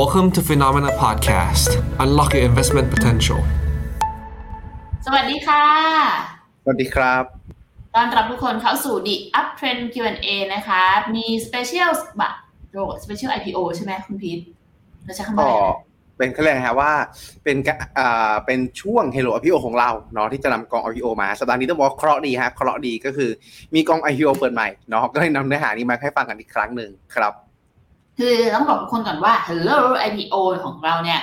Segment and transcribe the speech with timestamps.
[0.00, 1.70] Welcome to Phenomena Podcast.
[2.04, 3.40] Unlock your investment potential.
[5.06, 5.64] สวัสดีค่ะ
[6.64, 7.24] สวัสดีครับ
[7.94, 10.82] ต้อนรับทุกคนเข้าสู่ The Uptrend Q&A นะคะ
[11.14, 12.30] มี Special บะ
[12.72, 14.38] โร Special IPO ใช่ไหมคุณพีท
[15.04, 15.76] เราใช้คำว่าก็อะไรนะ
[16.18, 16.92] เป็นเขาเรียกนะฮะว่า
[17.44, 23.30] เป็นกะอ่าเป็นช่วง Hello IPO ของเราเนาะที่จะนำกอง IPO มา สัปดาห์นี้ต้องบอกว่าเคราะห์ดีฮะเคราะห์ดีก็คือ
[23.74, 27.34] มีกอง IPO เปิดใหม่เนาะก็เลยนำเนื้อหานี้มาให้ฟังกันอีกครั้งหนึ่งครับ
[28.18, 30.34] คือต้องบอกทุกคนก่อนว่า Hello IPO
[30.64, 31.20] ของเราเนี่ย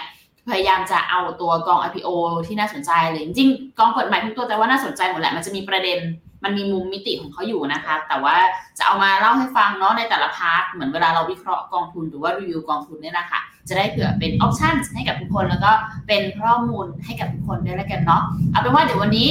[0.50, 2.10] พยายามจะเอาตัวกอง IPO
[2.48, 6.00] ที่น่าสนใจเลยจริงๆกองเปิดใหม่ทุกตัวแต่ว่าน่าสนใจหมดแหละมันจะมีประเด็น
[6.43, 8.36] มันมีมุมมิติของเขาอยู่นะคะ แต่ว่า
[8.78, 13.39] จะเอามาเล่าให้ฟังเนาะในแต่ละ part เหมือนเวลาเราวิเคราะห์กองทุนหรือว่ารีวิวกองทุนเนี่ยนะคะ
[13.70, 15.71] จะได้เผื่อเป็น option ให้กับทุกคนแล้วก็
[16.07, 19.29] เป็นข้อมูลให้กับทุกคนด้วยแล้วกันเนาะเอาเป็นว่าเดี๋ยววันนี้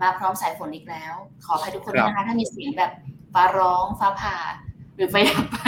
[0.00, 2.90] มาพร้อมสายฝนอีกแล้ว ขออภัยทุกคนด้วยนะคะถ้ามีเสียงแบบ
[3.34, 4.36] ฟ้าร้องฟ้าผ่า
[4.94, 5.58] หรือไฟดับไป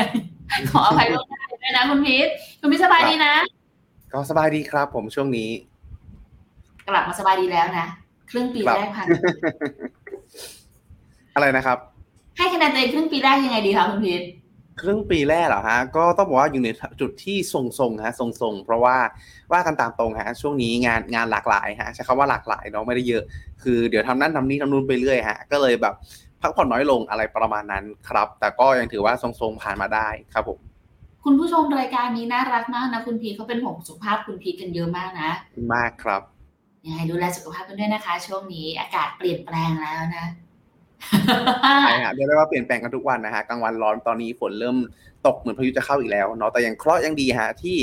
[0.72, 2.28] ขออภัยล่วงหน้าด้วยนะคุณพีท
[2.60, 3.34] คุณพีทสบายดีนะ
[4.12, 5.50] ก็สบายดีครับผมช่วงนี้
[6.88, 7.86] กลับมาสบายดีแล้วนะ
[8.30, 9.06] ครึ่งปีครับแรกผ่าน
[11.34, 11.78] อะไรนะครับ
[12.36, 14.22] ให้คะแนนตัวเองครึ่งปีแรกยังไงดีคะคุณพีท
[14.80, 16.68] ครึ่งปีแรกเหรอฮะก็ต้องบอกว่าอยู่ใน
[17.00, 18.96] จุดที่ทรงๆฮะทรงๆเพราะว่า
[19.52, 23.22] ว่ากันตามตรงฮะช่วงนี้งานงานหลากหลายฮะใช้คำว่าหลากหลายเนาะไม่ได้เยอะ
[23.62, 25.94] คือเดี๋ยวทำนั่นทำนี่ทำนู่นไปเรื่อยฮะก็เลยแบบ
[26.42, 30.58] พักผ่อนน้อยลงอะไรประมาณนั้นครับ แต่ก็ยังถือว่าทรงๆผ่านมาได้ครับผม
[31.24, 35.30] คุณผู้ชมรายการนี้น่ารักมากนะคุณพีทเขาเป็นห่วงสุขภาพคุณพีทกันเยอะมากนะ
[35.74, 36.22] มากครับ
[36.86, 40.26] ยังไงดูแลสุขภาพกันด้วยนะคะ ช่วงนี้อากาศเปลี่ยนแปลงแล้วนะ
[41.86, 44.76] ใช่ฮะเรียกได้ว่าเปลี่ยนแปลงกันทุกวันนะฮะกลางวันร้อนตอนนี้ฝนเริ่ม
[45.26, 47.76] ตกเหมือนพายุจะเข้าอีกแล้วเนาะแต่ยังเคราะห์ยังดีฮะที่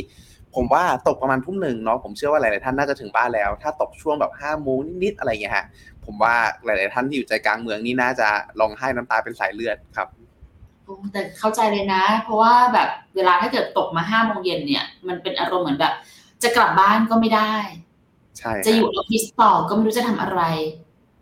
[0.56, 5.66] ผมว่าตกประมาณทุ่มหนึ่งเนาะผมเชื่อว่าหลายๆท่านน่าจะถึงบ้านแล้ว ถ้าตกช่วงแบบห้าโมงนิดๆอะไรอย่างเงี้ยฮะ
[6.06, 8.28] ผมว่าหลาย ๆ ท่านที่อยู่ใจกลางเมืองนี่น่าจะ
[8.60, 10.08] ร้องไห้น้ำตาเป็นสายเลือดครับ
[10.84, 15.94] โอ้แต่เข้าใจเลยนะ เพราะว่าแบบเวลาถ้าเกิดตกมาห้าโมงเย็นเนี่ย มันเป็นอารมณ์เหมือนแบบ
[16.44, 17.54] จะกลับบ้านก็ไม่ได้
[18.40, 20.42] ใช่ฮจะอยู่ออฟฟิศต่อก็ไม่รู้จะทำอะไร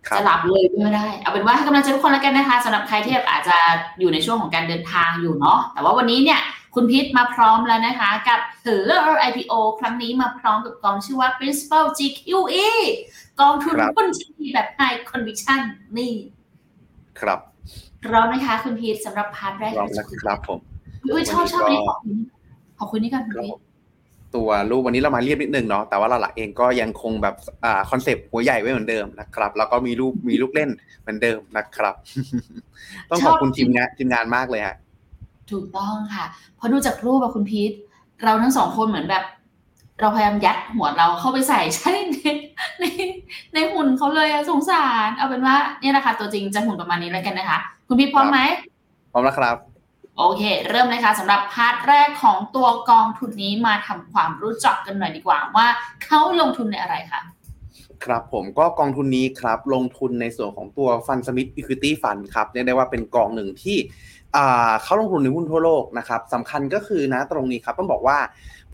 [0.08, 3.58] ครับจะหลับเลยก็ไม่ได้ เอาเป็นว่าให้กำลังใจทุกคนแล้วกันนะคะสำหรับใครที่แบบอาจจะ
[4.00, 6.40] อยู่ในช่วงของการเดินทางอยู่เนาะแต่ว่าวันนี้เนี่ย
[6.76, 12.70] คุณพิษมาพร้อมแล้วนะคะ กับ Hello IPO ครั้งนี้มาพร้อมกับกองชื่อว่า Principal GQE
[13.40, 15.62] กองทุนครับหุ้นที่มีแบบ High Conviction
[15.98, 16.14] นี่
[17.20, 17.40] ครับ
[18.04, 20.59] พร้อมไหมคะ คุณพีทสำหรับพาร์ทแรกลองแล้วครับผม
[21.12, 22.18] อุ้ยชอบชอบวัอันนนี้นี้ก็ขอบคุณ
[22.80, 23.58] ขอบคุณนี่ก่อนคุณพีท
[24.36, 30.70] ตัวรูปวันนี้เรามาเรียบนิดนึงเนาะแต่ว่าเราหลักเองก็ยังคงแบบอ่าคอนเซปต์หัวใหญ่ไว้เหมือนเดิมนะครับ แล้วก็มีรูปมีลูกเล่น
[31.02, 31.96] เหมือนเดิมนะครับ
[33.09, 34.76] ต้องขอบคุณทีมงานทีมงานมากเลยฮะ
[35.53, 36.25] ถูกต้องค่ะ
[36.56, 37.72] เพราะดูจากรูปอะคุณพีท
[38.23, 39.23] เราทั้งสองคนเหมือนแบบ
[40.00, 42.17] เราพยายามยัดหัวเราเข้าไปใส่ใช่ใน
[42.79, 42.85] ใน
[43.53, 48.40] ในหุ่นเขาเลยอะสงสาร เอาเป็นว่าเนี่ยแหละค่ะตัวจริงจะหุ่นประมาณนี้แล้วกันนะคะ คุณพีทพร้อมไหม
[49.11, 49.57] พร้อมแล้วครับ
[50.17, 55.67] โอเค เริ่มเลยค่ะสำหรับพาร์ทแรกของตัวกองทุนนี้มาทำความรู้จักกันหน่อยดีกว่าว่า
[56.06, 57.22] เขาลงทุนในอะไรคะ
[58.06, 64.10] ครับผมก็กองทุนนี้ครับลงทุนในส่วนของตัว Fund Smith Equity Fund ครับเรียกได้ว่าเป็นกองหนึ่งที่อ่า
[64.84, 68.18] เขาลงทุนในหุ้นทั่วโลกนะครับสำคัญก็คือนะตรงนี้ครับต้องบอกว่า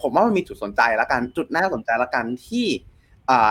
[0.01, 2.67] ผมว่ามันมีจุดสนใจละกันจุดน่าสนใจละกันที่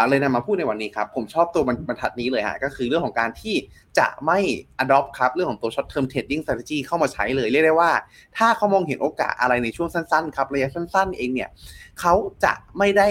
[0.08, 3.54] เลยนำมาพูดในวันนี้ครับผมชอบตัวบรรทัดนี้เลยฮะก็คือเรื่องของการที่
[3.98, 4.38] จะไม่
[4.82, 7.90] adopt ครับเรื่องของตัว short term trading strategy เข้ามาใช้เลยเรียกได้ว่า
[8.36, 11.48] ถ้าเขามองเห็นโอกาสอะไรในช่วงสั้นๆครับระยะสั้น ๆ เองเนี่ย
[12.00, 12.14] เขา
[12.44, 13.08] จะไม่ได้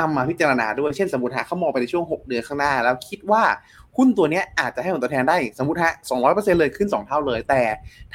[0.00, 3.42] นำมาพิจารณาด้วยเช่นสมมติฮะเขามองไปในช่วง 6 เดือนข้างหน้า แล้วคิดว่า
[3.96, 5.92] หุ้นตัวนี้อาจจะให้ผลตอบแทนได้สมมติฮะ
[6.24, 7.62] 200%เลยขึ้น 2 เท่าเลย แต่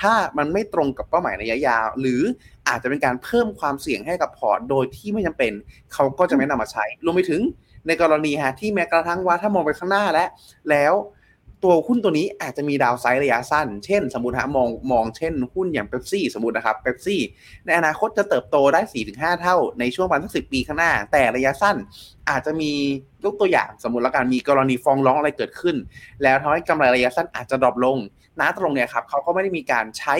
[0.01, 2.21] ถ้ามันไม่ตรงกับเป้าหมายระยะยาว หรือ
[2.67, 5.51] อาจจะเป็นการเพิ่มความเสี่ยงให้กับพอร์ตโดยที่ไม่จำเป็น
[5.93, 7.41] เขาก็จะไม่นำมาใช้รวมไปถึง
[7.87, 10.29] ในกรณีฮะที่แม้กระทั่งว่าถ้ามองไปข้างหน้าแล้ว
[10.69, 10.93] แล้ว
[11.63, 17.22] ตัวหุ้นตัวนี้อาจจะมี downside ระยะสั้น เช่น สมมติฮะมองมองเช่นหุ้นอย่างเ e ปซี่สมมตินะครับเ e ปซี่
[17.66, 18.81] ในอนาคตจะเติบโตได้
[19.12, 21.75] 4-5 เท่าในช่วงประมาณสักสิบปีข้างหน้า แต่ระยะสั้น
[22.29, 22.72] อาจจะมี
[23.25, 25.75] ยกตัวอย่างสมมติแล้วกันมีกรณีฟ้องร้องอะไรเกิดขึ้น
[26.23, 27.97] แล้วทำให้กำไรระยะสั้นอาจจะดรอปลง
[28.40, 30.16] นะตรงเนี้ยครับเขาก็ไม่ได้มีการใช้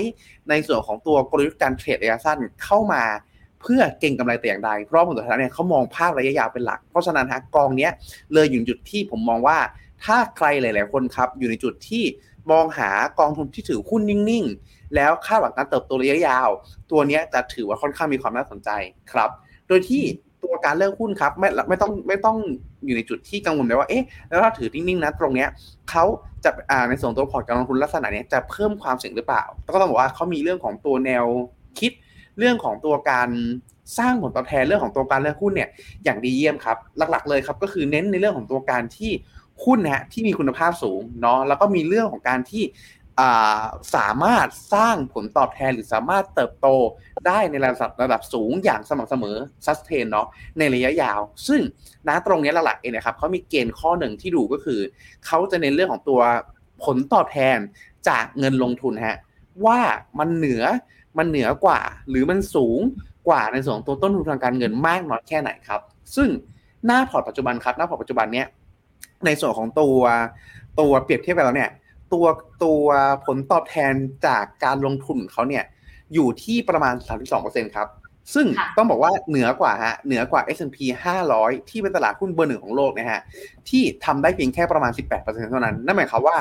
[0.50, 3.04] ในส่วนของตัวกลยุทธ์การเทรดระยะสั้นเข้ามา
[3.62, 7.92] เพื่อเก่งกำไรแต่อย่างใดเพราะผลสุดท้ายเนี่ยเขามองภาพระยะยาวเป็นหลัก เพราะฉะนั้นฮะกองเนี้ย
[8.34, 9.58] เลยอยู่จุดที่ผมมองว่า
[10.06, 12.04] ถ้าใครหลาย ๆ คนครับ อยู่ในจุดที่
[12.52, 12.90] มองหา
[13.20, 16.50] กองทุนที่ถือหุ้นนิ่ง ๆ แล้วคาดหวังการเติบโตระยะยาว
[16.92, 18.70] ตัวนี้จะถือว่าค่อนข้างมีความน่าสนใจ
[19.12, 19.30] ครับ
[19.68, 20.04] โดยที่
[20.44, 22.38] ตัวการเลือกหุ้นครับไม่ไม่ต้องไม่ต้อง
[22.86, 25.50] อยู่ในจุดที่กังวลเลยว่าเอ๊ะแล้วถ้าถือนิ่งๆนะตรงเนี้ย
[25.90, 26.04] เขา
[26.44, 31.26] จะอ่าในส่วนตัวพอร์ตการลงทุนลักษณะนี้จะเพิ่มความเสี่ยงหรือเปล่า ก็ต้องบอกว่าเขามีเรื่องของตัวแนว
[31.80, 31.92] คิด
[32.38, 33.30] เรื่องของตัวการ
[34.00, 35.70] สร้างผลตอบแทนเรื่องของตัวการเลือกหุ้นเนี่ย
[36.04, 39.12] อย่างดีเยี่ยมครับ หลัก ๆ เลยครับก็คือเน้นในเรื่องของตัวการที่
[39.64, 42.64] หุ้นนะฮะที่มีคุณภาพสูงเนาะแล้วก็มีเรื่องของการที่
[43.96, 46.68] สามารถสร้างผลตอบแทนหรือสามารถเติบโต
[47.28, 50.28] ได้ในระดับระดับสูงอย่างสม่ำเสมอซัสเทนเนาะ
[50.58, 51.62] ในระยะยาว ซึ่ง
[52.08, 54.80] นะตรงนี้หลักๆเองนะครับเขามีเกณฑ์ข้อหนึ่งที่ดูก็คือ
[55.26, 56.22] เขาจะในเรื่องของตัว
[56.84, 57.58] ผลตอบแทน
[58.10, 59.18] จากเงินลงทุนฮะ
[59.66, 59.80] ว่า
[60.20, 60.64] มันเหนือ
[61.18, 62.80] มันเหนือกว่า หรือมันสูง
[63.28, 65.82] กว่าในส่วนของตัวต้นทุนทางการเงินมากน้อยแค่ไหนครับ
[66.16, 66.30] ซึ่ง
[66.86, 68.48] หน้าพอร์ตปัจจุบันครับหน้าพอร์ตปัจจุบันเนี้ย
[69.26, 70.00] ในส่วนของตัว
[70.80, 71.72] ตัวเปรียบเทียบกันแล้วเนี่ย
[72.14, 72.26] ตัว
[72.64, 72.84] ตัว
[73.26, 73.94] ผลตอบแทน
[74.28, 75.64] จากการลงทุนเขาเนี่ย
[76.14, 76.96] อยู่ที่ประมาณ
[77.36, 77.88] 32%ครับ
[78.34, 78.48] ซึ่ง
[78.78, 80.78] ต้องบอกว่าเหนือกว่าฮะเหนือกว่า S&P
[81.26, 83.22] 500 ที่เป็นตลาดหุ้นเบอร์หนึ่งของโลกนะฮะ
[83.70, 86.38] ที่ทำได้เพียงแค่ประมาณ 18%เท่านั้น นั่นหมายความว่า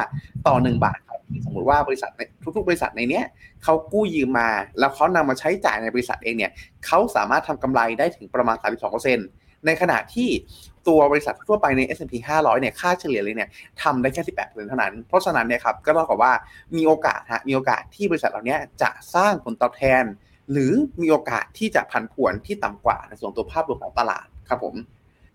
[0.47, 2.11] ต่อ 1 บาทครับสมมติว่าบริษัท
[2.57, 3.25] ทุกๆ บริษัทในเนี้ย
[3.65, 4.49] เขากู้ยืมมา
[4.79, 6.53] แล้วเขานำมาใช้จ่ายในบริษัทเองเนี่ย
[6.87, 10.29] เขาสามารถทำกำไรได้ถึงประมาณ 32% ในขณะที่
[10.89, 13.49] ตัวบริษัททั่วไปใน S&P 500 เนี่ย ค่าเฉลี่ยเลยเนี่ย
[13.83, 16.33] ทำได้แค่ 18%เท่านั้น เพราะฉะนั้นเนี่ยครับ ก็เท่ากับว่า
[16.77, 20.05] มีโอกาสฮะ มีโอกาสที่บริษัทเหล่านี้จะสร้างผลตอบแทน
[20.53, 24.75] หรือมีโอกาสที่จะผันผวนที่ต่ำกว่าในส่วนตัวภาพรวมของตลาดครับผม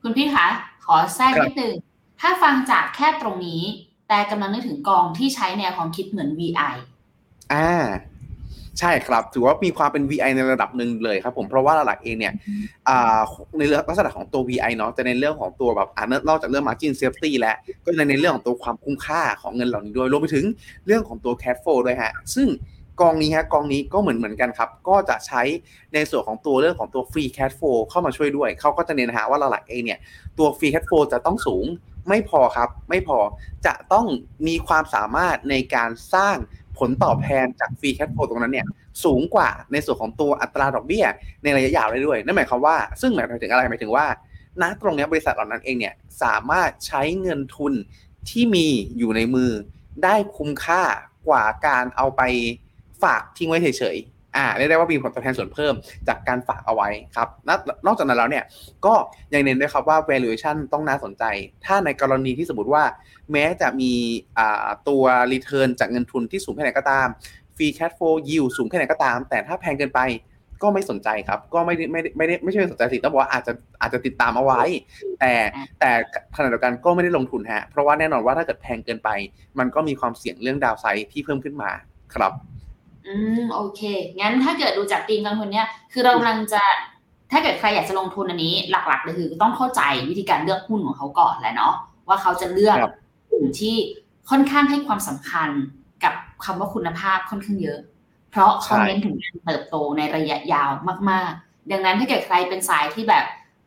[0.02, 0.48] คุณพี่คะ
[0.86, 1.74] ขอแทรกนิดนึง
[2.22, 3.62] ถ้าฟังจากแค่ตรงนี้
[4.08, 6.76] แต่กำลังนึกถึงกองที่ใช้แนวความคิดเหมือน VI
[7.54, 7.72] อ่า
[8.80, 12.34] ใช่ครับ ถือว่ามีความเป็น VI ในระดับหนึ่งเลยครับผมเพราะว่าหลักเองเนี่ย
[13.58, 20.46] ในลักษณะของตัว VI เนาะจะในเรื่องของตัวแบบอ่านอกจากเรื่อง margin safety แล้วก็ในในเรื่องของตัวความคุ้มค่าของเงินเหล่านี้ด้วยรวมไปถึง
[20.86, 22.48] เรื่องของตัว cash flow ด้วยฮะซึ่ง
[23.02, 25.42] กองนี้ฮะกองนี้ก็เหมือนเหมือนกันครับ ก็จะใช้
[25.94, 30.00] ในส่วนของตัวเรื่องของตัว free cash flow เข้ามาช่วยด้วย เขาก็จะเน้นหาว่าหลักเองเนี่ย
[30.38, 31.66] ตัว free cash flow จะต้องสูง
[32.10, 33.20] ไม่พอครับ ไม่พอ
[33.66, 34.06] จะต้อง
[34.48, 36.38] มีความสามารถในการสร้าง
[36.82, 38.66] ผลตอบแทนจากฟรีแคทโฟตรงนั้นเนี่ย
[39.04, 41.06] สูงกว่าในส่วนของตัวอัตราดอกเบี้ย
[41.44, 44.06] ในระยะยาวได้ด้วย นั่นหมายความว่า ซึ่งหมายถึงอะไรหมายถึงว่า
[44.62, 45.94] ณตรงนี้บริษัทเหล่านั้นเองเนี่ย
[46.24, 47.74] สามารถใช้เงินทุน
[48.30, 48.68] ที่มี
[48.98, 49.52] อยู่ในมือ
[50.04, 50.84] ได้คุ้มค่า
[51.28, 52.22] กว่าการเอาไป
[53.04, 53.98] ฝากทิ้งไว้เฉย
[54.36, 55.74] อ่าเรียกได้ว่ามีผลตอบแทนส่วนเพิ่ม
[56.08, 57.30] จากการฝากเอาไว้ครับ
[57.86, 58.44] นอกจากนั้นแล้วเนี่ย
[58.86, 58.94] ก็
[59.34, 61.24] ยังเน้นด้วยครับว่า valuation ต้องน่าสนใจ
[61.66, 62.84] ถ้าในกรณีที่สมมติว่า
[63.32, 63.94] แม้จะมี
[64.90, 67.08] ตัว return จากเงินทุนที่สูงแค่ไหนก็ตาม
[67.62, 70.00] รีแคทโฟยิวสูงแค่ไหนก็ตาม แต่ถ้าแพงเกินไป
[70.62, 74.62] ก็ไม่สนใจครับ ก็ไม่ได้ไม่ได้ไม่ได้ไม่ใช่สนใจสิต้องบอกว่าอาจจะอาจจะติดตามเอาไว้
[75.20, 75.34] แต่
[75.80, 75.92] แต่
[76.36, 79.10] ขณะเดียวกันก็ไม่ได้ลงทุนฮะ เพราะว่าแน่นอนว่าถ้าเกิดแพงเกินไป
[79.60, 81.72] มันก็มีความเสี่ยงเรื่องดาวไซด์ที่เพิ่มขึ้นมา
[82.16, 82.34] ครับ
[83.08, 83.82] อืมโอเค
[84.20, 86.64] งั้นถ้าเกิดดูจากตีมกองทุนเนี้ยคือเรากำลังจะ
[87.32, 91.74] ถ้าเกิดใครอยากจะลงทุนอันนี้ หลักๆเลยคือต้องเข้าใจวิธีการเลือกหุ้นของเขาก่อนแหละเนาะ
[92.08, 92.78] ว่าเขาจะเลือก
[93.32, 93.76] กลุ่มที่
[94.30, 95.50] ค่อนข้างให้ความสำคัญ
[96.04, 96.14] กับ
[96.46, 97.80] คำว่าคุณภาพค่อนข้างเยอะ
[98.32, 100.70] เพราะเขาเน้นถึงการเติบโตในระยะยาว
[101.10, 103.26] มาก ๆ ดังนั้นถ้าเกิดใครเป็นสายที่แบบ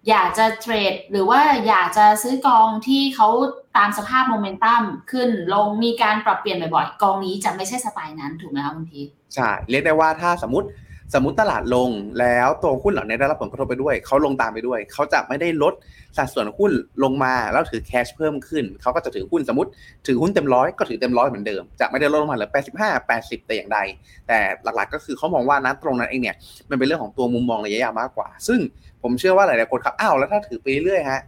[0.09, 3.29] อยากจะเทรดหรือว่าอยากจะซื้อกองที่เขา
[3.77, 9.01] ตามสภาพโมเมนตัมขึ้นลงมีการปรับเปลี่ยนบ่อยๆ กองนี้จะไม่ใช่สไตล์นั้นถูกไหมครับคุณพี
[9.35, 10.69] ใช่ เรียกได้ว่าถ้าสมมติ
[11.13, 11.91] สมมติตลาดลง
[12.21, 15.75] แล้วตัวหุ้นเหล่านี้ได้รับผลกระทบไปด้วยเขาลงตามไปด้วยเขาจะไม่ได้ลด
[16.17, 16.73] สัดส่วนหุ้น
[17.03, 19.71] ลงมาแล้วถือแคชเพิ่มขึ้นเขาก็จะถือหุ้นสมมติ
[20.07, 23.79] ถือหุ้นเต็มร้อยก็ถือเต็มร้อยเหมือนเดิมจะไม่ได้ลดลงมาเหลือแปดสิบห้าแปดสิบแต่อย่างใด
[24.29, 26.37] แต่หลักๆก็คือเขามองว่านั้นตรงนั้นเองเนี่ย
[26.71, 28.61] มันเป็นเรื่องของตัวมุมมองระยะยาวมากกว่า ซึ่ง
[29.03, 31.21] ผมเชื่อว่าหลายๆคนครับอ้าวแล้วถ้าถือไปเรื่อยฮะ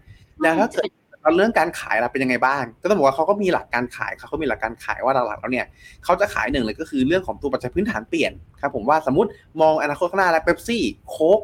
[0.42, 0.88] แล้วถ้าเกิด
[1.36, 5.66] เรื่องการขายเราเป็นยังไงบ้าง ก็ต้องบอกว่าเขาก็มีหลักการขายเขาก็มีหลักการขายว่าหลักๆแล้วเนี่ย
[6.04, 9.28] เขาจะขายหนึ่งเลยก็คือเรื่องของตัวปัจจัยพื้นฐานเปลี่ยนครับผมว่าสมมติ
[9.60, 11.40] มองอนาคตข้างหน้าแล้วเป๊ปซี่โค้ก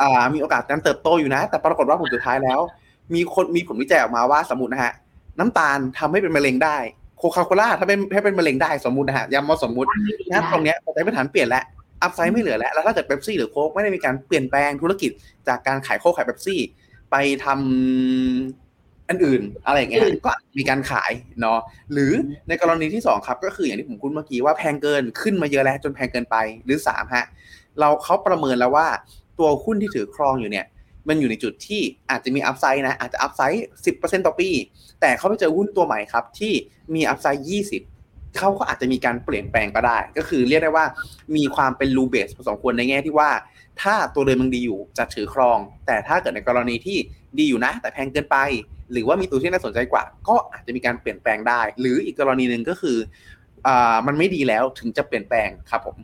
[0.00, 2.60] อ่ามีโอกาสการเติบโตอยู่นะ แต่ปรากฏว่าผลสุดท้ายแล้ว
[3.14, 4.92] มีคนมีผลวิจัยออกมาว่าสมมตินะฮะ
[5.38, 6.76] น้ำตาลทำให้เป็นมะเร็งได้
[7.18, 9.88] โคคาโคล่าถ้าเป็นให้เป็นมะเร็งได้สมมตินะฮะย้ำว่าสมมติ
[10.30, 11.64] นะตรงเนี้ยปัจจัยพื้นฐานเปลี่ยนแล้ว
[12.02, 15.10] upside ไม่เหลือแล้ว แล้วถ้าเกิดเป๊ปซี่หรือโค้กไม่ได้มีการเปลี่ยนแปลงธุรกิจ
[15.48, 16.60] จากการขายโค้กขายเป๊ปซี่
[17.10, 18.67] ไปทำ
[19.08, 21.58] อันอื่นอะไรอย่างเงี้ยก็มีการขายเนาะ
[21.92, 22.12] หรือ
[22.48, 27.24] ในกรณีที่ 2 ครับก็คืออย่างที่ผมคุยเมื่อกี้ว่าแพงเกินขึ้นมาเยอะแล้วจนแพงเกินไปหรือ 3 ฮะ
[27.78, 28.86] เราเขาประเมินแล้วว่า
[29.38, 30.66] ตัวหุ้นที่ถือครองอยู่เนี่ย
[31.08, 34.50] มันอยู่ในจุดที่อาจจะมี upside นะ อาจจะ upside สิบต่อปี
[35.00, 36.52] แต่เขาไปเจอหุ้นตัวใหม่ครับ ที่
[36.94, 37.82] มี upside ยี่สิบ
[38.38, 40.86] เขาก็อาจจะมีการเปลี่ยนแปลงก็ได้ ก็คือเรียกได้ว่า
[41.36, 43.30] มีความเป็น rule-based พอสมควรในแง่ที่ว่า
[43.82, 46.98] ถ้าตัวเดิมมันดีอยู่จะถือครอง แต่ถ้าเกิดในกรณีที่
[47.38, 48.36] ดีอยู่นะ แต่แพงเกินไป
[48.92, 52.96] หรือว่ามีตัวที่น่าสนใจกว่า ก็อาจจะมีการเปลี่ยนแปลงได้ หรืออีกกรณีหนึ่งก็คือ
[53.66, 55.98] อ่ามันไม่ดีแล้วถึงจะเปลี่ยนแปลงครับผม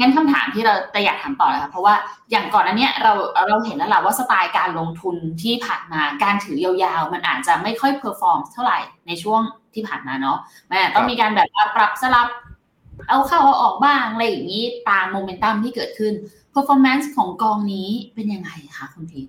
[0.00, 1.94] งั้นคำถามที่เราแต่อยากถามต่อเลยค่ะเพราะว่า
[2.30, 3.12] อย่างก่อนอันเนี้ยเรา
[3.48, 9.40] เราเห็นแล้วแหละว่าสไตล์การลงทุนที่ผ่านมาการถือยาวๆ มันอาจจะไม่ค่อย perform เท่าไหร่ในช่วง
[9.74, 12.28] ที่ผ่านมาเนาะมันต้องมีการแบบปรับสลับ
[13.08, 16.12] เอาเข้าเอาออกบ้างอะไรอย่างนี้ตามโมเมนตัมที่เกิดขึ้น
[16.54, 19.22] performance ของกองนี้เป็นยังไงคะคุณพี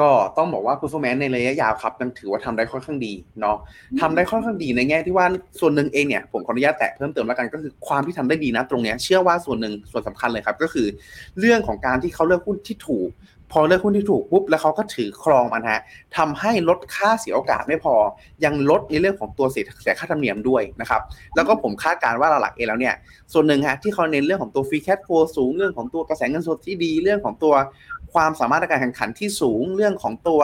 [0.00, 3.56] ก็ต้องบอกว่า performance ในระยะยาวครับยังถือว่าทำได้ค่อนข้างดีเนาะ
[4.00, 5.26] ทำได้ค่อนข้างดีในแง่ที่ว่า
[5.60, 10.86] ส่วนหนึ่งเองเนี่ยผมขออนุญาตแตะเพิ่มเติมแล้วกันก็คือความที่ทำได้ดีนะตรงเนี้ยเชื่อว่าส่วนหนึ่งส่วนสำคัญเลยครับ ก็คือ
[11.38, 13.08] เรื่องของการที่เขาเลือกหุ้นที่ถูก
[13.52, 15.80] พอเลือกหุ้นที่ถูกปุ๊บแล้วเขาก็ถือครองมันฮะ
[16.16, 17.94] ทำให้ลดค่าเสียโอกาสไม่พอ
[18.44, 21.00] ยังลดในเรื่องของตัวเสียค่าธรรมเนียมด้วยนะครับ
[21.34, 22.94] แล้วก็ผมคาดการณ์ว่าหลักเองแล้วเนี่ย
[23.32, 27.54] ส่วนหนึ่งฮะที่เขาเน้นเรื่องของตัวฟรีแค h โฟสูงเรื่องของตัวกระแสเงินสดที่ดีเรื่องของตัว
[28.14, 30.40] ความสามารถในการแข่งขันที่สูงเรื่องของตัว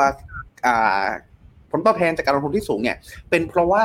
[1.70, 2.96] ผลตอบแทนจากการลงทุนที่สูงเนี่ย
[3.30, 3.84] เป็นเพราะว่า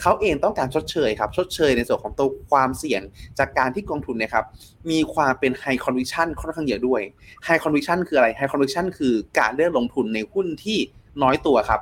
[0.00, 3.02] เขาเองต้องการชดเชยครับชดเชยในส่วนของตัวความเสี่ยง
[3.38, 4.44] จากการที่กองทุนเนี่ยครับ
[4.90, 7.00] มีความเป็น high conviction ค่อนข้างเยอะด้วย
[7.46, 10.78] high conviction คืออะไร high conviction คือการเลือกลงทุนในหุ้นที่
[11.22, 11.80] น้อยตัวครับ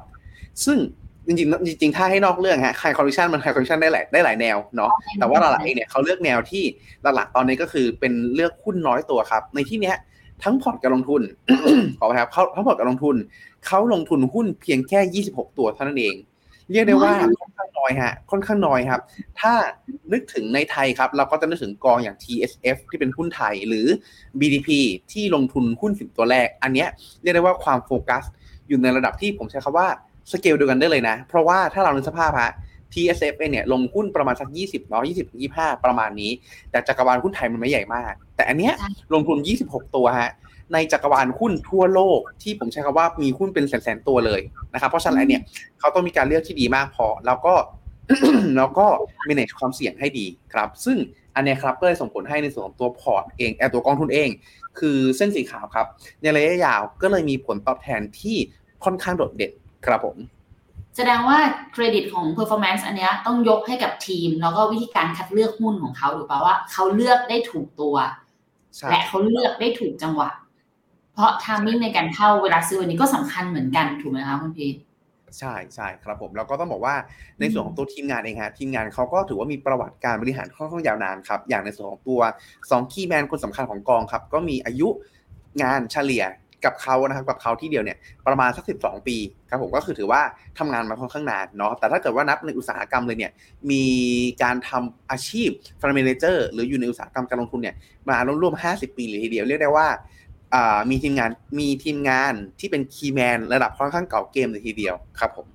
[0.64, 0.78] ซึ่ง
[1.26, 6.64] จริงๆจริงๆถ้าให้นอกเรื่องฮะ high conviction มัน high conviction ได้หลายได้หลายแนวเนาะแต่ว่าหลักๆเองเนี่ยเขาเลือกแนวที่
[7.02, 9.96] หลักๆตอนนี้ก็คือเป็นเลือกหุ้นน้อยตัวครับ ในที่เนี้ย
[10.42, 11.22] ทั้งพอร์ตการลงทุน
[11.98, 13.16] ขอไปครับเขาทั้งพอร์ตการลงทุน
[13.66, 16.14] เขาลงทุนหุ้นเพียงแค่ 26 ตัวเท่านั้นเอง
[16.72, 19.00] เรียกได้ว่าค่อนข้างน้อยฮะค่อนข้างน้อยครับ
[19.40, 19.52] ถ้า
[20.12, 23.86] นึกถึงในไทยครับ เราก็จะนึกถึงกองอย่าง TSF ที่เป็นหุ้นไทยหรือ
[24.40, 24.68] BDP
[25.12, 26.88] ที่ลงทุนหุ้นสิบตัวแรก อันเนี้ย
[27.22, 28.24] เรียกได้ว่าความโฟกัส
[28.68, 29.88] อยู่ในระดับที่ผมใช้คำว่า
[30.32, 32.52] สเกลเดียวกันได้เลยนะ เพราะว่าถ้าเรานึกสภาพฮะ
[32.92, 36.30] TSF เนี่ยลงหุ้นประมาณสัก 20เนาะ20 25 ประมาณนี้
[36.70, 38.74] แต่จักรวาลหุ้นไทยมันไม่ใหญ่มาก แต่อันเนี้ย
[39.14, 40.30] ลงทุน 26 ตัวฮะ
[40.72, 44.40] ในจักรวาลหุ้นทั่วโลก ที่ผมใช้คำว่ามีหุ้นเป็นแสนๆตัวเลย
[44.74, 45.42] นะครับเพราะฉะนั้นเนี่ย
[45.80, 47.54] เขาต้องมีการเลือกที่ดีมากพอ แล้วก็
[48.56, 48.86] แล้วก็
[49.28, 50.96] manage ความเสี่ยงให้ดีครับ ซึ่ง
[51.34, 54.28] อันนี้ครับก็เลยส่งผลให้ในส่วนของตัวพอร์ตเองแอตัวกองทุนเอง
[54.78, 55.86] คือเส้นสีขาวครับ
[56.22, 58.36] ในระยะยาวก็เลยมีผลตอบแทนที่
[58.84, 59.52] ค่อนข้างโดดเด่น
[59.86, 60.16] ครับผม
[60.96, 61.38] แสดงว่า
[61.72, 67.96] เครดิตของ performance อันนี้ต้องยกให้กับทีม แล้วก็วิธีการคัดเลือกหุ้นของเขาหรือเปล่าว่าเขาเลือกได้ถูกตัว
[68.90, 70.28] และเขาเลือกได้ถูกจังหวะ
[71.18, 74.66] เพราะทามมิ่งในการเข้าเวลาซื้อวันนี้ก็สำคัญเหมือนกันถูกไหมคะคุณพี
[75.38, 76.94] ใช่ใช่ครับผมแล้วก็ต้องบอกว่า
[77.40, 82.20] ในส่วนของตัวทีมงานเองฮะทีมงานเขาก็ถือว่ามีประวัติการบริหารค่อนข้างยาวนานครับ อย่างในส่วนของตัว
[82.56, 84.88] 2 key man คนสำคัญของกองครับ ก็มีอายุ
[85.62, 86.24] งานเฉลี่ย
[86.64, 89.16] กับเขานะครับกับเขาที่เดียวเนี่ยประมาณสักสิบสองปี
[89.48, 90.20] ครับผมก็คือถือว่า
[90.58, 93.32] ทำงานมาค่อนข้างนานเนาะแต่ถ้าเกิดว่านับในอุตสาหกรรมเลยเนี่ย
[93.70, 93.84] มี
[94.42, 95.48] การทำอาชีพ
[95.80, 97.74] fund manager หรืออยู่ในอุตสาหกรรมการลงทุนเนี่ย
[98.08, 99.88] มาร่วมๆห้าสิบปีเลยทีเดียวเรียกได้ว่า
[100.90, 105.46] มีทีมงานมีทีมงานที่เป็น key man ระดับค่อนข้างเก๋าเกมเลยทีเดียวครับผม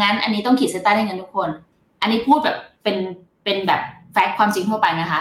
[0.00, 1.48] งั้นอันนี้ต้องขีดเส้นใต้ให้กันทุกคน
[2.00, 2.96] อันนี้พูดแบบเป็น
[3.44, 3.80] เป็นแบบ
[4.12, 5.20] แฟกต์ความจริงทั่วไปนะคะ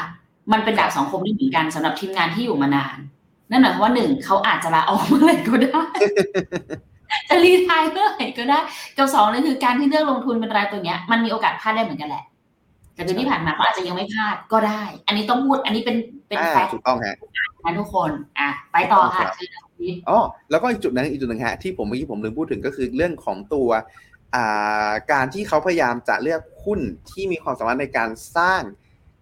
[0.51, 2.97] มันเป็นดาบสองคมได้เหมือนกันสำหรับทีมงานที่อยู่มานาน
[3.49, 5.83] นั่นหมายความว่าหนึ่งเขาอาจจะลาออกเมื่อไหร่ก็ได้
[7.29, 8.59] จะรีทายเมื่อไหร่ก็ได้
[8.97, 12.23] กับสองนั่นคือการที่เลือกลงทุนเป็นรายตัวเนี้ย มันมีโอกาสพลาดได้เหมือนกันแหละ
[12.97, 17.15] แต่เดือนที่ผ่านมาเขาอาจจะยังไม่พลาดก็ได้ อันนี้ต้องพูด อันนี้เป็นเป็นแฟกต์ถูกต้องฮะ
[17.65, 19.27] นะทุกคนอะไปต่อค่ะ
[20.09, 20.19] อ๋อ
[20.51, 23.69] แล้วก็อีกจุดนึงอีกจุดหนึ่งฮะที่ผมเมื่อกี้ผมลืมพูดถึงก็คือเรื่องของตัว
[24.35, 26.79] อ่าการที่เขาพยายามจะเลือกหุ้น
[27.11, 28.61] ที่มีความสามารถในการสร้าง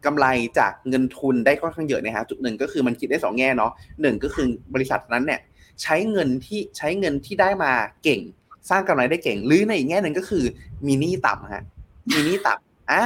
[0.05, 0.27] กำไร
[0.60, 5.39] จากเงินทุนได้ค่อนข้างเยอะนะฮะจุดหนึ่งก็คือมันคิดได้สองแง่เนาะหนึ่งก็คือบริษัทนั้นเนี่ย
[5.82, 7.72] ใช้เงินที่ใช้เงินที่ได้มา
[8.03, 8.22] เก่ง
[8.70, 10.44] สร้างกำไรได้เก่ง หรือในอีกแง่หนึ่งก็คือ
[10.88, 11.63] มีหนี้ต่ำฮะ
[12.12, 13.03] มีหนี้ต่ำอ่า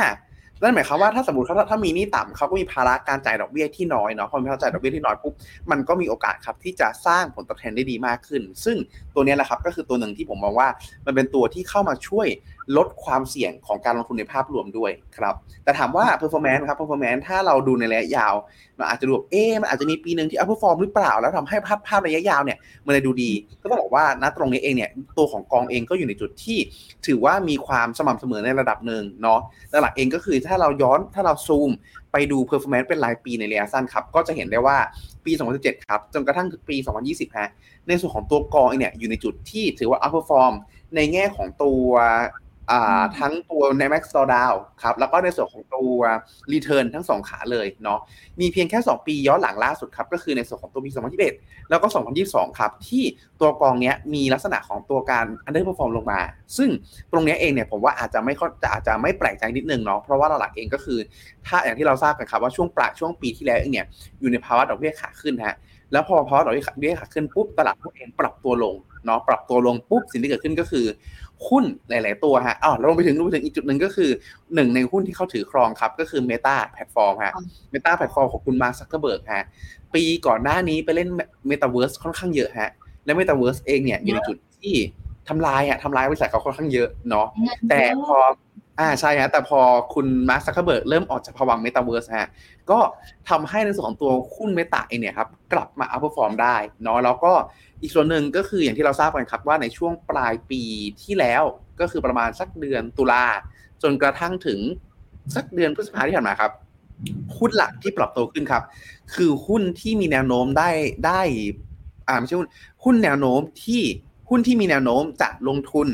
[0.61, 5.33] นั่นหมายความว่าถ้าสมมติเขาถ้ามีหนี้ต่ำเขาก็มีภาระการจ่ายดอกเบี้ยที่น้อยเนาะพอมีภาระจ่ายดอกเบี้ยที่น้อยปุ๊บ
[5.71, 8.77] มันก็มีโอกาสครับที่จะสร้างผลตอบแทนได้ดีมากขึ้น ซึ่ง
[9.15, 10.67] ตัวนี้แหละครับก็คือตัวหนึ่งที่ผมมองว่า
[11.05, 12.27] มันเป็นตัวที่เข้ามาช่วย
[12.77, 18.33] ลดความเสี่ยงของการลงทุนในภาพรวมด้วยครับ แต่ถามว่า performance ครับ performance ถ้าเราดูในระยะยาว
[18.77, 26.57] มันอาจจะดูแบบเอ๊มันอาจจะมีปีหนึ่งที่ outperform หรือเปล่า แล้วทำให้ภาพภาพระยะยาวเนี่ยมันเลยดูดี ก็ต้องบอกว่าณตรงนี้เองเนี่ยตัวของกองเองก็อยู่ในจุดที่
[27.07, 29.39] ถือว่ามีความสม่ำเสมอในระดับหนึ่งเนาะ
[29.81, 31.69] หลักเองก็คือถ้าเราย้อนถ้าเราซูม
[32.11, 34.77] ไปดู performance เป็นรายปีในระยะสั้นครับ ก็จะเห็นได้ว่า
[35.25, 36.75] ปี 2017 ครับ จนกระทั่งถึงปี
[37.07, 37.49] 2020 ฮะ
[37.88, 40.53] ในส่วนของตัวกองเนี่ยอยู่ในจุดที่ถือว่า outperform
[40.95, 41.83] ในแง่ของตัว
[43.19, 45.93] ทั้งตัวใน Max d o w n ครับแล้วก็ในส่วนของตัว
[46.53, 47.99] Return ทั้งสองขาเลยเนาะ
[48.39, 50.89] มีเพียงแค่ 2 ปีย้อนหลังล่าสุดครับ ก็คือในส่วนของตัวปี
[51.29, 51.88] 2021 แล้วก็
[52.23, 53.03] 2022 ครับ ที่
[53.41, 56.19] ตัวกองเนี้ยมีลักษณะของตัวการ underperform ลงมา
[56.57, 56.69] ซึ่ง
[57.11, 58.33] ตรงนี้เองเนี่ยผมว่าอาจจะไม่
[58.71, 60.99] อาจจะไม่แปลกใจนิดนึงเนาะเพราะว่าหลักเองก็คือ
[61.47, 63.88] ถ้าอย่างที่เราทราบกันครับว่าช่วงปลายช่วงปีที่แล้วเองเนี่ย
[64.19, 65.57] อยู่ในภาวะดอกเบี้ยขาขึ้นฮะ
[65.91, 70.85] แล้วพอภาวะดอกเบี้ยขาขึ้นปุ๊บตลาดหุ้นเองปรับตัวลงเนาะปรับตัวลงปุ๊บสิ่งที่เกิดขึ้นก็คือ
[71.48, 74.10] หุ้นหลาย ๆ ตัวฮะอ๋อเราลงไปถึงลงไปถึงอีกจุดหนึ่งก็คือ
[74.55, 77.34] หนึ่งในหุ้นที่เขาถือครองครับ ก็คือ Meta แพลตฟอร์มฮะ
[77.74, 79.46] Meta แพลตฟอร์มของคุณมาร์คซักเกอร์เบิร์กฮะ
[79.96, 81.10] ปีก่อนหน้านี้ไปเล่น
[81.50, 82.72] Metaverse ค่อนข้างเยอะฮะ
[83.05, 84.74] และ Metaverse เองเนี่ยอยู่ในจุดที่
[85.27, 87.27] ทำลายอะทำลายบริษัทเขาค่อนข้างเยอะเนาะ
[87.69, 88.17] แต่พอ
[88.79, 89.59] อ่าใช่ฮะแต่พอ
[89.93, 92.29] คุณมาร์คซักเคเบิร์กเริ่มออกจากภวังเมตาเวิร์สฮะ
[92.71, 92.79] ก็
[93.29, 97.31] ทำให้ในส่วนของตัวหุ้น Meta เองเนี่ยครับกลับมา outperform ได้เนาะแล้วก็
[97.81, 100.62] อีกส่วนหนึ่งก็คืออย่างที่เราทราบกันครับว่าในช่วงปลายปี
[101.03, 101.43] ที่แล้ว
[101.79, 103.25] ก็คือประมาณสักเดือนตุลา
[103.81, 104.59] จนกระทั่งถึง
[105.36, 106.51] สักเดือนพฤษภาที่ผ่านมาครับ
[107.38, 108.63] หุ้นหลักที่ปรับตัวขึ้นครับ
[109.15, 110.69] คือหุ้นที่มีแนวโน้มได้
[111.05, 111.21] ได้
[112.07, 112.50] อ่าไม่ใช่หุ้น
[112.83, 113.81] หุ้นแนวโน้มที่
[114.29, 115.88] หุ้นที่มีแนวโน้มจะลงทุน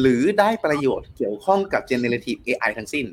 [0.00, 3.06] หรือได้ประโยชน์เกี่ยวข้องกับ generative AI ทั้งสิ้น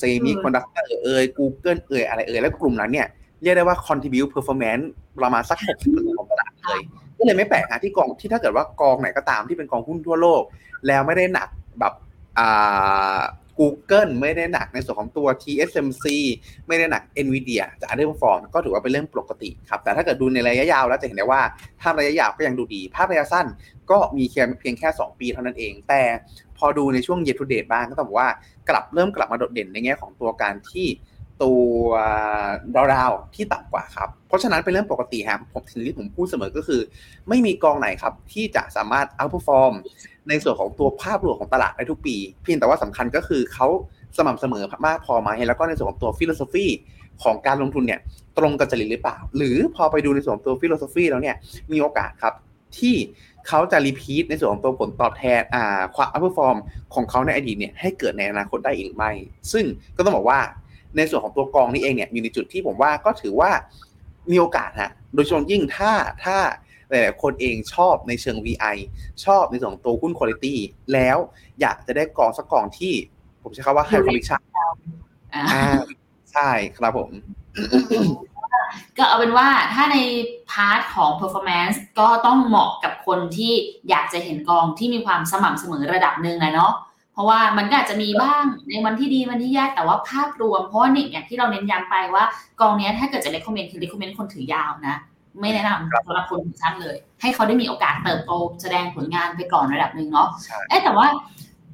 [0.00, 3.08] semiconductor เอ่ย Google เอ่ยอะไรเอ่ยแล้วกลุ่มนั้นเนี่ย
[3.42, 4.84] เรียกได้ว่า contribute performance
[5.20, 5.58] ประมาณสัก
[5.88, 6.82] 60%ของตลาดเลย
[7.18, 10.42] ก็เลยไม่แปลกนะที่กองที่ถ้าเกิดว่ากองไหนก็ตามที่เป็นกองหุ้นทั่วโลก
[10.86, 11.48] แล้วไม่ได้หนัก
[11.80, 11.92] แบบ
[12.38, 13.20] อ่า
[13.58, 16.06] Google ไม่ได้หนักในส่วนของตัว TSMC
[16.66, 21.42] ไม่ได้หนัก NVIDIA จะ underperform ก็ถือว่าเป็นเรื่องปกติครับ แต่ถ้าเกิดดูในระยะยาวแล้วจะเห็นได้ว่า
[21.80, 23.46] ภาพระยะยาวก็ยังดูดี ภาพระยะสั้น
[23.90, 26.02] ก็มีเพียงเพียงแค่ 2 ปีเท่านั้นเอง แต่
[26.58, 28.30] พอดูในช่วง year to date บ้างก็ต้องบอกว่า
[28.68, 30.88] กลับเริ่มกลับมาโดดเด่นในแง่ของตัวการที่
[31.42, 31.90] ตัว
[32.74, 36.80] ดาวๆที่ต่ำกว่าครับ เพราะฉะนั้นเป็นเรื่องปกติครับผมสิ่งที่ผมพูดเสมอก็คือ
[37.28, 39.74] ไม่มีกองไหนครับที่จะสามารถ outperform
[40.28, 43.68] ในส่วนของตัวภาพรวมของตลาดได้ทุกปี เพียงแต่ว่าสำคัญก็คือเขา
[44.16, 46.66] สม่ำเสมอมากพอไหมแล้วก็ในส่วนของตัว philosophy
[47.22, 48.00] ของการลงทุนเนี่ย
[48.38, 51.36] ตรงกับจริตหรือเปล่า หรือพอไปดูในส่วนตัว philosophy แล้วเนี่ย
[51.72, 52.34] มีโอกาสครับ
[52.78, 52.94] ที่
[53.48, 56.56] เขาจะ repeat ในส่วนของตัวผลตอบแทนอ่าความ outperform
[56.94, 59.04] ของเขาในอดีตเนี่ยให้เกิดในอนาคตได้อีกไหม
[59.52, 59.64] ซึ่ง
[59.96, 60.40] ก็ต้องบอกว่า
[60.96, 63.50] ในส่วนของตัวกองนี้เองเนี่ยอยู่ในจุดที่ผมว่าก็ถือว่า
[64.30, 65.92] มีโอกาสฮะโดยเฉพาะยิ่งถ้า
[66.24, 66.36] ถ้า
[66.92, 68.76] หลายๆคนเองชอบในเชิง VI
[69.24, 70.46] ชอบในส่วนของตัวหุ้นคุณภาพ
[70.92, 71.18] แล้ว
[71.60, 72.94] อยากจะได้กองสักกองที่
[73.42, 75.64] ผมใช้คำว่า high conviction อ่าอ่า
[76.32, 77.10] ใช่ครับผม
[78.98, 79.98] ก็เอาเป็นว่าถ้าใน
[80.50, 83.52] part ของ performance ก็ต้องเหมาะกับคนที่
[83.88, 86.72] อยากจะเห็นกองที่มีความสม่ำเสมอระดับหนึ่งนะเนาะ
[87.12, 92.24] เพราะว่ามันก็อาจจะมีบ้างในวันที่ดีวันที่แย่แต่ว่าภาพรวมเพราะว่าเนี่ยอย่างที่เราเน้นย้ำไปว่า
[92.60, 94.96] กองเนี้ยถ้าเกิดจะ recommend คือ recommend คนถือยาวนะ
[95.40, 101.08] ไม่แนะนำสำหรับคนถือสั้นเลย ให้เขาได้มีโอกาสเติบโตแสดงผลงานไปก่อนระดับหนึ่งเนาะใช่เอ๊ะแต่ว่า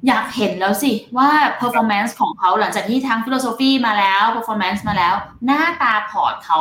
[0.07, 1.29] อยากเห็นแล้วสิว่า
[1.61, 5.13] performance ของเขาหลังจากที่ทั้ง philosophy มาแล้ว performance มาแล้ว
[5.45, 6.59] หน้าตาพอร์ตเขา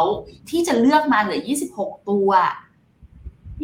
[0.51, 1.41] ที่จะเลือกมาเหลือ
[1.75, 2.31] 26 ตัว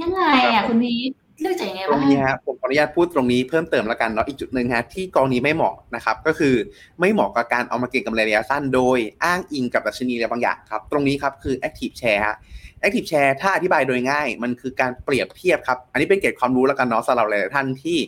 [0.01, 0.23] ยังไง
[0.55, 1.01] ครัอะบคุณนี้
[1.41, 6.55] เลือกจากยังไงตรบ้างงนี้ฮะผมขออนุญาตพูดตรงนี้เพิ่มเติมแล้วกันเนาะอีกจุดหนึ่งฮะที่กองนี้ไม่เหมาะนะครับก็คือ
[7.01, 12.37] ไม่เหมาะกับการเอามาเก็งกำไรระยะสั้นโดยอ้างอิงกับดัชนีอะไรบางอย่างครับ ตรงนี้ครับคือ active share ฮะ
[12.85, 17.99] active share ถ้าอธิบายโดยง่าย มันคือการเปรียบเทียบครับ อันนี้เป็นเกร็ดความรู้แล้วกันเนาะสำหรับหลายๆท่านที่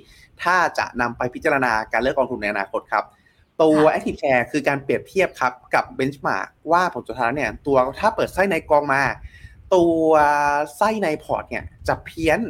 [0.42, 3.04] ถ้าจะนำไปพิจารณาการเลือกกองทุนในอนาคตครับ
[3.62, 9.02] ตัว active share คือการเปรียบเทียบครับ กับ benchmark ว่าผลสุดท้ายเนี่ยตัวถ้าเปิดไส้ในกองมา
[9.74, 10.08] ตัว
[10.76, 12.40] ไส้ในพอร์ตเนี่ยจะเพี้ยน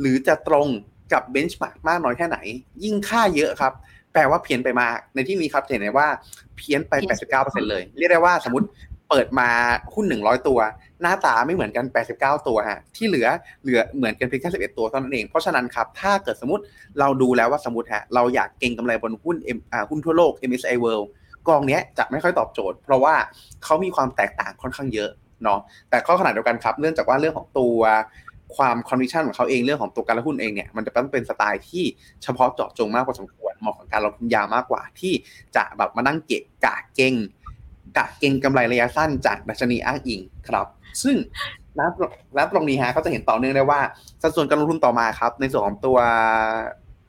[0.00, 0.68] หรือจะตรง
[1.12, 2.38] กับ benchmark มากน้อยแค่ไหน
[2.84, 3.72] ยิ่งค่าเยอะครับ
[4.12, 6.08] แปลว่าเพี้ยนไปมาก ในที่นี้ครับจะเห็นได้ว่า
[6.56, 6.92] เพี้ยนไป
[7.32, 8.66] 89%เลย เรียกได้ว่าสมมติ
[9.08, 9.48] เปิดมา
[9.94, 10.58] หุ้น 100 ตัว
[11.02, 11.84] หน้าตาไม่เหมือนกัน
[12.16, 13.26] 89 ตัวฮะที่เหลือ
[13.62, 16.62] เหลือเหมือนกันเพียงแค่11 ตัวเท่านั้นเองเพราะฉะนั้นครับถ้าเกิดสมมติ
[16.98, 21.06] เราดูแล้วว่าสมมติฮะเราอยากเก็งกำไรบนหุ้น M อ่าหุ้นทั่วโลก MSCI World
[21.48, 23.14] กองเนี้ยจะไม่ค่อยตอบโจทย์ เพราะว่า
[23.64, 25.10] เขามีความแตกต่างค่อนข้างเยอะ
[25.44, 25.60] เนาะ
[25.90, 27.78] แต่ก็ขณะเดียวกันครับเนื่องจากว่าเรื่องของตัว
[28.56, 31.84] ความ condition ของเขาเองเรื่องของตัวการลงทุนเองเนี่ยมันจะต้องเป็นสไตล์ที่
[32.22, 35.12] เฉพาะเจาะจงมากกว่าสมควรเหมาะกับการลงทุนยาวมากกว่าที่
[35.56, 37.14] จะแบบมานั่งเก็บกะเก่ง
[37.96, 40.66] กะเก่งกำไรระยะสั้นจากดัชนีอ้างอิงครับ
[41.02, 41.16] ซึ่ง
[41.78, 41.92] นับ
[42.36, 43.80] นับตรงนี้ฮะก็จะเห็นต่อเนื่องได้ว่า
[44.22, 45.98] สัดส่วนการลงทุนต่อมาครับ ในส่วนของตัว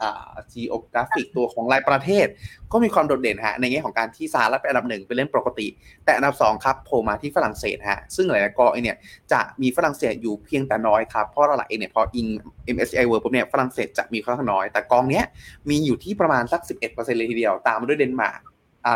[0.01, 2.27] อ่า geographic ตัวของรายประเทศ
[2.71, 5.67] ก็มีความโดดเด่นฮะในแง่ของการที่สหรัฐเป็นอันดับหนึ่งเป็นเรื่องปกติ
[6.05, 8.97] แต่อันดับสองครับโผล่มาที่ฝรั่งเศสฮะซึ่งหลายๆกองเนี่ย
[9.31, 12.27] จะมีฝรั่งเศสอยู่เพียงแต่น้อยครับ เพราะหลักเองเนี่ยพออิง
[12.75, 15.25] MSCI World ปุ๊บเนี่ยฝรั่งเศสจะมีค่อนข้างน้อย แต่กองเนี้ย
[15.69, 18.41] มีอยู่ที่ประมาณสัก 11%เลยทีเดียว ตามมาด้วยเดนมาร์ก
[18.87, 18.95] อ่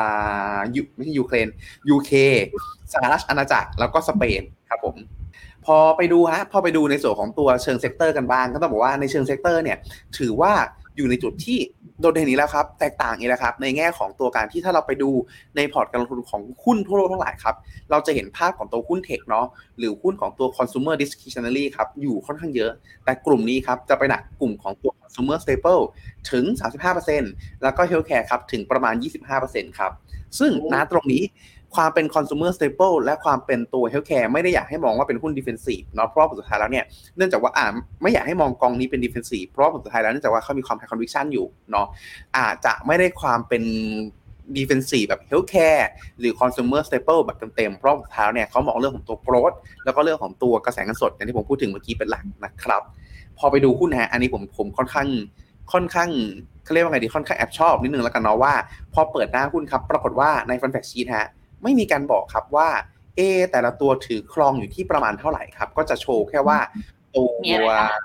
[0.56, 0.58] า
[0.96, 1.48] ไม่ใช่ยูเครน
[1.90, 2.12] UK
[2.94, 4.96] สหราชอาณาจักรแล้วก็สเปนครับผม
[5.66, 9.78] พอไปดูฮะพอไปดูในส่วนของตัวเชิง sector กันบ้างก็ต้องบอกว่าในเชิง sector เนี่ย
[10.18, 10.54] ถือว่า
[10.98, 11.58] อยู่ในจุดที่
[12.00, 15.10] โดดเด่นนี้แล้วครับ แตกต่างนี้แล้วครับ ในแง่ของตัวการที่ถ้าเราไปดู
[15.56, 17.56] ในพอร์ตการลงทุนของหุ้นทั่วโลกทั้งหลายครับ
[17.92, 19.46] เราจะเห็นภาพของตัวหุ้น tech เนาะ
[19.78, 22.72] หรือหุ้นของตัว consumer discretionary ครับอยู่ค่อนข้างเยอะ
[23.04, 25.82] แต่กลุ่มนี้ครับจะไปหนักกลุ่มของตัว consumer staple
[26.32, 26.46] ถึง
[27.04, 28.96] 35%แล้วก็ healthcare ครับถึงประมาณ
[29.38, 29.92] 25%ครับ
[30.40, 31.24] ซึ่งนะตรงนี้
[31.76, 36.86] ความเป็น consumer staple และความเป็นตัว healthcare ไม่ได้อยากให้มองว่าเป็นหุ้น defensive เนาะเพราะผลสุดท้ายแล้วเนี่ย
[37.18, 37.66] เนื่องจากว่าอ่า
[38.02, 41.88] ไม่อยากให้มองกองนี้เป็น defensive เพราะผลสุดท้ายแล้วเนื่องจากว่าเขามีความ high conviction อยู่เนาะ
[42.38, 43.64] อาจจะไม่ได้ความเป็น
[44.58, 45.86] defensive แบบ healthcare
[46.20, 52.82] หรือ consumer staple แบบเต็มๆ เพราะสุดท้ายแล้วเนี่ยเขามองเรื่องของตัว growth แล้วก็เรื่องของตัวกระแสเงินสดอย่างที่ผมพูดถึงเมื่อกี้เป็นหลักนะครับ
[53.38, 55.08] พอไปดูหุ้นฮะอันนี้ผมผมค่อนข้าง
[55.74, 56.10] ค่อนข้าง
[56.64, 58.54] เขาเรียกว่าไงดีค่อนข้างแอบชอบนิดนึงแล้วกันเนาะว่า
[58.94, 61.28] พอเปิดหน้าหุ้นครับ ปรากฏว่าในฟันแฟกชีตฮะ
[61.64, 62.70] ไม่มีการบอกครับว่า
[63.16, 66.58] เอแต่ละตัวถือครองอยู่ที่ประมาณเท่าไหร่ครับ ก็จะโชว์แค่ว่า
[67.16, 68.00] ตัวมีอะไรบ้าง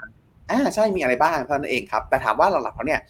[0.51, 3.01] อ่าใช่มีอะไรบ้างเท่านั้นเองครับ แต่ถามว่าหลักๆแล้วเนี่ย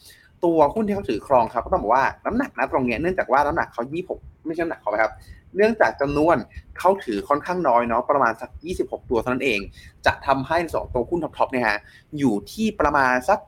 [0.45, 3.83] ตัวหุ้นที่เขาถือครองครับ ก็ต้องบอกว่าน้ำหนักนะตรงเนี้ยเนื่องจากว่าน้ำหนักเขา
[4.15, 5.13] 26 ไม่ใช่น้ำหนักเขาไปครับ
[5.57, 6.37] เนื่องจากจำนวน
[6.79, 8.51] เขาถือค่อนข้างน้อยเนาะประมาณสัก
[8.81, 9.61] 26 ตัวเท่านั้นเอง
[10.07, 11.79] จะทำให้สองตัวหุ้น top ๆเนี่ยฮะ
[12.19, 13.39] อยู่ที่ประมาณสัก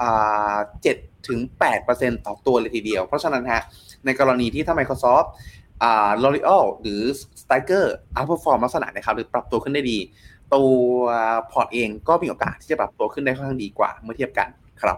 [0.00, 0.56] อ่า
[0.92, 1.40] 7ถึง
[1.82, 3.62] 8%ต่อตัวเลยทีเดียว เพราะฉะนั้นฮะ
[4.04, 5.26] ในกรณีที่ถ้า Microsoft
[5.82, 7.02] อ่า L'Oreal หรือ
[7.42, 7.84] s t i k e r
[8.16, 9.98] outperform ลักษณะนะครับ หรือปรับตัวขึ้นได้ดี
[10.54, 10.70] ตัว
[11.52, 14.48] พอร์ตเองก็มีโอกาสที่จะปรับตัวขึ้นได้ค่อนข้างดีกว่าเมื่อเทียบกัน
[14.82, 14.96] ครับ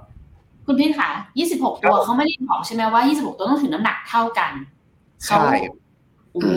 [0.66, 1.08] คุณพี่ค่ะ
[1.46, 4.52] 26 ตัวเขาไม่ได้บอกใช่ไหมว่า 26 ตัวต้องถือน้ำหนักเท่ากัน
[5.26, 5.44] ใช่
[6.32, 6.48] โอ้โห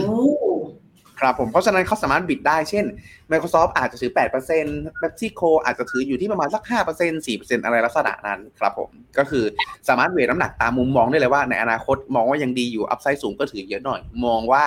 [1.21, 2.85] ครับผมเพราะฉะนั้นเขาสามารถบิดได้เช่น
[3.31, 4.11] Microsoft อาจจะถือ
[4.55, 9.45] 8% PepsiCo อาจจะถืออยู่ที่ประมาณสัก 5% 4%อะไรลักษณะนั้นครับผมก็คือ
[9.89, 14.63] สามารถเวทน้ำหนักตามมุมมองได้เลยว่าในอนาคตมองว่ายังดีอยู่อัพไซด์สูงก็ถือเยอะหน่อย มองว่า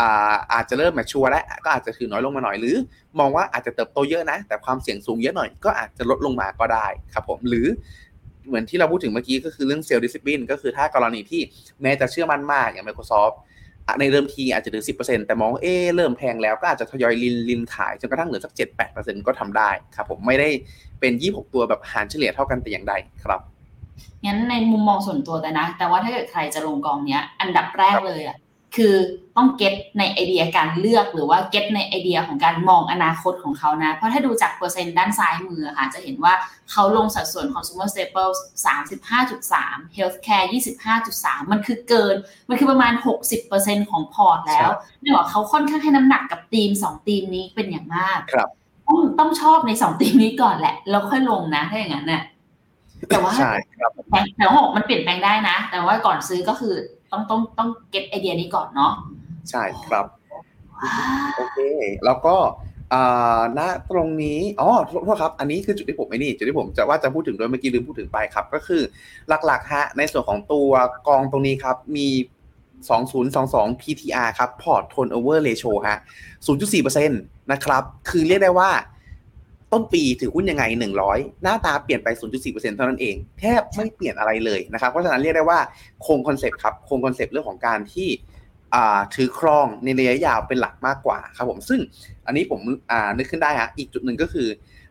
[0.00, 2.76] อาอาจจะเริ่มแมชชัวร์แล้วก็อาจจะถือน้อยลงมาหน่อยหรือ
[3.18, 7.66] มองว่าอาจจะเติบโตเยอะนะ แต่ความเสี่ยงสูงเยอะหน่อยก็อาจจะลดลงมาก็ได้ครับผมหรือ
[8.46, 11.40] เหมือนที่เราพูดถึงเมื่อกี้ก็คือเรื่องเซลล์ดิสซิ p ลินก็คือถ้ากรณีที่
[11.82, 13.44] แม้จะเชื่อมั่นมากอย่าง Microsoft อะ
[13.98, 18.52] ในเริ่มทีอาจจะถือ10%แต่มองว่าเอ๊ะเริ่มแพงแล้วก็อาจจะทยอยรินรินขายจนกระทั่งเหลือสัก
[18.88, 20.48] 7-8%ก็ทำได้ครับผมไม่ได้
[21.00, 22.94] เป็น 26 ตัวแบบหารเฉลี่ยเท่ากันแต่อย่างใด
[23.24, 23.40] ครับ
[24.24, 28.36] งั้นในมุมมองส่วนตัวแต่นะ แต่ว่าถ้าเกิดใครจะลงกองเนี้ย อันดับแรกเลยอะ
[28.74, 28.94] คือ
[29.36, 36.34] ต้อง get ในไอเดียการเลือกหรือว่า get ในไอเดียของการมองอนาคตของเขานะ เพราะถ้าดูจากเปอร์เซ็นต์ด้านซ้ายมือค่ะ จะเห็นว่า
[36.70, 40.46] เขาลงสัดส่วน consumer staples 35.3 healthcare
[40.94, 42.14] 25.3 มันคือเกิน
[42.48, 42.92] มันคือประมาณ
[43.42, 44.68] 60%ของพอร์ตแล้ว
[45.02, 48.48] นี่บอกเขาค่อนข้างให้น้ำหนักกับทีมสองทีมนี้เป็นอย่างมากครับ
[48.86, 52.22] ต้องต้องชอบในสองทีมนี้ก่อนแหละ แล้วค่อยลงนะ ถ้าอย่างนั้นเนี่ย
[53.08, 56.74] แต่ว่าใช่ครับแต่แต่ว่าบอกมันเปลี่ยนแปลงได้นะ แต่ว่าก่อนซื้อก็คือ
[57.12, 58.92] ต้องต้องต้องเก็ตไอเดียนี้ก่อนเนาะ
[59.50, 60.06] ใช่ครับ
[61.36, 61.58] โอเค
[62.04, 62.36] แล้วก็
[62.92, 68.82] อ่าณตรงนี้อ๋อโทษโทษครับ อันนี้คือจุดที่ผมไม่นี่จุดที่ผมจะว่าจะพูดถึงโดยเมื่อกี้ลืมพูดถึงไปครับ ก็คือ
[69.46, 70.70] หลักๆฮะในส่วนของตัว
[71.08, 72.08] กองตรงนี้ครับมี
[72.94, 75.98] 2022 PTR ครับ Port Turnover Ratio ฮะ
[76.48, 78.70] 0.4%นะครับ คือเรียกได้ว่า
[79.76, 80.64] ต้นปีถือหุ้นยังไง
[81.04, 82.08] 100 หน้าตาเปลี่ยนไป
[82.42, 85.58] 0.4%เท่านั้นเอง แทบไม่เปลี่ยนอะไรเลยนะครับ เพราะฉะนั้นเรียกได้ว่า
[86.06, 88.08] คงคอนเซปต์ครับ คงคอนเซปต์เรื่องของการที่
[88.74, 91.80] อ่าถือครองในระยะยาวเป็นหลักมากกว่าครับผม ซึ่ง
[92.26, 92.60] อันนี้ผม
[92.90, 94.46] อ่านึกขึ้นได้ฮะ อีกจุดหนึ่งก็คือ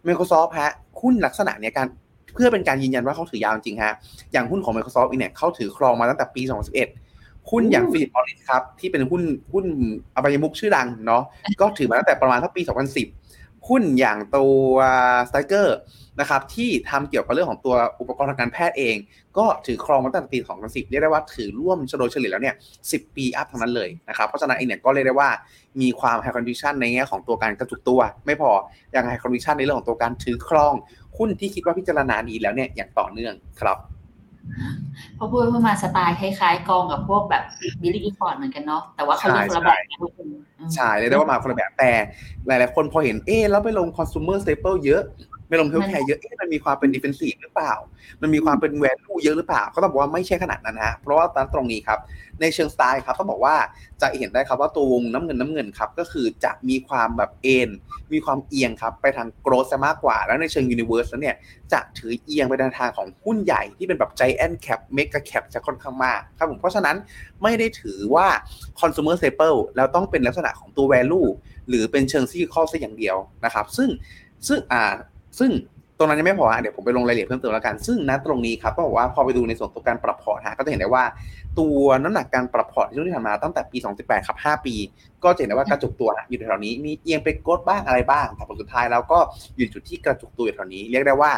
[0.07, 0.71] Microsoft ฮะ
[1.01, 1.87] หุ้นลักษณะเนี้ยการ
[2.33, 3.93] เพื่อเป็นการยืนยันว่าเขาถือยาวจริงฮะ
[4.33, 9.21] อย่างหุ้นของ Microsoft เองเนี่ยเขาถือครองมาตั้งแต่ปี 2011หุ้นอย่างฟิลิปมอริสครับ ที่เป็นหุ้น
[9.53, 9.65] หุ้น
[10.15, 11.23] อบายมุกชื่อดังเนาะ
[11.61, 12.61] ก็ถือมาตั้งแต่ประมาณทักปี
[12.95, 13.24] 2010
[13.67, 14.73] หุ้นอย่างตัว
[15.29, 15.77] สไตเกอร์
[16.19, 18.95] นะครับที่ทำเกี่ยวกับเรื่องของตัวอุปกรณ์ทางการแพทย์เอง
[19.37, 25.29] ก็ถือครองมาตั้งแต่ปี2010เรียกได้ว่าถือรวมโดยเฉลี่ยแล้วเนี่ย10 ปี up ทั้งนั้นเลยนะครับเพราะฉะนั้นเองเนี่ยก็เรียกได้ว่า
[25.81, 28.51] มีความ high conviction ในแง่ของตัวการกระจุกตัว ไม่พอ
[28.95, 30.73] ยัง high conviction ในเรื่องของตัวการถือครอง
[31.17, 33.77] หุ้นที่คิดว่าพิจารณาดีแล้วเนี่ยอย่างต่อเนื่องครับ
[35.17, 37.43] พอพูดพูดมาสไตล์คล้ายๆกองกับพวกแบบ
[37.81, 40.27] Baillie Gifford เหมือนกันเนาะแต่ว่าเขาเรียกคนละแบบนะทุกคน
[40.59, 41.91] อืมใช่เรียกได้ว่ามาคนละแบบแต่
[42.47, 45.03] หลายๆคนพอเห็นเอ๊ะแล้วไปลง consumer staple เยอะ
[45.47, 47.73] ไม่ลง healthcare เยอะเอ๊ะมันมีความเป็น defensive หรือเปล่า
[48.21, 51.99] มันมีความเป็น value เยอะหรือเปล่า ก็ต้องบอกว่าไม่ใช่ขนาดนั้นฮะเพราะว่าตามตรงนี้ครับ
[52.41, 53.55] ในเชิงสไตล์ครับต้องบอกว่า
[54.01, 57.69] จะเห็นได้ครับว่าตัววงน้ำเงินน้ำเงินครับ ก็คือจะมีความแบบเอ็น
[58.13, 61.35] มีความเอียงครับ ไปทางโกรธซะมากกว่า แล้วในเชิงยูนิเวอร์สเนี่ย
[61.73, 66.95] จะถือเอียงไปในทางของหุ้นใหญ่ที่เป็นแบบ giant cap mega cap จะค่อนข้างมากครับผมเพราะฉะนั้น
[67.43, 68.27] ไม่ได้ถือว่า
[68.79, 71.29] consumer staple แล้วต้องเป็นลักษณะของตัว value
[71.69, 73.89] หรือเป็นเชิง cyclical ซะอย่างเดียวนะครับ ซึ่ง
[74.47, 74.93] ซึ่งอ่า
[75.39, 75.51] ซึ่ง
[75.97, 81.03] ตรงนั้นยังไม่พอฮะเดี๋ยวผมไปลงรายละเอียดเพิ่มเติมแล้วกัน ซึ่งณตรงนี้ครับต้องบอกว่าพอไปดูในส่วนของการปรับพอร์ตฮะก็จะเห็นได้ว่า
[81.59, 84.75] ตัวน้ำหนักการปรับพอร์ตที่ผ่านมาตั้งแต่ปี 2018 ครับ 5 ปี
[85.23, 89.19] ก็จะเห็นได้ว่ากระจุกตัวอยู่แถวนี้มีเอียงไป growth บ้างอะไรบ้างแต่ผลสุดท้ายแล้วก็
[89.55, 91.31] อยู่จุดที่กระจุกตัวอยู่แถวนี้ เรียกได้ว่า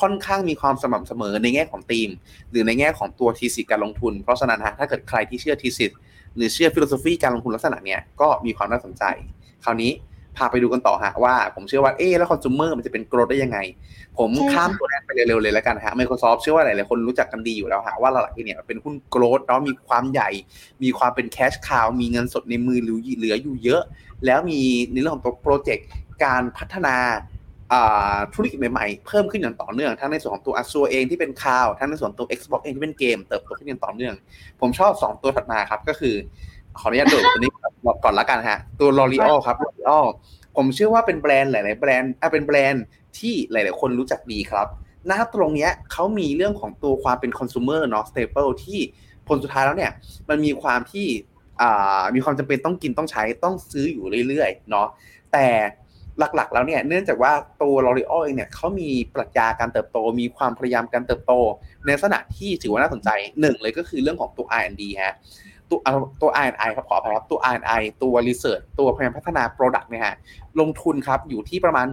[0.00, 2.08] ค่อนข้างมีความสม่ำเสมอในแง่ของทีม
[2.50, 5.86] หรือในแง่ของตัว thesis การลงทุน เพราะฉะนั้นฮะถ้าเกิดใครที่เชื่อ thesis
[6.36, 9.04] หรือเชื่อ philosophy การลงทุนลักษณะเนี้ยก็มีความน่าสนใจ
[9.64, 9.92] คราวนี้
[10.40, 13.58] พาไปดูกันต่อฮะว่าผมเชื่อว่าเอ๊ะแล้วคอน sumer มันจะเป็น growth ได้ยังไง
[14.18, 20.30] ผมใช่ค่ะข้ามตัวแรกไปเร็วๆเลยแล้วกันฮะ Microsoft เชื่อว่าหลายๆคนรู้จักกันดีอยู่แล้วฮะว่าหลักๆเนี่ยเป็นหุ้น growth เนาะมีความใหญ่
[20.82, 23.82] มีความเป็น cash cow มีเงินสดในมือเหลือเหลืออยู่เยอะ
[24.26, 24.60] แล้วมี
[24.92, 25.86] ในเรื่องของตัวโปรเจกต์
[26.24, 26.96] การพัฒนา
[27.74, 34.14] อ่าธุรกิจใหม่ๆ เพิ่มขึ้นอย่างต่อเนื่องทั้งในส่วนของตัว Azure เองที่เป็น cloud ทั้งในส่วนตัว Xbox เองที่เป็นเกม เติบโตขึ้นอย่างต่อเนื่อง
[34.60, 36.14] ผมชอบ 2 ตัวถัดมาครับ ก็คือ
[36.78, 37.52] ขออนุญาตโดดตัวนี้
[38.04, 40.06] ก่อนละกันฮะตัว L'Oreal ครับ L'Oreal
[40.56, 42.84] ผมเชื่อว่าเป็นแบรนด์หลาย ๆ แบรนด์อะเป็นแบรนด์
[43.18, 44.66] ที่หลาย ๆ คนรู้จักดีครับ
[45.06, 48.78] หน้าตรงเนี้ยเขามีเรื่องของตัวความเป็น consumer เนาะ staple ที่
[49.28, 49.92] ผลสุดท้ายแล้วเนี่ย
[50.28, 51.06] มันมีความที่
[52.14, 54.86] มีความจำเป็นต้องกินต้องใช้ต้องซื้ออยู่เรื่อย ๆ เนาะ
[55.32, 55.46] แต่
[56.18, 61.32] หลัก ๆ แล้วเนี่ยเนื่องจากว่าตัวลอรีออลเองเนี่ยเขามีปรัชญาการเติบโต มีความพยายามการเติบโต
[61.84, 63.08] ในลักษณะที่ถือว่าน่าสนใจ
[63.40, 65.14] หนึ่งเลยก็คือเรื่องของตัว R&D ฮะ
[65.70, 65.80] ตัว
[66.22, 70.16] ตัว R&I ครับขออภัยครับตัว R&I ตัว Research ตัวพยายามพัฒนา Product เนี่ยฮะ
[70.60, 71.86] ลงทุนครับอยู่ที่ประมาณ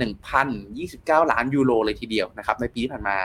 [0.61, 3.17] 1,029 ล้านยูโรเลยทีเดียวนะครับในปีที่ผ่านมา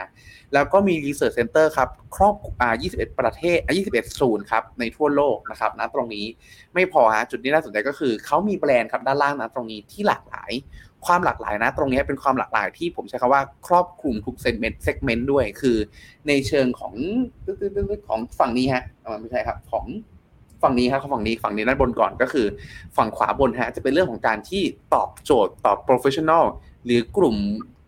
[0.53, 6.25] แล้วก็มี Research Center ครับครอบอ่า21 ประเทศอ่า21 ศูนย์ครับในทั่วโลกนะครับณตรงนี้
[6.73, 10.51] ไม่พอฮะจุดนี้น่าสนใจก็คือเขามีแบรนด์ครับด้านล่างนะตรงนี้ที่หลากหลาย
[11.05, 15.77] ความหลากหลายนะ ตรงนี้เป็นความหลากหลายที่ผมใช้คำว่าครอบคลุมทุก segment segment ด้วยคือ
[16.27, 16.93] ในเชิงของ
[18.07, 18.83] ของฝั่งนี้ฮะ
[19.21, 19.85] ไม่ใช่ครับของ
[20.63, 22.45] ฝั่งนี้ครับฝั่งนี้ฝั่งนี้ด้านบนก่อนก็คือ
[22.97, 26.43] ฝั่งขวาบนฮะจะเป็นเรื่องของการที่ตอบโจทย์ตอบ professional
[26.85, 27.37] หรือกลุ่ม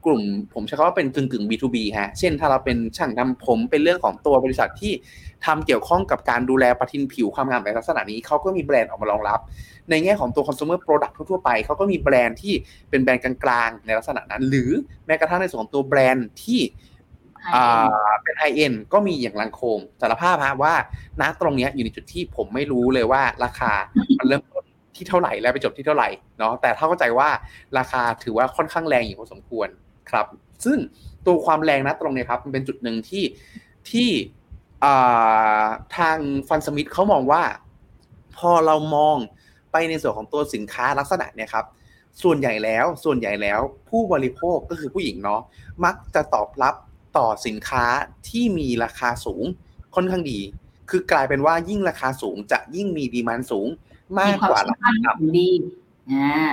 [0.06, 0.22] กลุ่ม
[0.54, 4.94] ผมใช้คำว่าเป็นกึ่งกึ่ง B2B ฮะ เช่นถ้าเราเป็นช่างทำผมเป็นเรื่องของตัวบริษัทที่
[5.46, 9.40] ทำเกี่ยวข้องกับการดูแลประทินผิวความงามในลักษณะนี้เขาก็มีแบรนด์ออกมารองรับ
[9.90, 12.54] ในแง่ของตัว consumer product ทั่วไปเขาก็มีแบรนด์ที่
[12.90, 14.72] เป็นแบรนด์กลางๆในลักษณะนั้น หรือ
[15.06, 16.60] แม้กระทั่งในส่วนของตัวแบรนด์ที่
[18.24, 20.74] เป็นไฮเอ็นก็มีอย่างลังโคมสารภาพฮะว่า
[21.22, 23.72] ณตรงนี้อยู่ในจุดที่ผมไม่รู้เลยว่าราคา
[24.20, 24.64] มันเริ่มต้น
[24.96, 27.30] ที่เท่าไหร่แล้วไปจบที่เท่าไหร่เนาะแต่ถ้าเข้าใจว่า
[27.78, 29.68] ราคาถือว่าค่อนข้างแรงอยู่พอสมควร
[30.10, 30.26] ครับ
[30.66, 30.78] ซึ่ง
[31.26, 33.24] ตัวความแรงนะตรงนี้ครับมันเป็นจุดหนึ่งที่
[33.92, 34.10] ที่
[35.98, 36.18] ทาง
[36.50, 37.44] ฟันสมิธเขามองว่า
[38.38, 39.18] พอเรามอง
[39.72, 41.66] ไปในส่วนของตัวสินค้าลักษณะเนี่ยครับ
[42.24, 45.42] ส่วนใหญ่แล้วส่วนใหญ่แล้วผู้บริโภคก็คือผู้หญิงเนาะ
[45.86, 46.76] มักจะตอบรับ
[47.18, 47.86] ต่อสินค้า
[48.30, 49.44] ที่มีราคาสูง
[49.96, 50.40] ค่อนข้างดี
[50.90, 53.68] คือกลายเป็นว่ายิ่งราคาสูงจะยิ่งมีดีมันสูง
[54.20, 55.50] มากกว่าราคาต่ำดี
[56.12, 56.52] อ่า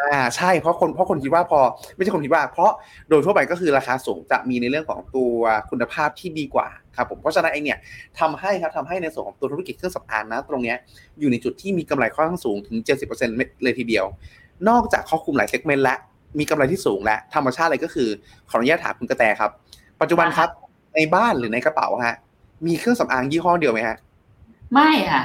[0.00, 1.60] อ่าใช่เพราะคนเพราะคนคิดว่าพอ
[1.96, 2.72] ไม่ใช่คนคิดว่า เพราะ
[3.08, 5.34] โดยทั่วไปก็คือราคาสูงจะมีในเรื่องของตัว
[5.70, 7.78] คุณภาพที่ดีกว่าครับผมเพราะฉะนั้นเองเนี่ย
[8.20, 10.74] ทำให้ครับทำให้ในส่วนของตัวธุรกิจเครื่องสำอางนะ ตรงนี้
[11.20, 12.76] อยู่ในจุดที่มีกำไรค่อนข้างสูงถึง
[13.20, 14.04] 70%เลยทีเดียว
[14.68, 15.96] นอกจากครอบคลุมหลายเซกเมนต์และ
[16.38, 18.08] มีกำไรที่สูงและธรรมชาติเลยก็คือ
[18.50, 19.50] ขออนุญาตถามคุณกระแตครับ
[20.04, 20.48] ปัจจุบันครับ
[20.94, 22.16] ในบ้านหรือในกระเป๋าฮะ
[22.66, 23.96] มีเครื่องสำอางยี่ห้อเดียวไหมฮะ
[24.72, 25.22] ไม่ค่ะ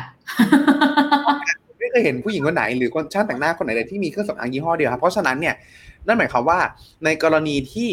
[1.77, 5.55] ไม่เคยเห็นผู้หญิงคนไหนหรือคนช่างแต่งหน้าคนไหนเลยที่มีเครื่องสำอางยี่ห้อเดียวครับเพราะฉะนั้นเนี่ย
[6.07, 6.59] นั่นหมายความว่า
[7.05, 7.89] ในกรณีที่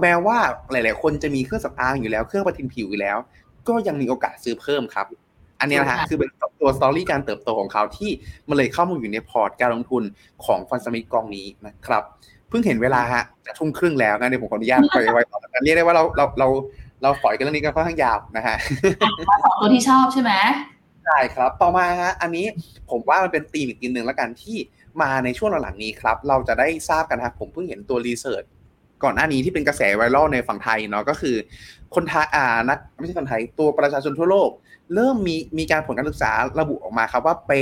[0.00, 0.38] แม้ว่า
[0.72, 3.16] หลาย ๆ คนจะมีเครื่องสำอางอยู่แล้ว เครื่องประทินผิวอยู่แล้ว
[3.68, 5.06] ก็ยังมีโอกาสซื้อเพิ่มครับ
[5.60, 6.30] อันนี้นะฮะคือเป็น
[6.60, 8.10] ตัว story การเติบโตของเขาที่
[8.48, 10.02] มันเลยเข้ามาอยู่ในพอร์ตการลงทุน
[10.44, 12.04] ของ Fundsmith กองนี้นะครับ
[12.48, 16.48] เพิ่งเห็นเวลาฮะจะทุ่มครึ่งแล้วนะเดี๋ยวผมขออนุญาตไปไว้ต่อกันเรียกได้ว่าเราเราเรา
[17.02, 18.56] เราฝอยกันเรื่องนี้กันค่อนข้างยาวนะฮะ
[19.28, 20.32] มาสองตัวที่ชอบใช่ไหม
[21.04, 22.46] ใช่ครับ ต่อมาฮะอันนี้
[22.90, 24.56] ผมว่ามันเป็นตีมอีกทีหนึ่งแล้วกันที่
[25.02, 28.44] มาในช่วงหลังๆนี้ครับ เราจะได้ทราบกันครับผมเพิ่งเห็นตัวรีเสิร์ช
[29.04, 31.36] ก่อนหน้านี้ที่เป็นกระแสไวรัลในฝั่งไทยเนาะก็คือ
[31.94, 34.50] คนไทยอ่านักไม่ใช่คนไทยตัวประชาชนทั่วโลก
[34.94, 37.52] เริ่มมีมีการผลการศึกษาระบุออกมาครับว่าเป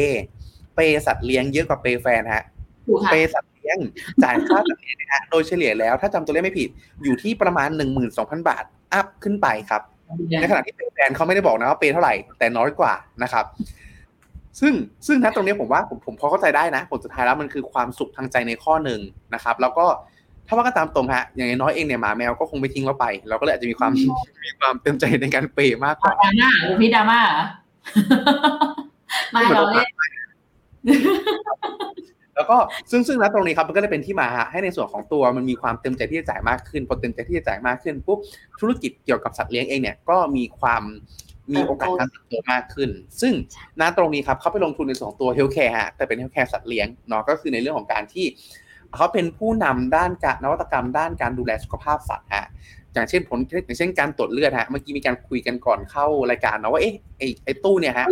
[0.74, 2.44] เปสัตว์เลี้ยงเยอะกว่าเปแฟนฮะ
[3.10, 3.78] เปสัตว์เลี้ยง
[4.22, 6.68] จ่ายค่าสัตว์เลี้ยงนะฮะโดยเฉลี่ยแล้วถ้าจำตัวเลขไม่ผิด
[7.04, 9.82] อยู่ที่ประมาณหนึ่งหมื่นสองพันบาท อัพขึ้นไปครับ
[10.40, 13.44] ในขณะที่เปแฟนเขาไม่ได้บอกนะว่าเปเท่าไหร่แต่น้อยกว่านะครับ
[14.60, 14.72] ซึ่ง
[15.06, 19.00] ซึ่งนะตรงนี้ผมว่าผมผมพอเข้าใจได้นะ ผลสุดท้ายแล้วมันคือความสุขทางใจในข้อหนึ่ง
[19.34, 19.86] นะครับ แล้วก็
[20.46, 23.92] ถ้าว่าก็ตามตรงฮะ อย่างน้อยเองเนี่ยหมาแมวก็คงไม่ทิ้งเราไป เราก็เลยอาจจะมีความ
[24.44, 27.20] มีความเต็มใจในการเปย์มากกว่าดราม่าหรือพี่ดราม่า
[29.32, 29.88] ไม่เราเล่น
[32.36, 32.56] แล้วก็
[32.90, 38.18] ซึ่งซึ่งนะตรงนี้ครับมันก็เลยเป็นที่มาให้ในส่วนของตัวมันมีความเต็มใจที่จะจ่ายมากขึ้นพอเต็มใจที่จะจ่ายมากขึ้นปุ๊บ
[38.60, 40.82] ธุรกิจเกี่ยวกับสัตว์เลี้ยงเองเนี่ยก็มีความ
[41.52, 43.32] มีโอกาสการเติบโตมากขึ้น ซึ่ง
[43.80, 48.26] ณตรงนี้ครับเขาไปลงทุนในส่วนตัว healthcare ฮะแต่เป็น healthcare สัตว์เลี้ยงเนาะก็คือในเรื่องของการที่
[48.96, 52.46] เขาเป็นผู้นำด้านการนวัตกรรม ด้านการดูแลสุขภาพสัตว์ฮะ
[52.94, 58.06] อย่างเช่นผลอย่างเช่นการตรวจเลือดฮะเมื่อกี้มีการคุยกันก่อนเข้ารายการเนาะว่าเอ๊ะไอไอตู้เนี่ยฮะ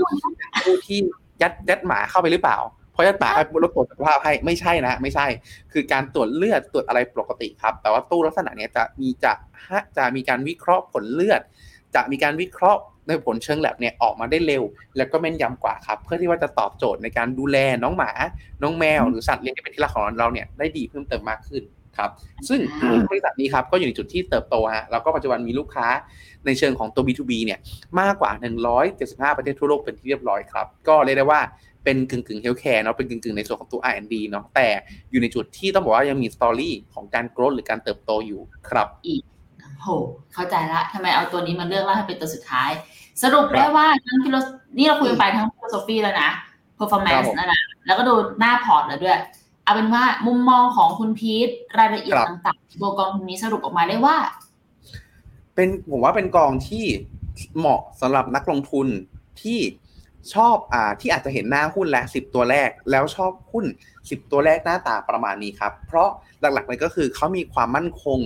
[0.66, 0.98] ตู้ที่
[1.42, 2.58] ยัดยัดหมาเข้าไปหรือเปล่า
[2.92, 5.26] เพราะยัดหมาให้รถตรวจสุขภาพให้ไม่ใช่นะ ไม่ใช่
[5.72, 9.33] คือการตรวจเลือดตรวจอะไรปกติครับ แต่ว่าตู้ลักษณะเนี้ยจะมีจะ
[9.96, 11.40] จะมีการวิเคราะห์ผลเลือด
[11.94, 14.62] จะมีการวิเคราะห์ในผลเชิงแลบเนี่ยออกมาได้เร็ว
[14.96, 18.11] แล้วก็แม่นยำกว่าครับ เพื่อที่ว่าจะตอบโจทย์ในการดูแลน้องหมา
[18.62, 21.62] น้องแมว หรือสัตว์เลี้ยงที่เป็นที่รักของเราเนี่ยได้ดีเพิ่มเติมมากขึ้น
[21.98, 22.11] ครับ
[22.48, 22.61] ซึ่ง
[23.11, 25.87] บริษัทนี้ครับก็อยู่ในจุดที่เติบโตฮะแล้วก็ปัจจุบันมีลูกค้า
[26.46, 27.59] ในเชิงของตัว B2B เนี่ย
[28.00, 28.31] มากกว่า
[28.85, 31.40] 175 ประเทศทั่วโลกเป็นที่เรียบร้อยครับ ก็เรียกได้ว่า
[31.85, 34.68] เป็นกึ่งกึ่ง healthcare เนาะเป็นกึ่งกึ่งในส่วนของตัว R&D เนาะแต่
[35.11, 39.23] อยู่ในจุดที่ต้องบอกว่ายังมี story ของการ growth หรือการเติบโตอยู่ครับอีก
[39.83, 39.88] โห
[40.35, 42.71] เข้าใจละทำไมเอาตัวนี้มาเลือกแล้วให้เป็นตัวสุดท้าย
[43.23, 44.37] สรุปได้ว่าทั้ง philo
[44.79, 46.31] นี่เราคุยไปทั้ง philosophy แล้วนะ
[46.79, 49.18] performance นั่นนะแล้วก็ดูหน้าพอร์ตแล้วด้วย
[49.64, 54.16] เอาเป็นว่ามุมมองของคุณพีทรายละเอียดต่างๆตัวกองทุนนี้สรุปออกมาได้ว่า
[55.55, 56.85] เป็นผมว่าเป็นกองที่
[57.59, 58.87] เหมาะสำหรับนักลงทุน
[59.42, 59.59] ที่
[60.35, 63.64] ชอบอ่าที่อาจจะเห็นหน้าหุ้นและสิบตัวแรก แล้วชอบหุ้น
[64.11, 66.08] สิบตัวแรกหน้าตาประมาณนี้ครับ เพราะ
[66.40, 68.18] หลักๆเลยก็คือเขามีความมั่นคง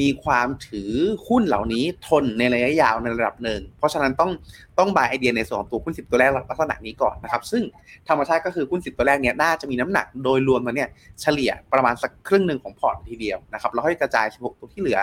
[0.00, 0.90] มีความถือ
[1.28, 4.30] หุ้นเหล่านี้ทนในระยะยาวในระดับหนึ่ง เพราะฉะนั้นต้อง
[4.78, 7.62] ต้องบายไอเดียในส่วนของตัวหุ้นสิบตัวแรกลักษณะนี้ก่อนนะครับ ซึ่ง
[8.08, 10.88] ธรรมชาติก็คือหุ้นสิบตัวแรกเนี้ยน่าจะมีน้ำหนักโดยรวมแล้วเนี่ย
[11.20, 15.00] เฉลี่ยประมาณสักครึ่งหนึ่งของพอร์ตทีเดียวนะครับแล้วค่อยกระจาย 16 ตัวที่เหลือ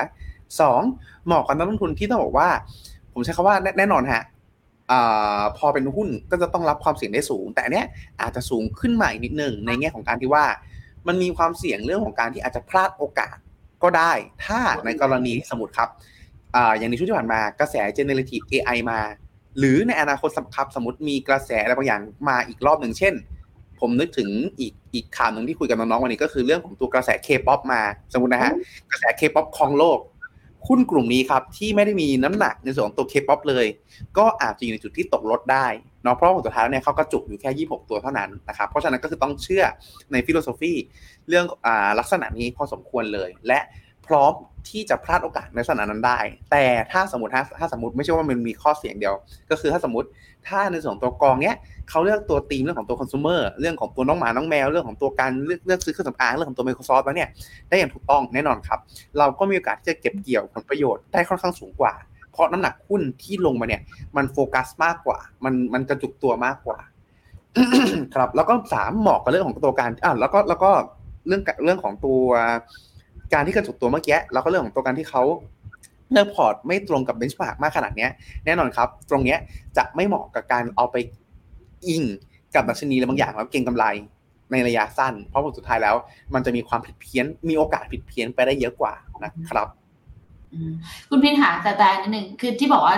[0.61, 1.25] 2.
[1.25, 2.49] เหมาะกับนักลงทุนที่ต้องบอกว่า
[3.13, 4.23] ผมใช้คำว่าแน่นอนฮะ
[4.91, 7.87] อาพอเป็นหุ้นก็จะต้องรับความเสี่ยงได้สูง แต่อันเนี้ย
[8.21, 10.45] อาจจะสูงขึ้นมาอีกนิดนึงในแง่ของการที่ว่า
[11.07, 13.35] มันมีความเสี่ยงเรื่องของการที่อาจจะพลาดโอกาส
[13.83, 14.11] ก็ได้
[14.45, 15.89] ถ้าในกรณีที่สมมติครับ
[16.55, 18.99] อาอย่างในช่วงที่ผ่านมากระแส generative AI มา
[19.57, 23.13] หรือในอนาคตครับสมมติมีกระแสอะไรบางอย่างมาอีกรอบหนึ่งเช่น
[23.79, 27.81] ผมนึกถึงอีกอีกข่าวหนึ่งที่คุยกับน้องๆวันนี้ก็คือเรื่องของตัวกระแส K-POP มา
[28.13, 28.53] สมมตินะฮะ
[28.91, 29.99] กระแส K-POP ครองโลก
[30.67, 33.65] หุ้นกลุ่มนี้ครับที่ไม่ได้มีน้ำหนักในส่วนของตัวเคป๊อปเลย
[34.17, 35.67] ก็อาจจะอยู่ในจุดที่ตกรถได้
[36.03, 39.63] เนาะเพราะว่าสุดท้ายเนี่ยเขากระจุกอยู่แค่ 26 ตัวเท่านั้นนะครับเพราะฉะนั้นก็คือต้องเชื่อ
[40.11, 40.73] ใน philosophy
[41.29, 43.59] เรื่องอ่าลักษณะนี้พอสมควรเลย และ
[44.07, 44.33] พร้อม
[44.69, 46.19] ที่จะพลาดโอกาสในลักษณะนั้นได้
[46.51, 49.13] แต่ถ้าสมมติถ้าถ้าสมมติไม่ใช่ว่ามันมีข้อเสียอย่างเดียว
[49.49, 50.07] ก็คือถ้าสมมติ
[50.47, 51.55] ถ้าในส่วนของตัวกองเนี้ย
[51.89, 57.29] เขาเลือกตัวธีมเรื่องของตัวคอน sumer เรื่องของตัวน้องหมาน้องแมวเรื่องของตัวการเลือกเลือกซื้อเครื่องสำอางเรื่องของตัว Microsoft แล้วเนี่ย
[57.69, 58.79] ได้อย่างถูกต้องแน่นอนครับ
[59.17, 61.93] เราก็มีโอกาสที่จะเก็บเกี่ยวผลประโยชน์ได้ค่อนข้างสูงกว่า
[62.31, 63.81] เพราะน้ำหนักหุ้นที่ลงมาเนี่ย
[64.17, 66.79] มันโฟกัสมากกว่า มันมันกระจุกตัวมากกว่า
[68.15, 70.71] ครับแล้วก็สามเหมาะกับเรื่องของตัวการอ่าแล้วก็แล้วก็
[71.27, 72.21] เรื่องเรื่องของตัว
[73.33, 75.23] การที่กระจุกตัวเมื่อกี้เราก็เรื่องของตัวการที่เขา
[76.11, 78.07] เลือกพอร์ตไม่ตรงกับ benchmark มากขนาดนี้
[78.45, 79.39] แน่นอนครับ ตรงเนี้ย
[79.77, 80.95] จะไม่เหมาะกับการเอาไป
[81.87, 82.03] อิง
[82.55, 83.85] กับดัชนีอะไรบางอย่างแล้วเก็งกำไร
[84.51, 85.95] ในระยะสั้น เพราะผลสุดท้ายแล้ว
[86.33, 89.67] มันจะมีความผิดเพี้ยน มีโอกาสผิดเพี้ยนไปได้เยอะกว่านะครับ
[91.09, 92.95] คุณพินหาแต่แต่นิดนึงคือที่บอกว่า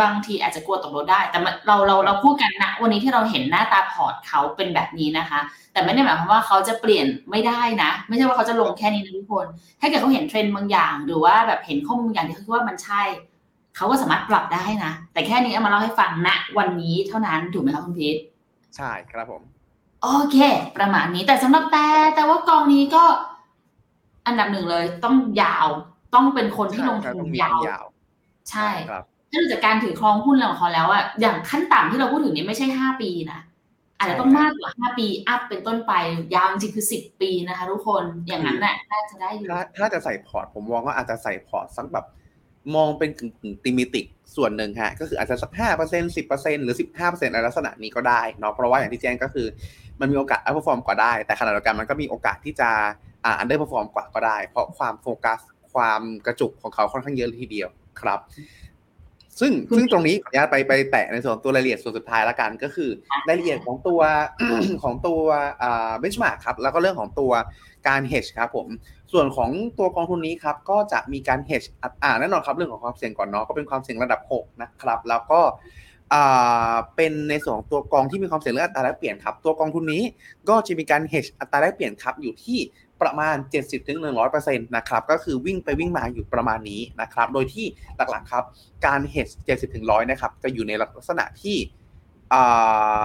[0.00, 5.40] บางทีอาจจะกลัวตกรถได้ แต่เราเราเราพูดกันนะวันนี้ที่เราเห็นหน้าตาพอร์ตเขาเป็นแบบนี้นะคะ
[5.72, 9.46] แต่ไม่ได้หมายความว่าเขาจะเปลี่ยนไม่ได้นะ ไม่ใช่ว่าเขาจะลงแค่นี้นะทุกคน
[9.80, 13.02] ถ้าเกิดเขาเห็นเทรนด์บางอย่าง หรือว่าแบบเห็นข้อมูลอย่างที่เขาคิดว่ามันใช่
[13.76, 18.16] เขาก็สามารถปรับได้นะ แต่แค่นี้เอามาเล่าให้ฟังณวันนี้เท่านั้นถูกไหมคะคุณพีท
[18.76, 19.42] ใช่ครับผม
[20.02, 20.36] โอเค
[20.76, 23.04] ประมาณนี้แต่สำหรับแต่แต่ว่ากองนี้ก็
[24.26, 25.68] อันดับหนึ่งเลย ต้องยาว
[26.14, 27.60] ต้องเป็นคนที่ลงทุนยาว
[28.50, 33.40] ใช่ครับ ถ้าดูจากการถือครองหุ้นของเขาแล้วอะอย่างขั้นต่ำที่เราพูดถึงนี้ไม่ใช่ห้าปีนะ
[33.98, 35.92] อาจจะต้องมากกว่าห้าปี up เป็นต้นไป
[36.34, 42.06] ยาวจริงคือสิบปีนะคะทุกคนอย่างนั้นน่ะน่าจะได้อยู่ถ้าถ้าจะใส่พอร์ตผมมองว่าอาจจะใส่พอร์ตสักแบบ
[42.74, 49.46] มองเป็นกึ่งกึ่ง thematic ส่วนหนึ่งฮะก็คืออาจจะสักห้าเปอร์เซ็นสิบเปอร์เซ็นหรือสิบห้าเปอร์เซ็นต์ในลักษณะนี้ก็ได้เนาะเพราะว่าอย่างที่แจ้งก็คือ
[50.00, 52.70] มันมีโอกาส outperform กว่าได้ แต่ขณะเดียวกันมันก็มีโอกาสที่จะ
[53.24, 55.40] อ่า underperform กว่าก็ได้ เพราะความโฟกัส
[55.74, 57.68] ความกระจุกของเขาค่อนข้างเยอะเลยทีเดียว
[58.00, 58.20] ครับ
[59.40, 62.90] ซึ่งซึ่งตรงนี้ขออนุญาตไปไปแตะในส่วนตัวรายละเอียดส่วนสุดท้ายละกันก็คือ
[63.28, 64.00] รายละเอียดของตัว
[64.82, 65.22] ของตัว
[65.62, 67.32] อ่า benchmark ครับแล้วก็เรื่องของตัว
[67.88, 68.66] การ hedge ครับผม
[69.12, 71.66] ส่วนของตัวกองทุนนี้ครับก็จะมีการ hedge
[72.02, 75.40] อ่าแน่นอนครับเรื่องของความเสี่ยงก่อนเนาะก็เป็นความเสี่ยงระดับ 6 นะครับ แล้วก็
[76.14, 80.02] อ่าเป็นในส่วนของตัวกองที่มีความเสี่ยงเรื่องอัตราแลกเปลี่ยนครับตัวกองทุนนี้
[80.48, 82.58] ก็จะมีการ hedge อัตราแลกเปลี่ยนครับอยู่ที่
[83.02, 83.36] ประมาณ
[83.96, 88.44] 70-100%นะครับก็คือวิ่งไปวิ่งมาอยู่ประมาณนี้นะครับโดยที่หลักๆครับ
[88.86, 89.32] การ hedge
[89.70, 91.56] 70-100นะครับจะอยู่ในลักษณะที่
[92.32, 92.42] อ่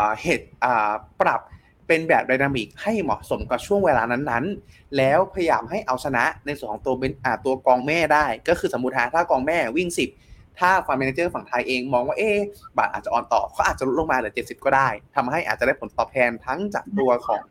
[0.04, 1.42] า hedge อ่าปรับ
[1.88, 7.12] เป็นแบบ dynamic ให้เหมาะสมกับช่วงเวลานั้นๆ แล้วพยายามให้เอาชนะในส่วนของตัวเป็น
[7.46, 9.90] ตัวกองแม่ได้ ก็คือสมมติถ้ากองแม่วิ่ง
[10.24, 12.32] 10 ถ้า fund manager ฝั่งไทยเองมองว่าเอ๊
[12.78, 17.46] บาทอาจจะอ่อนต่อเขาอาจจะลดลงมาเหลือ 70 ก็ได้ทำให้อาจจะได้ผลตอบแทนทั้งจากตัวของ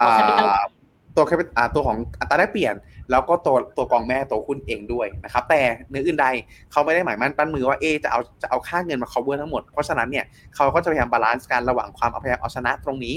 [0.00, 0.60] อ่า
[1.18, 2.74] ตัว capi อ่าตัวของอัตราแลกเปลี่ยน
[3.10, 6.26] แล้วก็ตัวตัวกองแม่ตัวหุ้นเองด้วยนะครับ แต่เหนืออื่นใด
[6.70, 13.16] เขาไม่ได้หมายมั่นปั้นมือว่าเอจะเอาจะเอาค่าเงินมา cover ทั้งหมด เพราะฉะนั้นเนี่ยเขาก็จะพยายาม balance กันระหว่างความเอาพยายามเอาชนะตรงนี้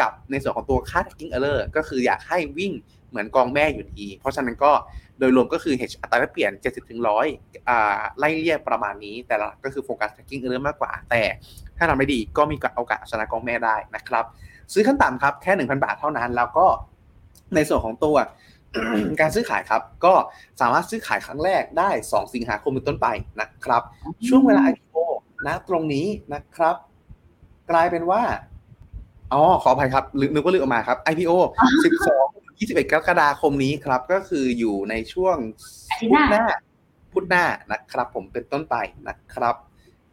[0.00, 2.72] กับในส่วนของตัวค่า tracking error ก็คืออยากให้วิ่ง
[3.10, 4.72] เหมือนกองแม่อยู่ดี เพราะฉะนั้นก็
[5.18, 7.00] โดยรวมก็คือ hedge อัตราแลกเปลี่ยน 70ถึง
[7.32, 11.22] 100อ่าไล่เรียกประมาณนี้ แต่หลักก็คือโฟกัส tracking error มากกว่า แต่
[11.78, 14.24] ถ้าทำไม่ดีก็มีโอกาสชนะกองแม่ได้นะครับ
[14.72, 16.66] ซื้อขั้นต่ำครับแค่ 1,000 บาทเท่านั้น แล้วก็
[17.54, 18.16] ในส่วนของตัว
[19.20, 20.14] การซื้อขายครับ ก็
[20.60, 23.08] สามารถซื้อขายครั้งแรกได้ 2 สิงหาคมเป็นต้นไป
[23.40, 23.82] นะครับ
[24.28, 24.96] ช่วงเวลา IPO
[25.46, 26.76] นะตรงนี้นะครับ
[27.70, 28.22] กลายเป็นว่า
[29.32, 31.32] อ๋อขออภัยครับลืมนึกว่าลืมออกมาครับ IPO
[32.02, 35.36] 12 21กรกฎาคมนี้ครับ ก็คืออยู่ในช่วง
[35.90, 36.58] อาทิตย์พุหธน้าหน้า
[37.12, 38.76] พุธหน้านะครับ ผมเป็นต้นไป
[39.08, 39.54] นะครับ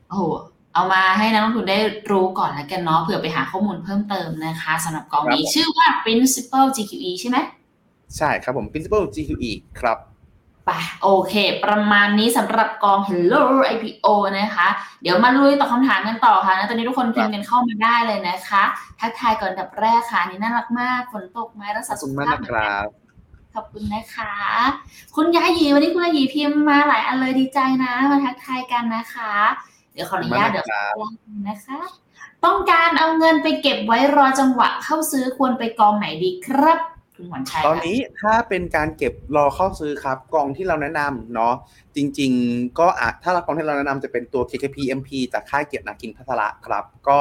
[0.10, 0.34] โอ้โห
[0.74, 1.78] เอามาให้นักลงทุนได้
[2.12, 7.38] รู้ก่อนแล้วกันเนาะเผื่อไปหาข้อมูลเพิ่มเติมนะคะสำหรับกองนี้ครับผมชื่อว่า principal GQE ใช่ไหม
[8.18, 9.98] ใช่ครับผม principal GQE ครับ
[10.66, 10.72] ไป
[11.04, 13.42] โอเค ประมาณนี้สำหรับกอง Hello
[13.74, 14.08] IPO
[14.40, 14.68] นะคะ
[15.02, 18.64] เดี๋ยวมาลุยตอบคำถามกันต่อค่ะนะตอนนี้ทุกคนพิมพ์กันเข้ามาได้เลยนะคะ
[19.00, 22.88] ทักทายก่อนดับแรกค่ะนี่น่ารักมากฝนตกไหมรักษาขอบสุคุณขมากภาพนะเหมืคอนรักันบ
[23.54, 24.34] ขอบคุณนะคะ
[25.16, 29.34] คุณยายีวันนี้คุณยายีพิมพ์มาหลายอันเลยดีใจนะ มาทักทายกันนะคะ
[29.94, 31.80] เดี๋ยวขออนุญาตขอบคุณมากเดี๋ยวนะครับขออนุญาตนะคะ
[32.46, 36.80] ต้องการเอาเงินไปเก็บไว้รอจังหวะเข้าซื้อควรไปกองไหนดีครับ
[37.16, 41.54] คุณหวานชัยตอนค่ะนี้ถ้าเป็นการเก็บรอเข้าซื้อครับ กองที่เราแนะนำเนาะ
[41.96, 47.20] จริง ๆ ก็อาจถ้าเรากองที่เราแนะนำจะเป็นตัว KKP MP จากค่ายเกียรตินากินพัทระครับ ก็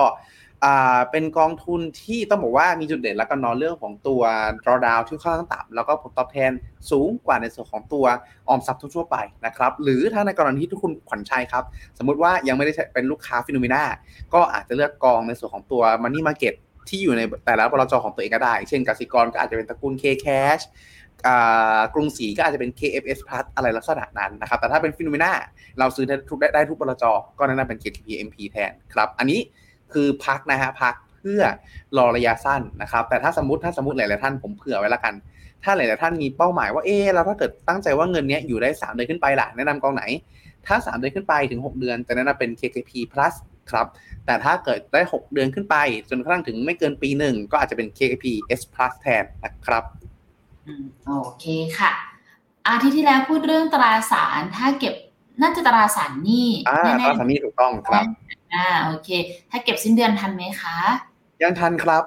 [0.64, 4.22] อ่าเป็นกองทุนที่ต้องบอกว่ามีจุดเด่นแล้วก็นอนเรื่องของตัว
[4.64, 6.52] drawdown ที่ค่อนข้างต่ำแล้วก็ผลตอบแทน
[6.90, 8.04] สูงกว่าในส่วนของตัว
[8.48, 11.64] ออมทรัพย์ทั่วไปนะครับหรือถ้าในกรณีที่ทุกคุณขวัญชัยครับ
[11.98, 13.82] สมมุติว่ายังไม่ได้เป็นลูกค้าฟิโนเมนา
[14.34, 16.54] ก็อาจจะเลือกกองในส่วนของตัว Money Market
[16.88, 20.62] ที่อยู่ในแต่ละบลจของตัวเองก็ได้ เช่นกสิกรก็อาจจะเป็นตระกูล K Cash
[21.94, 25.32] กรุงศรีก็อาจจะเป็น KFS Plus อะไรลักษณะนั้นนะครับ แต่ถ้าเป็นฟิโนเมนา
[25.78, 27.04] เราซื้อได้ทุกได้ได้ทุกบลจ
[27.38, 29.40] ก็แนะนำเป็น KTP MP แทนครับ อันนี้
[29.94, 31.42] คือพักนะฮะพักเพื่อ
[31.96, 35.14] รอระยะสั้นนะครับ แต่ถ้าสมมติถ้าสมมติหลายๆท่านผมเผื่อไว้ละกัน
[35.64, 40.04] ถ้าหลายๆท่านมีเป้าหมายว่าเออเราถ้าเกิดตั้งใจว่าเงินเนี้ยอยู่ได้ 3 เดือนขึ้นไปล่ะแนะนำกองไหน
[40.66, 43.34] ถ้า 3 เดือนขึ้นไปถึง 6 เดือนจะแนะนำเป็น KKP plus
[43.70, 43.86] ครับ
[44.26, 45.76] แต่ถ้าเกิดได้ 6 เดือนขึ้นไป
[46.10, 48.26] จนกระทั่งถึงไม่เกินปีหนึ่งก็อาจจะเป็น KKP
[48.58, 49.84] S plus แทนนะครับ
[50.66, 51.44] อืมโอเค
[51.78, 51.92] ค่ะ
[52.66, 54.94] อาทิตย์ที่แล้วพูดเรื่องตราสารถ้าเก็บ
[55.42, 59.08] น่าจะตราสารหนี้อ่าแน่ตราสารหนี้ถูกต้องครับๆ อ่าโอเค
[59.50, 60.76] ถ้าเก็บสิ้นเดือนทันไหมคะ
[61.42, 62.02] ยังทันครับ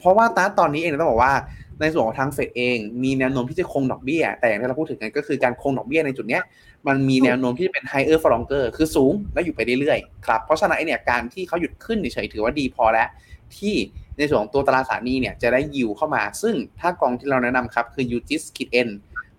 [0.00, 1.34] เพราะว่าตอนตอนนี้เองต้องบอกว่า
[1.80, 6.42] ในส่วนของทางเฟดเองมีแนวโน้มที่จะคงดอกเบี้ย แต่อย่างที่เราพูดถึงกันก็คือการคงดอกเบี้ยในจุดเนี้ย
[6.86, 13.08] มันมีแนวโน้มที่จะเป็น higher for longer คือสูงและอยู่ไปเรื่อยๆครับเพราะฉะนั้นไอเนี่ยการที่เขาหยุดขึ้นเฉยๆถือว่าดีพอแล้ว
[13.56, 13.74] ที่
[14.18, 18.88] ในส่วนของตัวตราสารหนี้เนี่ยจะได้ยิวเข้ามา ซึ่งถ้ากองที่เราแนะนำครับคือ UGIS คิด N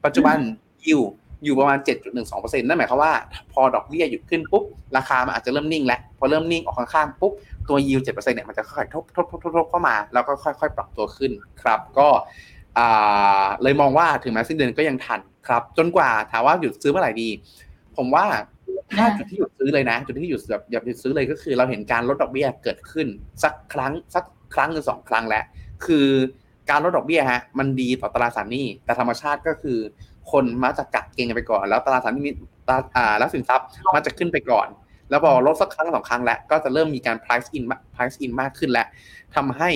[0.05, 0.37] ปัจจุบัน
[0.85, 1.01] ยิว
[1.43, 1.77] อยู่ประมาณ
[2.23, 3.13] 7.12%นั่นหมายความว่า
[3.53, 4.63] พอดอกเบี้ยหยุดขึ้นปุ๊บ
[4.97, 7.33] ราคามันอาจจะเริ่มนิ่งแล้ว พอเริ่มนิ่งออกข้างๆปุ๊บ
[7.69, 11.31] ตัวยิว7%เนี่ยมันจะค่อยๆทบทบทบทบเข้ามา แล้วก็ค่อยๆ ปรับตัวขึ้น
[11.61, 12.07] ครับ ก็
[13.63, 17.29] เลยมองว่าถึงแม้สิ้นเดือนก็ยังทันครับ จนกว่าถามว่าหยุดซื้อเมื่อไหร่ดี
[17.97, 18.25] ผมว่า
[18.95, 23.07] ถ้าจุดที่หยุดซื้อเลยนะ จุดที่หยุดแบบหยุดซื้อเลยก็คือ เราเห็นการลดดอกเบี้ยเกิดขึ้น
[23.43, 24.23] สักครั้งสัก
[24.53, 25.43] ครั้งหรือสองครั้งแล้ว
[25.85, 26.07] คือ
[26.69, 29.79] การลดดอกเบี้ยฮะมันดีต่อตราสารหนี้แต่ธรรมชาติก็คือ
[30.31, 32.33] คนมักจะกักเก็งกันไปก่อน แล้วตราสารหนี้
[32.67, 34.67] ตราอ่าแล้วสินทรัพย์มันจะขึ้นไปก่อน
[35.09, 38.87] แล้วพอลดสักครั้งสองครั้งแล้ว ก็จะเริ่มมีการ price in มา price in มากขึ้นแล้ว
[39.35, 39.69] ทำให้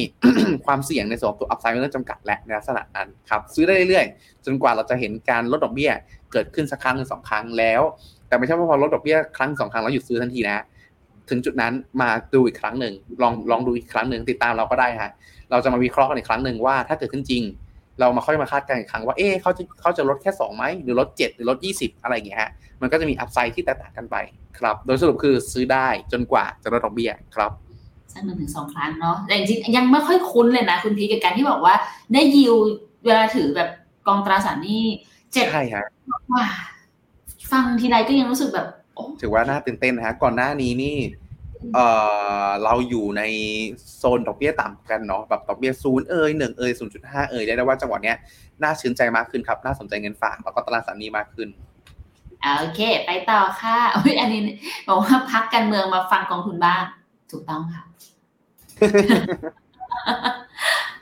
[0.66, 5.91] ความเสี่ยงในส่วนของตัว upside มันเริ่มจำกัดและในลักษณะนั้นครับ ซื้อได้เรื่อยๆ จนกว่าเราจะเห็นการลดดอกเบี้ย
[6.32, 7.82] เกิดขึ้นสักครั้งหรือสองครั้งแล้ว
[8.28, 10.64] แต่ไม่ใช่ว่าพอลดดอกเบี้ยครั้งสองครั้งแล้วหยุดซื้อทันทีนะ
[11.30, 15.12] ถึงจุดนั้นมาดูอีกครั้งหนึ่งลองลองดูอีกครั้งหนึ่งติดตามเราก็ได้ฮะ
[15.51, 17.43] เราจะมาวิเคราะห์กันอีกครั้งหนึ่งว่าถ้าเกิดขึ้นจริง
[17.99, 24.15] เรามาค่อยมาคาดการณ์อีกครั้งว่าเอ๊ะเขาจะเขาจะลดแค่สองไหมหรือลดเจ็ดหรือลดยี่สิบอะไรอย่างเงี้ยฮะมันก็จะมีอัพไซด์ที่แตกต่างกันไป
[24.59, 27.51] ครับโดยสรุปคือซื้อได้จนกว่าจะลดดอกเบี้ยครับ
[28.13, 31.73] สักหนึ่งถึงสองครั้งเนาะแต่จริงๆยังไม่ค่อยคุ้นเลยนะ คุณพีชกับการที่บอกว่า
[32.13, 32.55] ได้ยิว
[33.05, 33.69] เวลาถือแบบ
[34.07, 34.83] กองตราสารหนี้
[35.33, 35.85] เจ็ดใช่ฮะ
[36.29, 36.45] กว่า
[37.51, 40.97] ฟังทีไรก็ยังรู้สึกแบบโอ้ถือว่าน่าตื่นเต้นนะฮะก่อนหน้านี้นี่
[41.74, 41.86] เอ่
[42.47, 43.22] อเราอยู่ใน
[43.97, 48.18] โซนดอกเบี้ยต่ำกันเนาะแบบดอกเบี้ยศูนย์เอ่ยหนึ่งเอ่ยศูนย์จุดห้าเอ่ยได้ได้ว่าจังหวะเนี้ย
[48.64, 51.49] น่าชื่นใจมากขึ้นครับ น่าสนใจเงินฝากแล้วก็ตราสารหนี้มากขึ้น
[52.59, 54.41] โอเค ไปต่อค่ะอุ๊ยอันนี้
[54.88, 56.82] บอกว่าพักการเมืองมาฟังกองทุนบ้าง
[57.32, 57.84] ถูกต้องค่ะ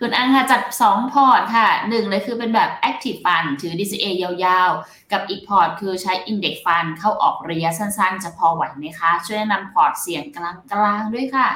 [0.04, 10.38] คุณอังค่ะจัดสองพอร์ตค่ะหนึ่งเลยคือเป็นแบบ Active Fund ถือ DCA ยาวๆ กับอีกพอร์ตคือใช้ Index Fund เข้าออกระยะสั้นๆ จะพอไหวไหมคะ ช่วยแนะนำพอร์ตเสี่ยงก
[10.84, 11.48] ลางๆด้วยค่ะ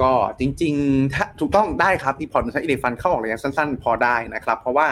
[0.00, 4.88] ก็จริงๆถ้าถูกต้องได้ครับอีกพอร์ตใช้ Index Fund เข้าออกระยะสั้นๆ พอได้นะครับ เพราะว่า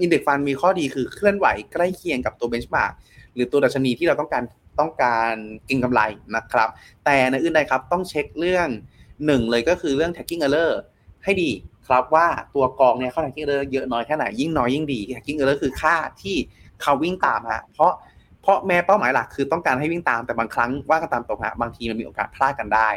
[0.00, 2.92] Index Fund มีข้อดีคือเคลื่อนไหวใกล้เคียงกับตัวเบนช์มาร์ก
[3.34, 4.44] หรือตัวดัชนีที่เราต้องการ
[4.80, 5.34] ต้องการ
[5.68, 6.00] ก็งกำไร
[6.36, 6.68] นะครับ
[7.04, 8.68] แต่ในอื่นใดครับต้องเช็คเรื่อง
[9.26, 10.72] หนึ่งเลยก็คือเรื่อง tagging error
[11.24, 11.50] ให้ดี
[11.88, 16.36] ครับว่าตัวกองเนี่ยเข้า tagging error เยอะน้อยแค่ไหนยิ่งน้อยยิ่งดี tagging error คือค่าที่
[16.82, 17.92] เขาวิ่งตามฮะเพราะ
[18.42, 22.88] เพราะแม้เป้าหมายหลักคือต้องการให้วิ่งตามแต่บางครั้งว่ากันตามตรงฮะบางทีมันมีโอกาสพลาดกันได้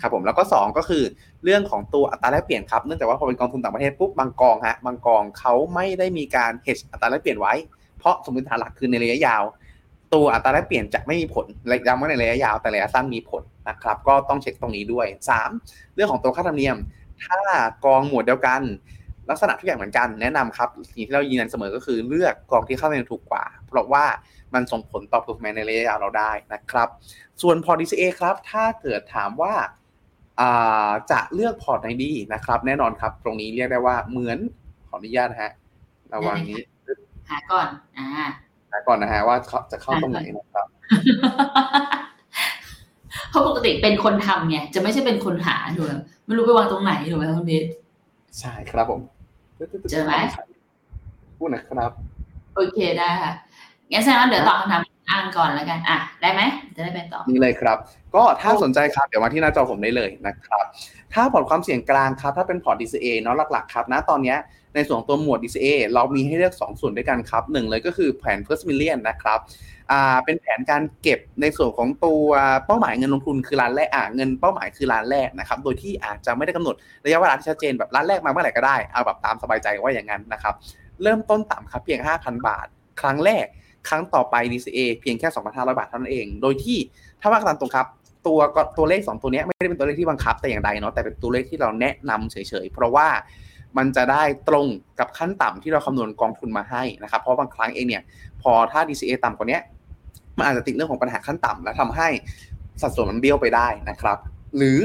[0.00, 1.02] ครับผมแล้วก็ 2 ก็คือ
[1.44, 7.54] เรื่องของตัวอัตราแลกเปลี่ยนครับเนื่องจากว่าพอเป็นกองทุนต่างประเทศปุ๊บบางกองฮะบางกองเขาไม่ได้มีการ hedge อัตราแลกเปลี่ยนไว้
[7.98, 9.42] เพราะสมมติฐานหลักคือในระยะยาว
[10.14, 15.06] ตัวอัตราแลกเปลี่ยนจะไม่มีผลและย้ำว่าในระยะยาวแต่ระยะสั้นมีผลนะครับก็ต้องเช็คตรงนี้ด้วย
[15.50, 16.76] 3 เรื่องของตัวค่าธรรมเนียม
[17.24, 17.40] ถ้า
[17.84, 18.62] กองหมวดเดียวกัน
[19.30, 24.04] ลักษณะทุกอย่างเหมือนกันแนะนำครับสิ่งที่เรายืนยันเสมอก็คือเลือกกองที่ค่าธรรมเนียมถูกกว่า เพราะว่า
[24.54, 26.88] มันส่งผลต่อ performance ในระยะยาวเราได้นะครับ
[27.42, 29.54] ส่วนพอร์ต DCA ครับ ถ้าเกิดถามว่า
[30.40, 34.38] อ่าจะเลือกพอร์ตไหนดีนะครับ แน่นอนครับ ตรงนี้เรียกได้ว่าเหมือน
[34.88, 35.52] ขออนุญาตนะฮะ
[36.14, 36.60] ระหว่างนี้
[37.28, 39.36] หาก่อนอ่าก่อนนะฮะว่า
[39.72, 40.66] จะเข้าตรงไหนนะครับ
[43.30, 45.92] เพราะปกติเป็นคนทำไงจะไม่ใช่เป็นคนหาถูกไหม
[46.26, 47.64] ไม่รู้ไปวางตรงไหนถูกไหมคุณพีท
[48.38, 49.00] ใช่ครับผม
[49.90, 50.12] เจอไหม
[51.38, 51.90] พูดนะครับ
[52.56, 53.32] โอเคได้ค่ะ
[53.92, 54.80] งั้นแสดงว่าเดี๋ยวตอบคำถาม
[55.10, 56.40] อ่านก่อนแล้วกัน อะ ได้ไหม
[56.76, 57.78] จะได้ไปต่อ นี่เลยครับ
[58.14, 60.64] ก็ถ้าสนใจครับ เดี๋ยวมาที่หน้าจอผมได้เลยนะครับ
[61.14, 64.36] ถ้าพอร์ตความเสี่ยงกลางครับ ถ้าเป็นพอร์ต DCA เนาะหลักๆครับนะตอนนี้
[64.74, 69.38] ในส่วนของตัวหมวด DCA เรามีให้เลือก 2 ส่วนด้วยกันครับหนึ่งเลยก็คือแผน first million นะครับ
[69.90, 72.26] อ่า เป็นแผนการเก็บในส่วนของตัว
[72.66, 76.74] เป้าหมายเงินลงทุนคือล้านแรก อ่าเงินเป้าหมายคือล้านแรกนะครับ โดยที่อาจจะไม่ได้กำหนด
[77.04, 80.54] ระยะเวลาที่ชัดเจนแบบล้านแรกมาเมื่อไหร่ก็ได้ เอาแบบตามสบายใจว่าอย่างนั้นนะครับ
[81.02, 82.66] เริ่มต้นต่ำครับเพียง 5,000 บาท
[83.00, 83.46] ครั้งแรก
[83.88, 86.78] ครั้งต่อไป DCA เพียงแค่ 2,500 บาทเท่านั้นเอง โดยที่
[87.20, 87.86] ถ้าว่ากันตรงครับ
[88.26, 88.38] ตัว
[88.78, 93.08] ตัวเลข 2 ตัวนี้ไม่ได้เป็นตัวเลขที่บังคับแต่อย่างใดเนาะแต่เป็นตัวเลขที่เราแนะนำเฉยๆ เพราะว่า
[93.76, 94.66] มันจะได้ตรง
[94.98, 98.02] กับขั้นต่ำที่เราคำนวณกองทุนมาให้นะครับ เพราะบางครั้งเองเนี่ย
[98.42, 99.58] พอถ้า DCA ต่ำกว่านี้
[100.38, 102.08] มันอาจจะติดเรื่องของปัญหาขั้นต่ำและทำให้
[102.82, 104.18] สัดส่วนมันเบี้ยวไปได้นะครับ
[104.56, 104.80] หรือ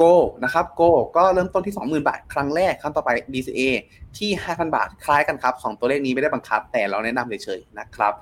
[0.00, 0.12] Go
[0.44, 3.60] นะครับ Go ก็เริ่มต้นที่ 20,000 บาท ครั้งแรกครั้งต่อไป DCA
[4.18, 8.12] ที่ 5,000 บาท คล้ายกันครับ2ตัวเลขนี้ไม่ได้บังคับ แต่เราแนะนำเฉยๆนะครับ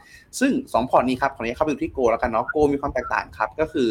[0.41, 3.89] ซึ่ง 2 พอร์ตนี้ครับขออนุญาตเข้าไปดูที่ Go แล้วกันเนาะ Go มีความแตกต่างครับ ก็คือ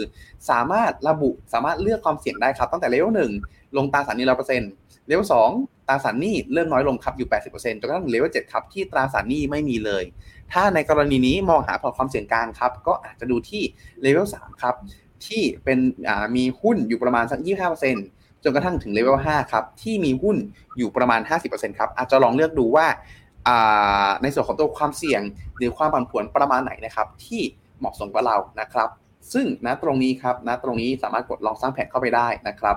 [0.50, 3.12] สามารถระบุสามารถเลือกความเสี่ยงได้ครับ ตั้งแต่ level
[3.44, 4.70] 1ลงตราสารหนี้ร้อยเปอร์เซ็นต์
[5.08, 5.28] เลเวล
[5.58, 10.04] 2ตราสารหนี้เริ่มน้อยลงครับอยู่ 80%จนกระทั่งเลเวล7ครับที่ตราสารหนี้ไม่มีเลย
[10.54, 13.64] ถ้าในกรณีนี้มองหาพอร์ตความเสี่ยงกลางครับก็อาจจะดูที่
[14.02, 14.76] เลเวล3ครับ
[15.26, 15.80] ที่เป็น
[16.36, 17.40] มีหุ้นอยู่ประมาณสัก
[17.86, 20.38] 25%จนกระทั่งถึงเลเวล5ครับ ที่มีหุ้น
[20.78, 22.86] อยู่ประมาณ 50%ครับ อาจจะลองเลือกดูว่า
[24.22, 25.22] ในส่วนของตัวความเสี่ยง
[25.58, 27.42] หรือความผันผวนประมาณไหนนะครับ ที่
[27.80, 28.90] เหมาะสมกับเรานะครับ
[29.34, 32.76] ซึ่งณตรงนี้ครับณตรงนี้สามารถกดลองสร้างแผนเข้าไปได้นะครับ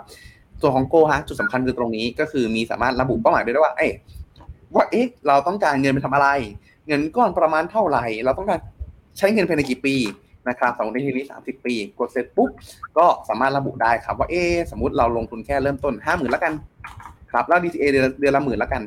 [0.60, 3.92] ส่วนของโกฮะจุดสำคัญคือตรงนี้ก็คือมีสามารถระบุเป้าหมายได้ว่าเอ๊ะ
[4.74, 6.28] ว่าเอ๊ะเราต้องการเงินไปทำอะไร
[6.86, 8.60] เงินก้อนประมาณเท่าไหร่ เราต้องการ
[9.18, 9.96] ใช้เงินภายในกี่ปี
[10.48, 12.50] นะครับสมมติทีนี้สามสิบปีกดเสร็จปุ๊บ
[12.98, 16.52] ก็สามารถระบุได้ครับว่าเอ๊สมมติเราลงทุนแค่เริ่มต้นห้าหมื่นแล้วกัน
[17.30, 18.82] ครับแล้ว DCA เดือนละหมื่นแล้วกัน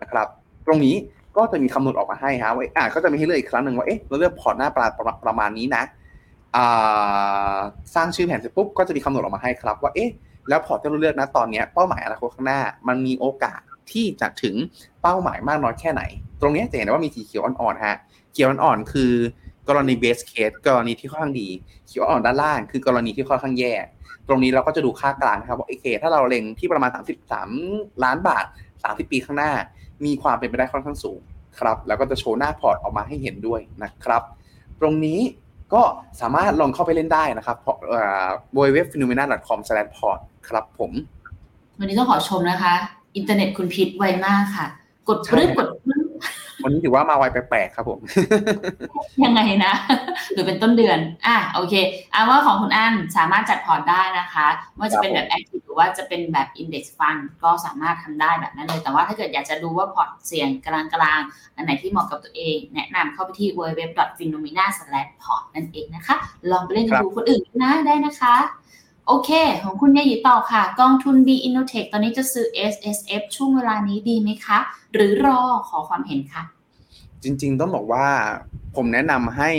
[0.00, 0.26] นะครับ
[0.66, 0.94] ตรงนี้
[1.36, 4.86] ก็จะมีคำนวณออกมาให้ฮะว่าอ่าก็จะมีให้เลือกอีกครั้งหนึ่งว่าเอ๊ะเราเลือกพอร์ตหน้าตา
[5.26, 5.82] ประมาณนี้นะ
[7.94, 10.10] สร้างชื่อแผนเสร็จปุ๊บก็จะมีคำนวณออกมาให้ครับ ว่าเอ๊ะ
[10.48, 13.60] แล้วพอร์ตที่เราเลือกนะตอนนี้เป้าหมายอนาคตข้างหน้า มันมีโอกาส
[13.92, 14.54] ที่จะถึง
[15.02, 16.02] เป้าหมายมากน้อยแค่ไหน
[16.40, 17.96] ตรงนี้จะเห็นว่ามีสีเขียวอ่อนๆฮะ
[18.32, 19.12] เขียวอ่อนๆคือ
[19.68, 21.48] กรณี best case กรณีที่ค่อนข้างดี
[21.86, 23.74] เขียวอ่อนด้านล่าง คือกรณีที่ค่อนข้างแย่
[24.28, 26.90] ตรงนี้เราก็จะดูค่ากลางนะครับว่าโอเค ถ้าเราเล็งที่ประมาณ
[27.46, 28.44] 33 ล้านบาท
[28.78, 29.52] 30 ปีข้างหน้า
[30.04, 31.20] มีความเป็นไปได้ค่อนข้างสูง
[31.60, 34.22] ครับแล้วก็จะโชว์หน้าพอร์ตออกมาให้เห็นด้วยนะครับ
[34.80, 35.20] ตรงนี้
[35.74, 35.82] ก็
[36.20, 37.76] สามารถลองเข้าไปเล่นได้นะครับเพราะ
[38.54, 40.92] บเว็บ phenomena.com/port ครับผม
[41.78, 42.74] วันนี้ต้องขอชมนะคะ
[43.16, 44.66] อินเทอร์เน็ตคุณพิษไวมากค่ะ
[45.08, 45.75] กดปลื้มกดปลื้ม
[46.66, 47.98] วันนี้ถือว่ามาไวแปลกๆครับผม
[49.24, 49.74] ยังไงนะ
[50.32, 51.74] หรือเป็นต้นเดือน อะโอเค
[52.14, 54.46] อาว่าของคุณอันสามารถจัดพอร์ตได้นะคะ
[54.78, 61.20] ว่าจะเป็นแบบ active หรือว่าจะเป็นแบบ index fund ก็สามารถทำได้แบบนั้นเลย แต่ว่าถ้าเกิดอยากจะดูว่าพอร์ตเสี่ยงกลางกลาง
[61.56, 66.16] อันไหนที่เหมาะกับตัวเอง แนะนำเข้าไปที่ www.finnomena/port นั่นเองนะคะ
[66.50, 68.36] ลองไปเล่นดูคนอื่นนะได้นะคะ
[69.08, 69.30] โอเค
[69.64, 74.58] ของคุณยายีต่อค่ะ กองทุน B Innotech ตอนนี้จะซื้อ SSF ช่วงเวลานี้ดีไหมคะ
[74.92, 76.42] หรือรอขอความเห็นค่ะ
[77.26, 78.06] จริง ๆ ต้องบอกว่า
[78.76, 79.50] ผมแนะนำให้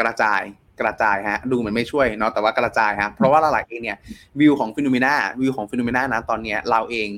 [0.00, 0.42] กระจาย
[0.80, 3.98] กระจายฮะดูเหมันไม่ช่วยเนาะแต่ว่ากระจายฮะเพราะว่าหลายๆเองเนี่ย
[4.40, 7.08] วิวของฟิโนเมนาวิวของฟิโนเมนานะตอนเนี้ยเราเอง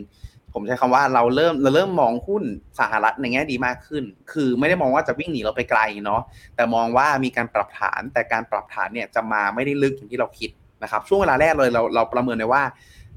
[0.53, 2.43] ผมใช้คำว่าเราเริ่มเราเริ่มมองหุ้น
[2.81, 6.21] สหรัฐในแง่ดีมากขึ้น คือไม่ได้มองว่าจะวิ่งหนีเราไปไกลเนาะ
[6.57, 10.51] แต่มองว่ามีการปรับฐานแต่การปรับฐานเนี่ยจะมาไม่ได้ลึกอย่างที่เราคิด
[10.83, 12.63] นะครับช่วงเวลาแรกเลยเราเราประเมินได้ว่า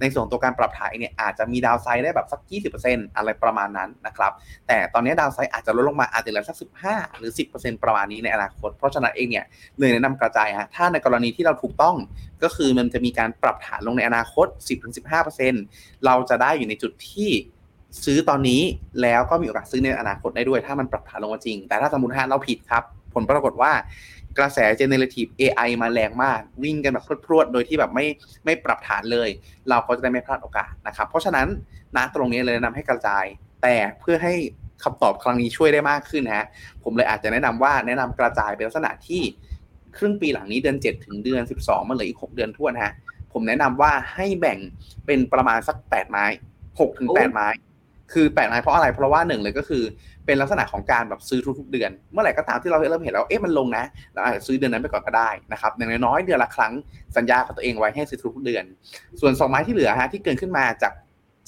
[0.02, 2.42] ในส่วนตัวการปรับถ่ายเนี่ยอาจจะมีดาวไซด์ได้แบบสัก
[2.80, 4.32] 20%อะไรประมาณนั้นนะครับ
[4.68, 9.46] แต่ตอนนี้ดาวไซด์อาจจะลดลงมาอาจจะเหลือสัก 15 หรือ 10%ประมาณนี้ในอนาคต เพราะฉะนั้นเองเนี่ย
[9.80, 11.96] เลยแนะนำกระจายฮะถ้าในกรณีที่เราถูกต้อง
[12.44, 14.48] ก็คือมันจะมีการปรับฐานลงในอนาคต
[15.26, 17.30] 10-15%เราจะได้อยู่ในจุดที่
[18.06, 18.62] ซื้อตอนนี้
[19.02, 22.84] แล้วก็มีโอกาสซื้อในอนาคตได้ด้วย ถ้ามันปรับฐานลงมาจริง แต่ถ้าสมมติฮะเราผิดครับ
[23.14, 23.72] ผลปรากฏว่า
[24.38, 28.06] กระแส generative AI มาแรงมาก วิ่งกันแบบพรวดๆ โดยที่แบบไม่
[28.46, 29.30] ไม่ปรับฐานเลย
[29.70, 31.48] เราก็จะได้ไม่พลาดโอกาสนะครับ เพราะฉะนั้น
[31.96, 33.26] ณตรงนี้เลยแนะนำให้กระจาย
[33.64, 34.34] แต่เพื่อให้
[34.84, 36.46] คำตอบครั้งนี้ช่วยได้มากขึ้นฮะ
[36.84, 39.22] ผมเลยอาจจะแนะนำว่าแนะนำกระจายเป็นลักษณะที่
[39.98, 42.94] ครึ่งปีหลังนี้เดือน 7 ถึงเดือน 12มันเหลืออีก 6 เดือนทั่วนะฮะ
[43.34, 44.58] ผมแนะนำว่าให้แบ่ง
[45.06, 46.26] เป็นประมาณสัก 8 ไม้
[46.68, 47.48] 6ถึง8ไม้
[48.14, 49.84] คือ 8 ไม้เพราะอะไรเพราะว่าหนึ่งเลยก็คือ
[50.30, 56.74] เป็นลักษณะของการแบบซื้อทุกๆเดือน เมื่อไหร่ก็ตามที่เราเริ่มเห็นแล้วเอ๊ะมันลงนะเราอาจจะซื้อเดือนนั้นไปก่อนก็ได้นะครับอย่างน้อยๆเดือนละครั้ง
[57.18, 58.64] สัญญากับตัวเองไว้ให้ซื้อทุกเดือน
[59.22, 60.94] ส่วนสองไม้ที่เหลือฮะที่เกินขึ้นมาจาก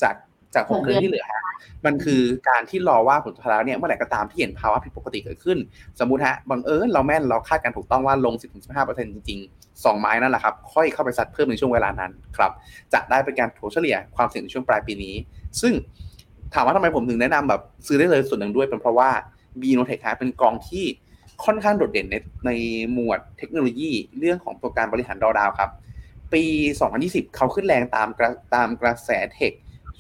[0.02, 0.16] จาก
[0.56, 1.44] จากหกเดือนที่เหลือฮะ
[1.86, 5.58] มันคือการที่รอว่าผลสุดท้ายแล้วเนี่ยเมื่อไหร่ก็ตามที่เห็นภาวะผิดปกติเกิดขึ้น
[6.00, 8.34] สมมุติฮะบังเอิญเราแม่นเราคาดการถูกต้องว่าลง
[8.74, 12.52] 10-15%จริงๆ 2 ไม้นั่นแหละครับ ค่อยเข้าไปซัดเพิ่มในช่วงเวลานั้นครับ
[12.94, 15.16] จะได้เป็นการถัวเฉลี่ยความเสี่ยงในช่วงปลายปีนี้
[15.62, 15.74] ซึ่ง
[16.54, 19.10] ถามว่าทำไมผมถึงแนะนำแบบซื้อได้เลยส่วนหนึ่งด้วยเป็นเพราะว่า
[19.62, 20.86] b n o t e c h เป็นกองที่
[21.46, 22.52] ค่อนข้างโดดเด่นในใน
[22.94, 25.70] หมวดเทคโนโลยีเรื่องของตัวการบริหารดาวดาวครับ
[26.34, 26.44] ปี
[26.90, 29.52] 2020 เขาขึ้นแรงตามกระตามกระแสเทค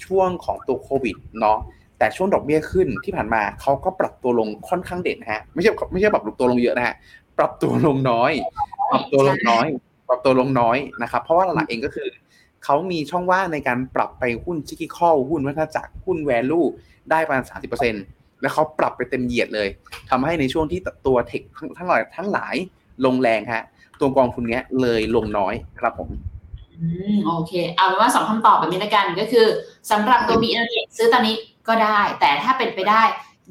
[0.06, 1.60] ช่วงของตัวโควิดเนาะ
[1.98, 6.96] แต่ช่วงดอกเบี้ยขึ้นที่ผ่านมาเขาก็ปรับตัวลงค่อนข้างเด่นฮะไม่ใช่ไม่ใช่ปรับตัวลงเยอะนะฮะ
[7.38, 8.32] ปรับตัวลงน้อย
[8.92, 9.66] ปรับตัวลงน้อย
[10.08, 12.08] ปรับตัวลงน้อยนะครับเพราะว่าหลักเองก็คือ
[12.66, 16.62] เขามีช่องว่างในการปรับไปหุ้นชิคกี้คอลหุ้นวัฒจักรหุ้นแวลู
[17.12, 17.44] ได้ประมาณ
[17.92, 19.68] 30%แล้วเขาปรับไปเต็มเหยียดเลย
[20.10, 22.56] ทำให้ในช่วงที่ตัวเทคทั้งทั้งหลายทั้งหลาย
[23.06, 23.64] ลงแรงฮะ
[24.00, 26.10] ตัวกองทุนเนี้ยเลยลงน้อยครับผม
[26.82, 29.48] อืมโอเค เอาเป็นว่าสองคำตอบแบบนี้ละกันก็คือ
[29.92, 30.58] สำหรับตัว b ีเอ
[30.98, 31.36] ซื้อตอนนี้
[31.68, 33.04] ก็ได้ แต่ถ้าเป็นไปได้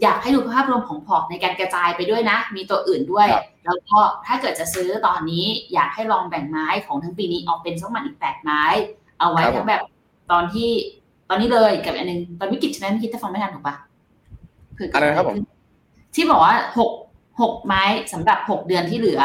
[0.03, 8.63] อยากให้ดูภาพรวมของพอร์ตในการกระจายไปด้วยนะ มีตัวอื่นด้วยครับแล้วก็ถ้าเกิดจะซื้อตอนนี้ อยากให้ลองแบ่งไม้ของทั้งปีนี้ออกเป็นสักมันอีกแปดไม้
[9.21, 9.83] เอาไว้ทั้งแบบ
[10.31, 10.71] ตอนที่
[11.29, 13.75] ตอนนี้เลยกับอันหนึงตอนวิกฤตใช่ไหมไม่คิดจะฟังไม่ทันถูกปะ
[14.75, 16.91] เผื่อเกิดอะไรนะครับผมขึ้นที่บอกว่าหก
[17.41, 19.21] หกไม้สำหรับหกเดือนที่เหลือ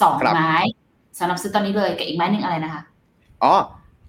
[0.00, 0.54] สองครับไม้
[1.18, 2.82] สำหรับซื้อตอนนี้เลยกับอีกไม้หนึ่งอะไรนะคะ
[3.42, 3.54] อ๋อ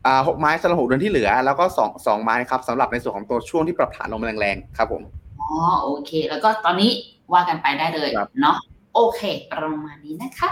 [0.05, 5.01] อ่าหกไม้สำหรับหกเดือนที่เหลือ แล้วก็สองสองไม้ครับสำหรับในส่วนของตัวช่วงที่ปรับฐานลงมาแรงๆครับผม
[5.41, 5.49] อ๋อ
[5.83, 6.91] โอเค แล้วก็ตอนนี้
[7.33, 8.57] ว่ากันไปได้เลยครับเนาะ
[8.95, 9.21] โอเค
[9.51, 10.49] ประมาณนี้นะคะ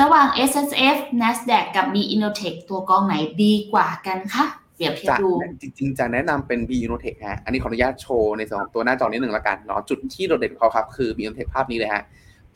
[0.00, 3.14] ระหว่าง S S F NASDAQ กับ B Innotech ตัวกองไหน
[3.44, 4.44] ดีกว่ากันคะ
[4.76, 5.30] เปรียบเทียบจะดู
[5.60, 11.32] จริงๆ จะแนะนำเป็น b u n o t e c h ฮะ อันนี้ขออนุญาตโชว์ในส่วนของตัวหน้าจอนิดหนึ่งละกันเนาะจุดที่โดดเด่นของเขาครับ คือ b u n
[11.32, 12.02] o t e c h ภาพนี้เลยฮะ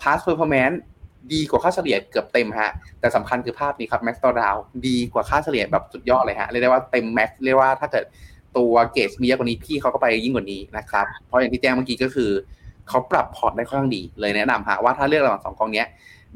[0.01, 0.77] past performance
[1.33, 8.05] ดีกว่าค่าเฉลี่ยเกือบเต็มฮะ แต่สำคัญคือภาพนี้ครับ max drawdown ดีกว่าค่าเฉลี่ยแบบสุดยอดเลยฮะ เรียกได้ว่าเต็ม max เรียกว่าถ้าเกิด
[8.57, 12.31] ตัวเกจมีเยอะกว่านี้พี่เขาก็ไปยิ่งกว่านี้นะครับ เพราะอย่างที่แจ้งเมื่อกี้ก็คือ
[12.89, 15.87] เขาปรับพอร์ตได้ค่อนข้างดีเลยแนะนำฮะว่าถ้าเลือกระหว่างสองกองเนี้ย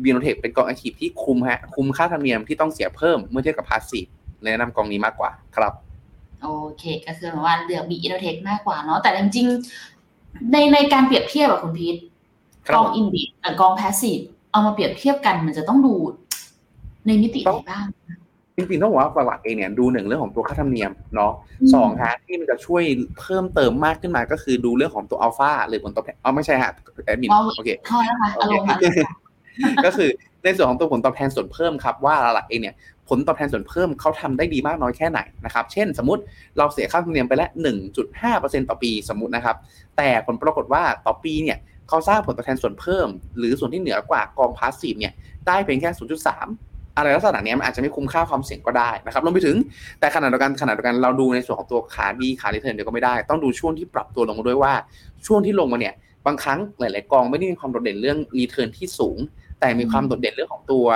[0.04, 4.08] b u n o t e c h เป็นกอง active ที่คุ้มฮะ คุ้มค่าธรรมเนียมที่ต้องเสียเพิ่มเมื่อเทียบกับ passive
[4.42, 5.72] เลยแนะนำกองนี้มากกว่าครับ
[6.42, 6.48] โอ
[6.78, 11.96] เค ก็คือหมายว่าเลือก B Innotech มากกว่าเนาะแต่จริงๆในในการเปรียบเทียบอะคุณพีท
[12.66, 14.18] ครับกอง index กับกอง passive
[14.52, 15.94] เอามาเปรียบเทียบกันมันจะต้องดู
[17.06, 17.84] ในมิติไหนบ้าง
[18.56, 22.82] จริงๆต้องบอกว่าหลักๆเองเนี่ยดูหนึ่งเรื่องของตัวค่าธรรมเนียมเนาะอืมสองฮะที่มันจะช่วย
[23.20, 26.70] เพิ่มเติมมากขึ้นมาก็คือดูเรื่องของตัวอัลฟาหรือผลตอบแทนอ๋อไม่ใช่ฮะ
[27.06, 29.29] แอดมินเอาโอเคพอแล้วค่ะอารมณ์อารมณ์
[29.84, 30.10] ก็คือ
[30.44, 32.74] ในส่วนของตัวผลตอบแทนส่วนเพิ่มครับว่าหลักเองเนี่ย
[33.08, 36.22] ผลตอบแทนส่วนเพิ่มเขาทำได้ดีมากน้อยแค่ไหนนะครับ เช่นสมมติ
[36.58, 37.50] เราเสียค่าธรรมเนียมไปแล้ว
[38.10, 39.56] 1.5%ต่อปีสมมตินะครับ
[39.96, 41.58] แต่ผลปรากฏว่าต่อปีเนี่ย
[41.88, 43.08] เขาสร้างผลตอบแทนส่วนเพิ่ม
[43.38, 45.12] หรือส่วนที่เหนือกว่ากองพาสซีฟเนี่ย
[45.46, 45.90] ได้เพียงแค่
[46.38, 49.56] 0.3 อะไรลักษณะนี้มันอาจจะไม่คุ้มค่าความเสี่ยงก็ได้นะครับรวมไปถึง
[50.00, 54.72] แต่ขณะเดียวกันขณะเดียวกันเราดูในส่วนของตัวขา B ขา return เดียวก็ไม่ได้ ต้องดูช่วงที่ปรับตัวลงมาด้วยว่า
[55.26, 55.94] ช่วงที่ลงมาเนี่ย
[56.26, 59.18] บางครั้งหลาย ๆ กองไม่ได้มีความโดดเด่นเรื่อง return ที่สูง
[59.60, 60.86] แต่มีความโดดเด่นเรื่องของตัว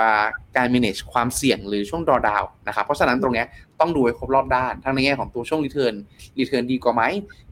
[0.57, 3.47] การ manage ความเสี่ยงหรือช่วง drawdown นะครับ เพราะฉะนั้นตรงเนี้ย
[3.79, 5.95] ต้องดูให้ครบรอบด้าน ทั้งในแง่ของตัวช่วง return
[6.39, 7.03] return ดีกว่าไหม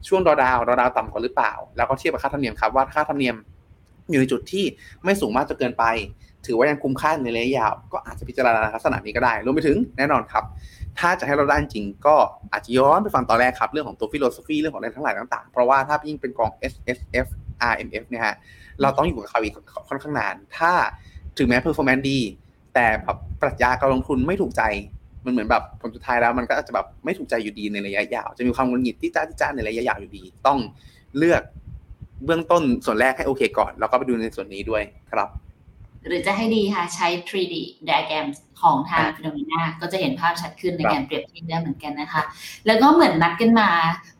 [0.08, 3.36] ช่วง drawdown drawdown ต่ำกว่าหรือเปล่า แล้วก็เทียบกับค่าธรรมเนียมครับว่าค่าธรรมเนียม
[4.10, 4.64] อยู่ในจุดที่
[5.04, 5.84] ไม่สูงมากจนเกินไป
[6.46, 10.44] ถือว่ายังคุ้มค่าในระยะยาว ก็อาจจะพิจารณาลักษณะนี้ก็ได้ รวมไปถึงแน่นอนครับ
[10.98, 12.16] ถ้าจะให้เราได้จริงก็
[12.52, 17.26] อาจจะย้อนไปฟังตอนแรกครับ เรื่องของตัว philosophy เรื่องของอะไรทั้งหลายต่างๆ เพราะว่าถ้ายิ่งเป็นกอง S S F
[17.72, 18.34] R M F เนี่ยฮะ
[18.82, 19.54] เราต้องอยู่กับเขาอีก
[19.88, 20.72] ค่อนข้างนาน ถ้า
[21.38, 22.18] ถึงแม้ performance ดี
[22.74, 24.62] แต่แบบปรัชญาการลงทุนไม่ถูกใจ
[25.24, 30.58] มันเหมือนแบบผลสุดท้ายแล้วมันก็อาจจะแบบไม่ถูกใจอยู่ดีในระยะยาว จะมีความหงุดหงิดที่จ้าที่จ้าในระยะยาวอยู่ดี ต้อง
[31.18, 31.42] เลือก
[32.24, 34.82] เบื้องต้นส่วนแรกให้โอเคก่อน แล้วก็ไปดูในส่วนนี้ด้วย
[35.12, 35.28] ครับ
[36.06, 37.54] หรือจะให้ดีค่ะใช้ 3D
[37.88, 38.26] diagram
[38.62, 42.22] ของทาง Finnomena ก็จะเห็นภาพชัดขึ้นในการเปรียบเทียบได้เหมือนกันนะคะ
[42.66, 43.70] แล้วก็เหมือนนัดกันมา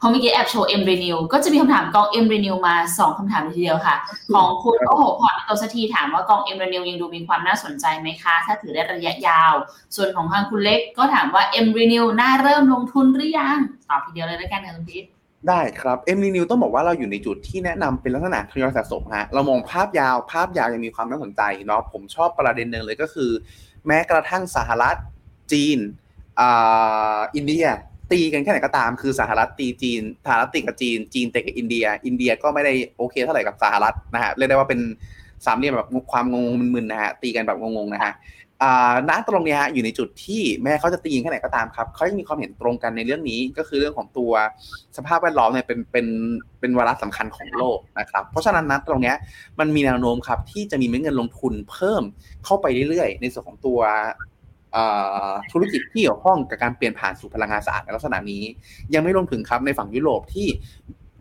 [0.01, 3.97] พอเมื่อกี้แอบโชว์ M Renew ก็จะมีคำถามกอง M Renew มา 2คำถามเลยทีเดียวค่ะ
[4.35, 9.55] ของคุณโอ้โหพอร์ตตัวสักทีถามว่ากอง M Renew ยังดูมีความน่าสนใจไหมคะ ถ้าถือได้ระยะยาว
[9.97, 13.59] ส่วนของทางคุณเล็กก็ถามว่า M Renew น่าเริ่มลงทุนหรือยัง
[13.89, 15.05] ตอบทีเดียวเลยแล้วกันค่ะคุณพีท
[15.49, 23.30] ได้ครับ M Renew ต้องบอกว่าเราอยู่ในจุดที่แนะนำเป็นลักษณะทยอยสะสมฮะเรามองภาพยาวภาพยาวยังมีความน่าสนใจเนาะผมชอบประเด็นหนึ่งเลยก็คือ
[23.86, 24.97] แม้กระทั่งสหรัฐ
[25.53, 25.78] จีน
[26.40, 27.64] อ่าอินเดีย
[28.12, 34.80] ตีกันแค่ไหนก็ตาม คือสหรัฐตีจีนสหรัฐตีกับจีน จีนเตะกับอินเดีย อินเดียก็ไม่ได้โอเคเท่าไหร่กับสหรัฐนะฮะเรียกได้ว่าเป็น
[35.47, 38.12] สามเหลี่ยมแบบความงงมึนๆนะฮะตีกันแบบงงๆนะฮะ
[39.10, 44.32] ณตรงนี้ฮะอยู่ในจุดที่แม้เขาจะตียิงแค่ไหนก็ตามครับเขายังมีความเห็นตรงกันในเรื่องนี้ก็คือเรื่องของตัว
[44.96, 46.06] สภาพแวดล้อมเนี่ยเป็นเป็น
[46.60, 49.14] เป็นวาระสำคัญของโลกนะครับเพราะฉะนั้นณตรงนี้
[49.60, 52.02] มันมีแนวโน้มครับที่จะมีเม็ดเงินลงทุนเพิ่ม
[52.44, 53.80] เข้าไปเรื่อยๆ ในส่วนของตัว
[55.52, 58.42] ธุรกิจที่เกี่ยวข้องกับการเปลี่ยนผ่านสู่พลังงานสะอาดในลักษณะนี้
[58.94, 60.48] ยังไม่รวมถึงครับในฝั่งยุโรปที่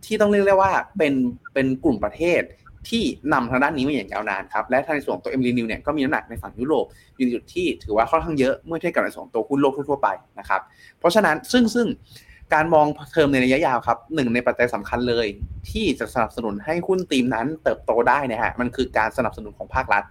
[0.05, 1.13] ที่ต้องเรียกได้ว่าเป็น
[1.53, 2.41] เป็นกลุ่มประเทศ
[2.89, 3.03] ที่
[3.33, 6.85] นำทางด้านนี้มาอย่างยาวนานครับและทางในส่วนตัวเอ็มรีนิวเนี่ยก็มีน้ำหนักในฝั่งยุโรป
[7.17, 10.07] อยู่ในจุดที่ถือว่าค่อนข้างเยอะเมื่อเทียบกับในส่วนตัวหุ้นโลกทั่วไป
[10.39, 10.61] นะครับ
[10.99, 11.87] เพราะฉะนั้นซึ่งซึ่ง
[12.53, 15.27] การมองเทอมในระยะยาวครับหนึ่งในปัจจัยสำคัญเลย
[15.69, 20.03] ที่จะสนับสนุนให้หุ้นตีมนั้นเติบโตได้นะฮะมันคือการสนับสนุนของภาครัฐ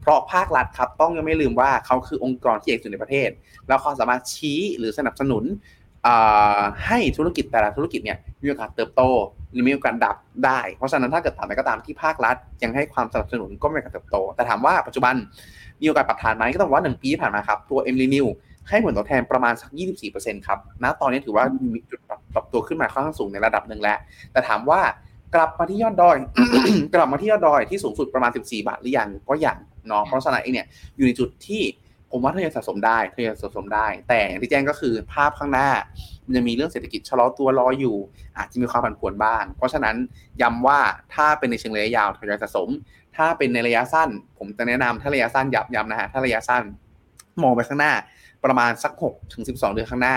[0.00, 3.30] เพราะภาครัฐครับต้องยังไม่ลืมว่าเขาคือองค์กรที่ใหญ่สุดในประเทศ
[3.68, 5.44] แล้วเขาสามารถชี้หรือสนับสนุน
[6.86, 9.02] ให้ธุรกิจแต่ละธุรกิจเนี่ยมีโอกาสเติบโต
[9.52, 15.14] หรือมีโอกาสดับได้ เพราะฉะนั้นถ้าเกิดตามใดก็ตามที่ภาครัฐ ยังให้ความสนับสนุนก็ไม่มีการเติบโต แต่ถามว่าปัจจุบัน
[15.80, 18.26] มีโอกาสปรับฐานไหมก็ต้องว่าหนึ่งปีที่ผ่านมาครับ ตัว m อ็ม e w
[18.68, 19.70] ให้ผลตอบแทนประมาณสัก
[20.08, 21.44] 24%ครับณตอนนี้ถือว่า
[21.74, 22.00] มีจุด
[22.34, 23.98] ปรับตัวขึ้นมาค่อนข้างสูงในระดับหนึ่งแล้ว
[24.32, 24.80] แต่ถามว่า
[25.34, 26.16] กลับมาที่ยอดดอย
[26.94, 31.62] กลับมาที่ยอดดอยที่สูงสุดประมาณ 14 บาทหรือยังก็อย่างเนาะเพราะฉะนั้นเองเนี่ยอยู่ในจุดที่
[32.10, 35.68] ผมว่าทยอยสะสมได้ทยอยสะสมได้ แต่อย่างที่แจ้งก็คือภาพข้างหน้า
[36.26, 37.96] มันจะมีเรื่องเศรษฐกิจชะลอตัวรออยู่
[38.38, 39.96] อาจจะมีความผันผวนบ้าง เพราะฉะนั้น
[40.42, 40.80] ย้าว่า
[41.14, 42.68] ถ้าเป็นในเชิงระยะยาวทยอยสะสม
[43.16, 44.08] ถ้าเป็นในระยะสั้น
[44.38, 46.62] ผมจะแนะนำถ้าระยะสั้นย้ำย้ำนะฮะถ้าระยะสั้น
[47.42, 47.92] มองไปข้างหน้า
[48.44, 50.16] ประมาณสัก6ถึง12 เดือนข้างหน้า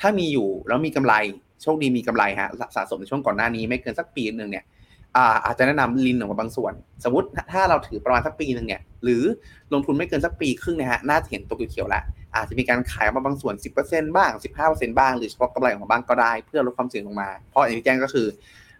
[0.00, 1.14] ถ้ามีอยู่แล้วมีกำไร
[1.62, 4.64] โชคดีมีกำไรฮะสะสมในช่วงก่อนหน้านี้ไม่เกินสักปีนึงเนี่ย
[5.44, 6.72] อาจจะแนะนำลินออกมาบางส่วน
[7.04, 9.22] สมมติถ้าเราถือประมาณสักปีหนึ่งเนี่ยหรือ
[9.72, 12.02] ลงทุนไม่เกินสักปีครึ่งนะฮะน่าจะเห็นตัวเขียวแล้ว
[12.34, 13.54] อาจจะมีการขายออกมาบางส่วน
[13.84, 14.30] 10%บ้าง
[14.64, 18.26] 15%บ้าง หรือเฉพาะกำไรของบ้างก็ได้ เพื่อลดความเสี่ยงลงมา เพราะอย่างที่แจ้งก็คือ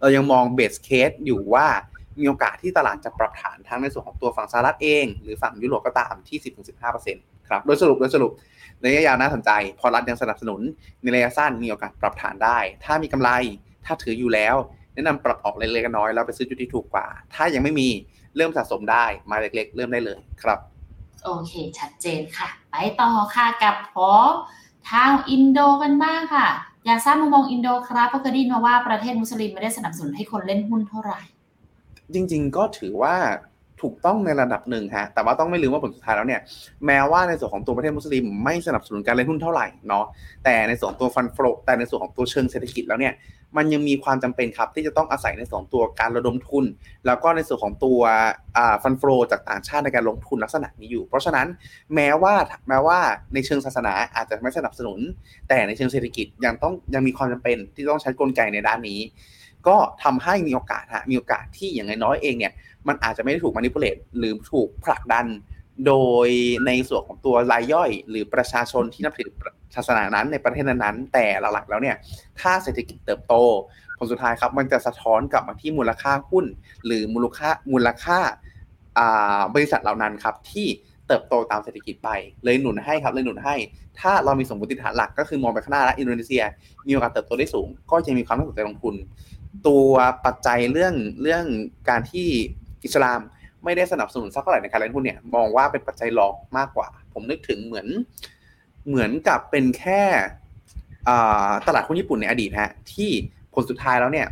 [0.00, 1.66] เรายังมองเบสเคสอยู่ว่า
[2.20, 6.38] มีโอกาสที่ตลาดจะปรับฐานทั้งในส่วนของตัวฝั่งสหรัฐเอง หรือฝั่งยุโรปก็ตามที่
[6.94, 8.32] 10-15%ครับโดยสรุปโดยสรุป
[8.80, 10.60] ในระยะยาวน่าสนใจ พอรัฐยังสนับสนุน
[11.02, 13.30] ในระยะสั้นมีโอกาสปรับฐานได้ ถ้ามีกำไร
[13.84, 14.56] ถ้าถืออยู่แล้ว
[14.98, 17.88] แนะนำปรับออกเล็กๆน้อยแล้วไปซื้อจุดที่ถูกกว่า ถ้ายังไม่มี
[18.36, 20.58] เริ่มสะสมได้มาเล็กๆ เริ่มได้เลยครับ
[21.24, 24.10] โอเค ชัดเจนค่ะ ไปต่อค่ะกับพอ
[24.90, 26.46] ทางอินโดกันบ้างค่ะ
[26.86, 31.20] อยากทราบมุมมองอินโดครับเพราะเคยได้ยินมาว่าประเทศมุสลิมไม่ได้สนับสนุนให้คนเล่นหุ้นเท่าไหร่
[32.14, 33.14] จริง ๆ ก็ถือว่า
[33.82, 36.40] ถูกต้องในระดับหนึ่งฮะ แต่ว่าต้องไม่ลืมว่าผลสุดท้ายแล้วเนี่ย
[36.86, 40.04] แม้ว่าในส่วนของตัวประเทศมุสลิมไม่สนับสนุนการเล่นหุ้นเท่าไหร่เนาะ
[40.44, 43.14] แต่ในส่วนตัวฟันโฟแต่ในส่วนของตัวเชิงเศรษฐกิจแล้วเนี่ย
[43.56, 46.64] มันยังมีความจำเป็นครับที่จะต้องอาศัยในส่วนตัวการระดมทุน
[47.06, 48.00] แล้วก็ในส่วนของตัว
[48.82, 51.46] ฟันโฟจากต่างชาติในการลงทุนลักษณะนี้อยู่ เพราะฉะนั้น
[51.94, 52.34] แม้ว่า
[52.68, 52.98] แม้ว่า
[53.34, 54.98] ในเชิงศาสนาอาจจะไม่สนับสนุน
[55.48, 59.00] แต่ในเชิงเศรษฐกิจยังต้องยังมีความจำเป็นที่ต้องใช้กลไกในด้านนี้
[59.66, 62.52] ก็ทำให้มีโอกาสฮะมีโอกาสที่อย่างน้อยเองเนี่ย
[62.88, 65.26] มันอาจจะไม่ได้ถูกมานิพุเลตหรือถูกผลักดัน
[65.86, 65.94] โด
[66.26, 66.28] ย
[66.66, 69.28] ในส่วนของตัวรายย่อย หรือประชาชนที่นับถือ
[69.76, 71.96] ศาสนานั้นในประเทศนั้นๆแต่หลักๆแล้วเนี่ย
[72.40, 73.34] ถ้าเศรษฐกิจเติบโต
[73.98, 76.44] ผลสุดท้ายครับมันจะสะท้อนกลับมาที่มูลค่าหุ้น
[76.86, 78.18] หรือมูลค่ามูลค่า
[79.54, 80.66] บริษัทเหล่านั้นครับที่
[81.08, 82.10] เติบโตตามเศรษฐกิจไป
[82.44, 83.54] เลยหนุนให้ครับเลยหนุนให้
[84.00, 86.42] ถ้าเรามีสมมติฐานหลักก็คือมองไปข้างหน้าแล้วอินโดนีเซีย
[86.86, 88.94] มีโอกาสเติบโตได้สูง ก็จะมีความน่าสนใจลงทุน
[89.66, 89.90] ตัว
[90.26, 91.44] ปัจจัยเรื่องเรื่อง
[91.88, 92.26] การที่
[92.84, 93.20] อิสลาม
[93.64, 97.86] ไม่ได้สนับสนุนสักเท่าไหร่ในการเล่นหุ้นเนี่ยมองว่าเป็นปัจจัยรองมากกว่า ผมนึกถึงเหมือน
[98.88, 100.02] เหมือนกับเป็นแค่
[101.66, 103.10] ตลาดหุ้นญี่ปุ่นในอดีตฮะที่
[103.54, 104.28] ผลสุดท้ายแล้วเนี่ย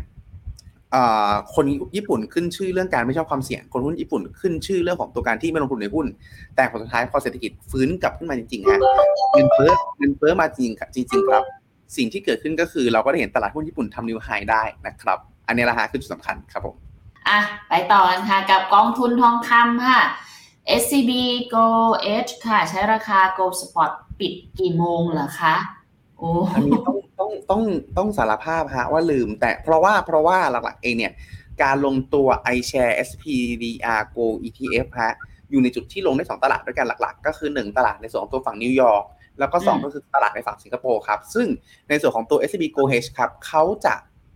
[1.55, 1.65] คน
[1.97, 6.07] ญี่ปุ่นขึ้นชื่อเรื่องการไม่ชอบความเสี่ยง คนหุ้นญี่ปุ่นขึ้นชื่อเรื่องของตัวการที่ไม่ลงทุนในหุ้น
[6.57, 8.79] แต่ผลสุดท้ายพอเศรษฐกิจฟื้นกลับขึ้นมาจริงๆฮะ
[9.33, 11.45] เงินเฟ้อเงินเฟ้อมาจริงจริงๆครับ
[11.97, 16.77] สิ่งที่เกิดขึ้นก็คือเราก็ได้เห็นตลาดหุ้นญี่ปุ่นทำนิวไฮได้นะครับ อันนี้แหละฮะคือจุดสำคัญครับผม
[17.29, 20.01] อะไปต่อกันค่ะ กับกองทุนทองคำค่ะ
[20.81, 21.13] SCB
[21.55, 21.67] Go
[22.15, 25.55] Edge ค่ะ ใช้ราคา Go Spot ปิดกี่โมงเหรอคะ
[26.19, 27.63] โอ้อันนี้ต้องต้องต้อง
[27.99, 31.13] ต้องสารภาพฮะว่าลืม แต่เพราะว่าเพราะว่าหลักๆเองเนี่ย
[31.63, 35.15] การลงตัว iShare SPDR Go ETF ฮะ
[35.51, 39.05] อยู่ในจุดที่ลงได้ 2 ตลาดด้วยกันหลัก ๆ ก็คือ 1 ตลาดในส่วนของตัวฝั่งนิวยอร์ก
[39.39, 41.47] แล้วก็ 2 ก็คือตลาดในฝั่งสิงคโปร์ครับ ซึ่ง
[41.89, 43.95] ในส่วนของตัว SCB Gold Hedge ครับเขาจะ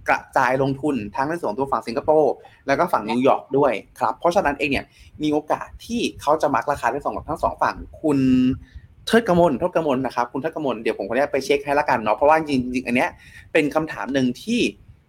[0.08, 2.32] กระจายลงทุนทั้งในส่วนตัวฝั่งสิงคโปร์
[2.66, 4.86] แล้วก็ฝั่งนิวยอร์กด้วยครับ เพราะฉะนั้นเองเนี่ย
[5.22, 8.18] มีโอกาสที่เขาจะมักราคาได้สองทั้งสองฝั่งคุณ
[9.06, 13.10] เทิดกมลเทิดกมลนะครับคุณเทิดกมลเดี๋ยวผมขออนุญาตไปเช็คให้ละกันเนาะเพราะว่าจริงๆอันเนี้ย
[13.52, 14.60] เป็นคำถามหนึ่งที่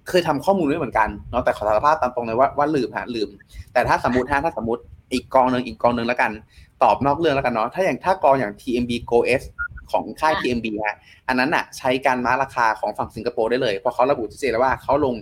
[0.09, 3.29] เคยทำข้อมูลไว้เหมือนกันเนาะแต่ขอสารภาพตามตรงเลยว่าว่าลืมฮะลืม
[3.73, 4.81] แต่ถ้าสมมติถ้าสมมติ
[5.13, 6.31] อีกกองหนึ่งอีกกองหนึ่งแล้วกัน
[6.83, 9.43] ตอบนอกเรื่องแล้วกันเนาะถ้าอย่างถ้ากองอย่าง TMB Go S
[9.91, 15.15] ของค่าย TMB ฮะอันนั้นอะใช้การมาราคาของฝั่งสิงคโปร์ได้เลย เพราะเขาระบุชัดเจนแล้วว่าเขาลง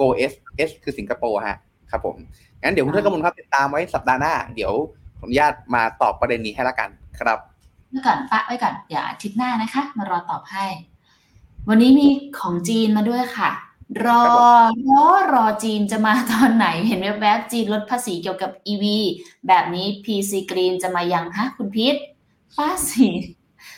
[0.00, 0.32] Go S
[0.68, 1.56] S คือสิงคโปร์ฮะ
[1.90, 2.16] ครับผม
[2.62, 4.72] งั้นเดี๋ยวคุณเทิดกมลครับติดตามไว้สัปดาห์หน้า เดี๋ยว
[5.18, 7.38] ขออนุญาตมาตอบประเด็นนี้ให้ละกันครับ
[7.90, 10.66] เมื่อก่อนปะไว้ก่อนอย่าอาทิตย์หน้านะคะ มารอตอบให้
[11.68, 12.08] วันนี้มี
[12.38, 13.50] ของจีนมาด้วยค่ะ
[14.06, 14.22] รอ
[14.88, 15.04] รอ
[15.34, 18.84] รอจีนจะมาตอนไหนเห็นแวบๆจีนลดภาษีเกี่ยวกับ EV
[19.48, 21.96] แบบนี้ PC Green จะมายังฮะคุณพิษ
[22.54, 23.06] ภาษี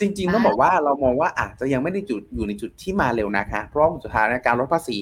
[0.03, 4.99] จจริงๆต้องบอกว่าเรามองว่าอาจจะยังไม่ได้จุดอยู่ในจุดที่มาเร็วนะคะ เพราะว่าสุดท้ายการลดภาษี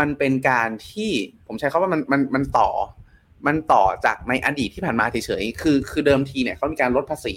[0.00, 1.10] มันเป็นการที่
[1.46, 2.70] ผมใช้คาว่ามันมันมันต่อ
[3.46, 7.34] มันต่อจากในอดีตที่ผ่านมาเฉยๆคือคือเดิมทีเนี่ยเขามีการลดภาษี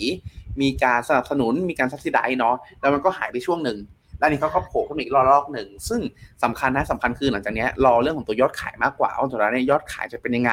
[0.62, 3.78] มีการสนับสนุน มีการซับซิไดเนาะแล้วมันก็หายไปช่วงหนึ่ง
[4.20, 6.02] แล้วนี้เขาก็โผล่ขึ้นมาอีกรอบหนึ่งซึ่ง
[6.44, 10.52] สำคัญนะสำคัญคือหลังจากนี้รอเรื่องของตัวยอดขายมากกว่าว่าสุดท้ายเนี่ยยอดขายจะเป็นยังไง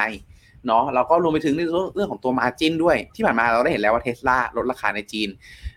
[0.67, 1.61] เนาะแล้วก็รวมไปถึงใน
[1.95, 5.76] เรื่องของตัวมาจินด้วย ที่ผ่านมาเราได้เห็นแล้วว่าเทสลาลดราคาในจีนอ่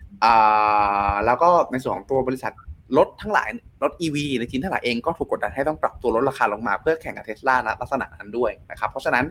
[1.25, 2.53] แล้วก็ในส่วนของตัวบริษัท
[2.97, 3.49] รถทั้งหลาย
[3.83, 9.25] รถ EV ในจีนทั้งหลายเองก็ถูกกดดันให้ต้องปรับตัวลดราคาลงมาเพื่อแข่งกับเทสลานะลักษณะนั้นด้วยนะครับ เพราะฉะนั้น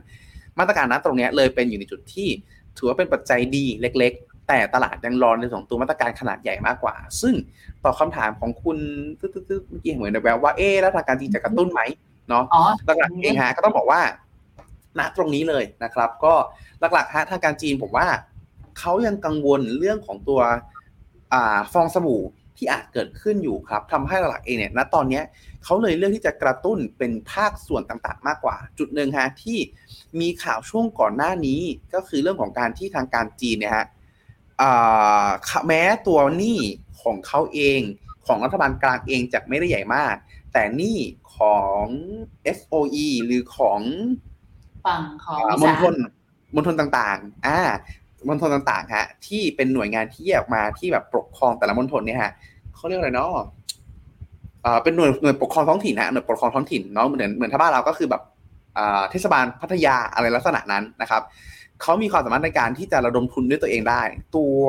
[0.58, 2.28] มาตรการนั้นตรงนี้เลยเป็นอยู่ในจุดที่
[2.76, 7.34] ถือว่าเป็นปัจจัยดีเล็ก ๆ แต่ตลาดยังรอในส่วนตัวมาตรการขนาดใหญ่มากกว่า ซึ่ง
[7.84, 8.78] ตอบคาถามของคุณ
[9.20, 11.80] ตึ๊ดๆเมื่อกี้เหมือนแบบว่าเอ๊แล้วทางการจีนจะกระตุ้นไหม
[12.28, 12.44] เนาะ
[12.86, 14.00] หลักๆเองฮะก็ต้องบอกว่า
[14.98, 16.34] ณตรงนี้เลยนะครับ ก็
[16.94, 18.06] หลักๆฮะทางการจีนผมว่า
[18.78, 20.40] เขายังกังวลเรื่องของตัว
[21.32, 22.22] อ่าฟองสบู่
[22.56, 25.20] ที่อาจเกิดขึ้นอยู่ครับทำให้หลักเองเนี่ยณตอนนี้
[25.64, 29.58] เขาเลยเลือกที่จะกระตุ้นเป็นภาคส่วนต่างๆ มากกว่า จุดหนึ่งฮะที่
[30.20, 31.60] มีข่าวช่วงก่อนหน้านี้
[31.94, 33.86] ก็คือเรื่องของการที่ทางการจีนเนี่ยฮะ
[35.66, 36.58] แม้ตัวหนี้
[37.02, 37.80] ของเขาเอง
[38.26, 40.14] ของรัฐบาลกลางเองจะไม่ได้ใหญ่มาก
[40.52, 40.98] แต่หนี้
[41.36, 41.84] ของ
[42.58, 43.80] SOE หรือของ
[44.86, 45.94] ฝั่งของมณฑล
[46.54, 47.60] มณฑลต่างๆ อ่า
[48.28, 52.32] มณฑลต่างๆฮะที่เป็นหน่วยงานที่แยกมาที่แบบปกครองแต่ละมณฑลเนี่ยฮะ
[52.74, 53.30] เขาเรียกอะไรเนาะ
[54.64, 58.22] อ่าเป็นหน่วยหน่วยปกครองท้องถิ่นนะหน่วยปกครองท้องถิ่นเนาะเหมือนเหมือนถ้าบ้านเราก็คือแบบ
[58.78, 61.22] อ่าเทศบาลพัทยาอะไรลักษณะนั้นนะครับ
[61.82, 64.02] เขามีความสามารถในการที่จะระดมทุนด้วยตัวเองได้
[64.36, 64.62] ตัว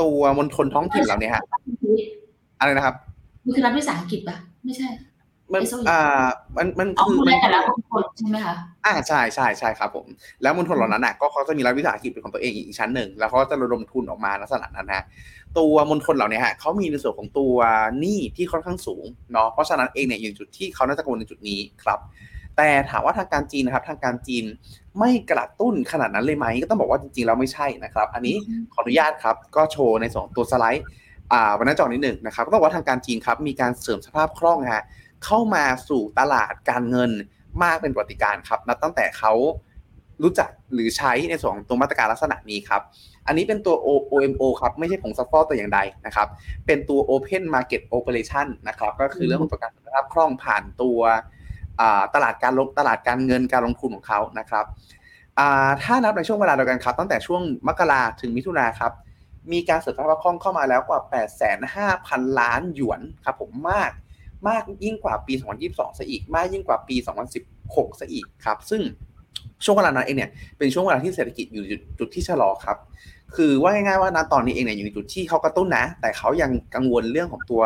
[0.00, 1.44] ตัวมณฑลท้องถิ่นเราเนี่ยฮะ
[2.60, 2.94] อะไรนะครับ
[3.44, 4.88] มันคือรัฐวิสาหกิจปะไม่ใช่
[5.52, 6.26] มันอ่า
[6.56, 8.54] มันมันคือมันแต่ละคนใช่ไหมคะ
[8.86, 10.06] อ่าใช่ใช่ใช่ครับผม
[10.42, 15.04] แล้วมณฑลเหล่านั้นอะก็เขาจะมีรัฐวิสาหกิจเป็นของตัวเองอีกชั้นหนึ่ง แล้วเขาจะระดมทุนออกมาลักษณะนั้นฮะ
[15.58, 17.54] ตัวมณฑลเหล่านี้ฮะเขามีในส่วนของตัว
[17.98, 21.98] หนี้ที่ค่อนข้างสูงเนาะเพราะฉะนั้นเองเนี่ยอยู่จุดที่เขาน่าจะกังวลในจุดนี้ครับ
[22.56, 24.44] แต่ถามว่าทางการจีนนะครับ ทางการจีน
[24.98, 28.36] ไม่กระตุ้นขนาดนั้นเลยไหมก็ต้องบอกว่าจริงๆเราไม่ใช่นะครับ อันนี้
[28.72, 30.84] ขออนุญาตครับ ก็โชว์ในสองตัวสไลด์
[31.32, 34.84] อ่าวันนั้นจอนิดหนึ่งนะครับก็ต้องบอกว่าทางการจีนครับมีการเสริมสภาพคล่องฮะ
[35.24, 37.10] เข้ามาสู่ตลาดการเงิน
[37.62, 39.32] มากเป็นปฏิการครับนับตั้งแต่เขา
[40.22, 42.82] รู้จักหรือใช้ในส่วนของตัวมาตรการลักษณะนี้ครับ
[43.26, 46.28] อันนี้เป็นตัว OMO ครับ ไม่ใช่ผงซัฟฟอร์ตัวอย่างใดนะครับ
[46.66, 51.00] เป็นตัว Open Market Operation นะครับ ก็คือเรื่องของประกันสภาพคล่องผ่านตัว
[52.14, 54.64] ตลาดการลงตลาดการเงินการลงทุนของเขานะครับ
[55.82, 58.92] ถ้านับในช่วงเวลาเดียวกันครับ ตั้งแต่ช่วงมกราถึงมิถุนาครับ
[59.52, 61.00] มีการเสริมสภาพคล่องเข้ามาแล้วกว่า
[61.94, 63.90] 8,500ล้านหยวนครับผมมาก
[64.48, 65.34] มากยิ่งกว่าปี
[65.66, 66.96] 2022ซะอีก มากยิ่งกว่าปี
[67.48, 68.82] 2016ซะอีกครับ ซึ่ง
[69.64, 71.64] ช่วงเวลานั้นเองเนี่ยเป็นช่วงเวลาที่เศรษฐกิจอยู่
[71.98, 72.78] จุดที่ชะลอครับ
[73.36, 77.62] คือว่าง่ายๆว่าณตอนนี้เองเนี่ยอยู่ในจุดที่เขากระตุ้นนะ แต่เขายังกังวลเรื่องของตัว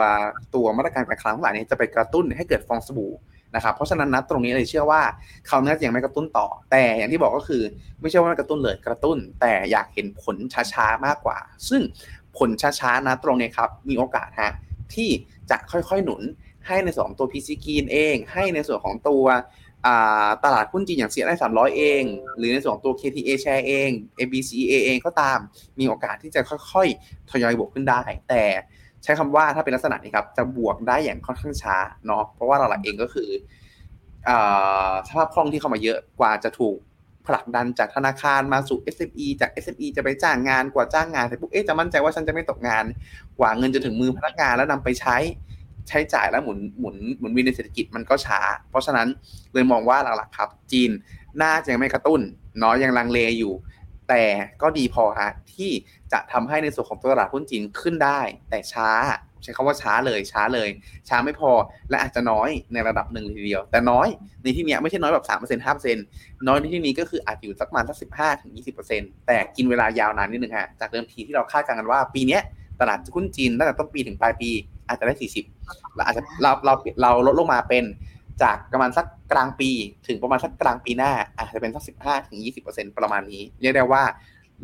[0.54, 3.12] ตัวมาตรการการคลังทั้งหลายนี้จะไปกระตุ้นให้เกิดฟองสบู่
[3.54, 5.02] นะครับเพราะฉะนั้นนัดตรงนี้เลยเชื่อว่า
[5.48, 7.62] เขาน่าจะยังไม่กระตุ้นต่อ แต่อย่างที่บอกก็คือ
[8.00, 10.36] ไม่ใช่ว่าไม่กระตุ้นเลยกระตุ้น แต่อยากเห็นผล
[10.72, 11.82] ช้าๆมากกว่า ซึ่ง
[12.38, 14.52] ผลช้าๆนะตรงนี้ครับมีโอกาสฮะ
[14.94, 15.08] ที่
[15.50, 16.22] จะค่อยๆหนุน
[16.66, 19.24] ให้ในส่วนของตัว PC กีนเอง ให้ในส่วนของตัว
[20.44, 22.02] ตลาดหุ้นจีนอย่างเซียไอสามร้อยเอง
[22.38, 25.38] หรือในส่วนของตัว KTA share เอง ABCA เองก็ตาม
[25.78, 26.40] มีโอกาสที่จะ
[26.72, 28.44] ค่อยๆ ทยอยบวกขึ้นได้ แต่
[29.02, 33.30] ใช้คำว่าถ้าเป็นลักษณะนี้ครับ จะบวกได้อย่างค่อนข้างช้าเนาะเพราะว่าหลักๆเองก็คือ
[35.06, 36.76] สภาพคล่องที่เข้ามาเยอะกว่าจะถูก
[37.26, 42.84] ผลักดันจากธนาคารมาสู่ SME จาก SME จะไปจ้างงานกว่าจ้างงานแต่ปุ๊บเอ๊ะจะมั่นใจว่าฉันจะไม่ตกงาน
[43.38, 45.16] กว่าเงินจะถึงมือพนักงานแล้วนำไปใช้
[45.88, 49.08] ใช้จ่ายและหมุนหมุนหมุนวินในเศรษฐกิจมันก็ช้า เพราะฉะนั้น
[49.52, 50.90] เลยมองว่าหลักๆครับ จีน
[51.42, 52.20] น่าจะยังไม่กระตุ้น
[52.58, 53.52] เนาะยังลังเลอยู่
[54.08, 54.24] แต่
[54.62, 55.70] ก็ดีพอฮะที่
[56.12, 58.20] จะทำให้ในส่วนของตลาดหุ้นจีนขึ้นได้
[58.50, 58.90] แต่ช้า
[59.42, 60.68] ใช้คำว่าช้าเลยช้าเลย
[61.08, 61.50] ช้าไม่พอ
[61.90, 64.08] และอาจจะน้อยในระดับหนึ่งทีเดียว แต่น้อย
[64.42, 66.04] ในที่นี้ไม่ใช่น้อยแบบสามเปอร์เซ็นต์ห้าเปอร์เซ็นต์
[66.46, 72.38] น้อยในที่นี้ก็คืออาจอยู่สักประมาณสักสิบห้าถึงยี่สิบเปอร์เซ็นต์แต่กินเวลายาวนานนิดนึงฮะจากเดิมทีที่เราคาดการณ์กันว่าปีนี้
[72.82, 74.50] ตลาดหุ้นจีนตั้งแต่ต้นปีถึงปลายปี
[74.88, 75.14] อาจจะได้
[75.50, 76.72] 40เราอาจจะเราเรา
[77.02, 77.84] เราลดลงมาเป็น
[78.42, 79.70] จากประมาณสักกลางปี
[80.06, 84.02] ถึงประมาณสักกลางปีหน้า อาจจะเป็นสักสิบห้าถึงยี่สิบเปอร์เซ็นประมาณนี้เรียกได้ว่า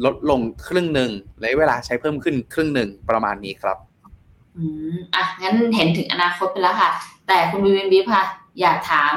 [0.04, 1.10] ลดลงครึ่งหนึ่ง
[1.40, 3.76] และเวลาใช้เพิ่มขึ้นครึ่งหนึ่งประมาณนี้ครับ
[4.56, 6.90] อืมอะงั้นเห็นถึงอนาคตไปแล้วค่ะ
[7.28, 8.22] แต่คุณวินวิค่ะ
[8.60, 9.12] อยากถาม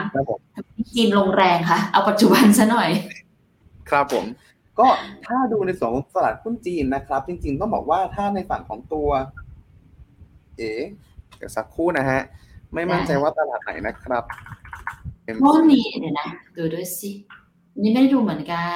[0.55, 2.89] ทำไมจีนลงแรงคะเอาปัจจุบันซะหน่อย
[3.89, 4.25] ครับผม
[4.79, 4.87] ก็
[5.27, 9.09] ถ้าดูในส่วนของตลาดหุ้นจีนนะครับ จริง ๆ ต้องบอกว่าถ้าในฝั่งของตัว
[10.57, 10.71] เอ๋
[11.37, 12.21] เดี๋ยวสักครู่นะฮะ
[12.73, 14.23] ไม่มั่นใจว่าตลาดไหนนะครับ
[15.41, 17.11] โน่นนี่เดี๋ยวนะดูด้วยสิ
[17.81, 18.67] นี่ไม่ได้ดูเหมือนกั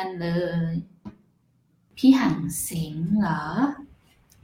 [0.00, 0.28] นเล
[0.68, 0.72] ย
[1.96, 3.42] พี่หังเสงเหรอ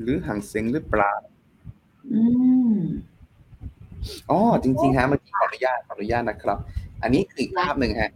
[0.00, 1.12] หรือหางเซ็งหรือเปล่า
[2.12, 2.22] อื
[2.72, 2.76] ม
[4.30, 6.58] อ๋อจริงๆฮะเมื่อกี้ขออนุญาตขออนุญาตนะครับ
[7.02, 8.10] อันนี้คืออีกภาพหนึ่งฮะ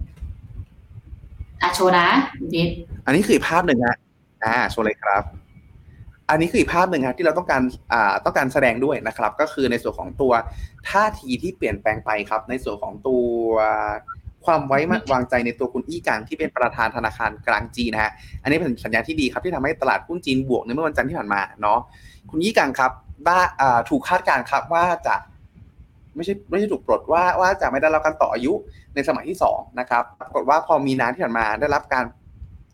[1.62, 2.06] อะโชว์นะ
[2.54, 2.68] ดิด
[3.06, 3.96] อันนี้คืออีกภาพหนึ่งฮะ
[4.44, 5.22] อ่าโชว์เลยครับ
[6.30, 10.32] อันนี้คืออีกภาพหนึ่งครับที่เราต้องการอ่าต้องการแสดงด้วยนะครับ ก็คือในส่วนของตัว
[10.90, 13.26] ท่าทีที่เปลี่ยนแปลงไปครับ ในส่วนของตัว
[14.44, 14.78] ความไว้
[15.12, 21.78] วางใจในตัวคุณอี้กังที่เป็นประธานธนาคารกลางจีนนะฮะ อันนี้เป็นสัญญาณที่ดีครับที่ทำให้ตลาดหุ้นจีนบวกในเมื่อวันจันทร์ที่ผ่านมาเนาะ
[22.30, 22.92] คุณยี่กังครับ
[23.26, 25.14] ได้อ่าถูกคาดการณ์ครับว่าจะ
[26.16, 28.52] ไม่ใช่ไม่ใช่ถูกปลดว่าว่าจะไม่ได้รับการต่ออายุ
[28.94, 32.04] ในสมัยที่สองนะครับปรากฏว่าพอมีนาที่ผ่านมาได้รับการ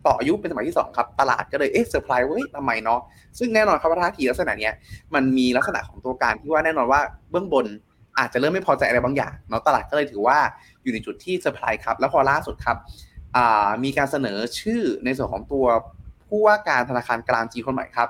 [0.07, 3.01] ต่ออายุเป็นสมัยที่สองครับตลาดก็เลยเอ๊ะเซอร์ไพรส์เว้ยทำไมเนาะ
[3.39, 4.75] ซึ่งแน่นอนครับว่าท่าทีลักษณะเนี้ย
[5.15, 7.67] มันมีลักษณะของตัวการที่ว่าแน่นอนว่าเบื้องบน
[8.19, 10.39] อาจจะเริ่มไม่พอใจอะไรบางอย่างเนาะตลาดก็เลยถือว่า
[10.83, 12.77] อยู่ในจุดที่เซอร์ไพรส์ครับแล้วพอล่าสุดครับ
[13.85, 15.67] มีการเสนอชื่อในส่วนของตัว
[16.29, 18.09] ผู้ว่าการธนาคารกลางจีนคนใหม่ครับ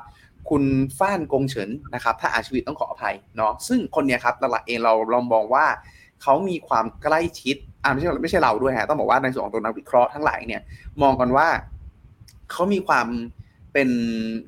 [0.48, 0.64] คุณ
[0.98, 5.66] ฟ้านกงเฉินนะครับถ้าอ่านผิดต้องขออภัยเนาะซึ่งคนเนี้ยครับหลักๆเองเราลองมองว่า
[6.22, 10.62] เขามีความใกล้ชิดอ่าไม่ใช่ไม่ใช่เราด้วยฮะต้องบอกว่าในส่วนของตัวนักวิเคราะห์ทั้งหลายเนี่ย
[11.02, 11.48] มองกันว่า
[12.50, 13.06] เขามีความ
[13.72, 13.90] เป็น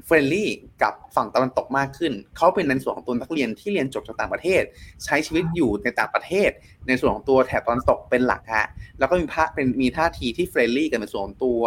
[0.05, 0.51] friendly
[0.83, 4.63] กับฝั่งตะวันตกมากขึ้น เขาเป็นในส่วนของตัวนักเรียนที่เรียนจบจากต่างประเทศ
[5.05, 6.51] ใช้ชีวิตอยู่ในต่างประเทศ
[6.89, 8.67] ในส่วนของตัวแถบตะวันตกเป็นหลักฮะ
[8.99, 11.61] แล้วก็มีพาเป็นมีท่าทีที่ friendly กันในส่วนของตัว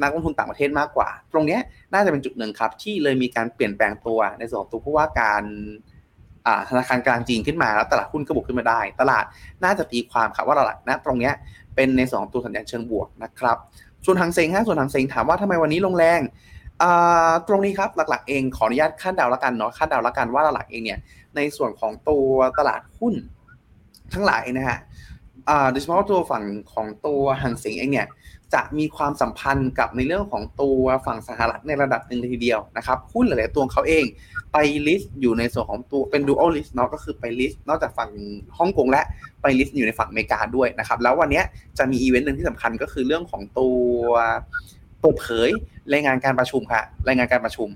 [0.00, 1.60] นักลงทุนต่างประเทศมากกว่า ตรงเนี้ย
[1.92, 5.42] น่าจะเป็นจุดหนึ่งครับ ที่เลยมีการเปลี่ยนแปลงตัวในส่วนของตัวผู้ว่าการ
[6.68, 9.24] ธนาคารกลางจีนขึ้นมาแล้วตลาดหุ้นก็บวกขึ้นมาได้ ตลาด
[9.64, 11.34] น่าจะตีความครับว่าตลาดณตรงเนี้ย
[11.74, 13.56] เป็นในสองตัวสัญญาณเชิงบวกนะครับ
[14.04, 16.20] ส่วนทางเซ็งฮะส่วนทางเซ็งถามว่าทำไมวันนี้ลงแรง
[17.48, 20.98] ตรงนี้ครับหลักๆเองขออนุญาตคาดเดาแล้วกันเนาะคาดเดาแล้วกันว่าหลักๆเองเนี่ย
[21.36, 22.28] ในส่วนของตัว
[22.58, 23.14] ตลาดหุ้น
[24.12, 24.78] ทั้งหลายนะฮะ
[25.70, 28.06] โดยเฉพาะตัวฝั่งของตัวหังเซ็งเองเนี่ย
[28.54, 34.04] จะมีความสัมพันธ์กับในเรื่องของตัวฝั่งสหรัฐในระดับหนึ่งเลยทีเดียวนะครับหุ้นหลายๆตัวเขาเอง
[34.52, 34.56] ไป
[34.86, 38.10] list อยู่ในส่วนของตัวเป็น dual list เนาะก็คือไป list นอกจากฝั่ง
[38.58, 39.02] ฮ่องกงและ
[39.42, 41.42] ไป list อยู่ในฝั่งอเมริกาด้วยนะครับแล้ววันนี้
[41.78, 43.78] จะมีอีเวนต์หนึ่งที่สำคัญก็คือเรื่องของตัว
[45.00, 45.50] เปิดเผย
[45.92, 47.68] รายงานการประชุมค่ะ รายงานการประชุม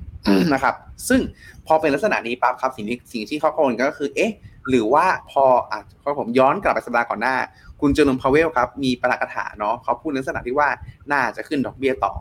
[0.52, 0.74] นะครับ
[1.08, 1.20] ซึ่ง
[1.66, 4.32] พอเป็นลักษณะนี้ปั๊บครับสิ่งที่สิ่งที่เขากังวลก็คือ เอ๊ะ
[4.68, 7.36] หรือว่าพออะพอผมย้อนกลับไปสัปดาห์ก่อนหน้า
[7.80, 10.68] คุณเจอโรม พาวเวลครับ มีประกาศเนาะเขาพูดในลักษณะที่ว่า
[11.12, 12.12] น่าจะขึ้นดอกเบี้ยต่อ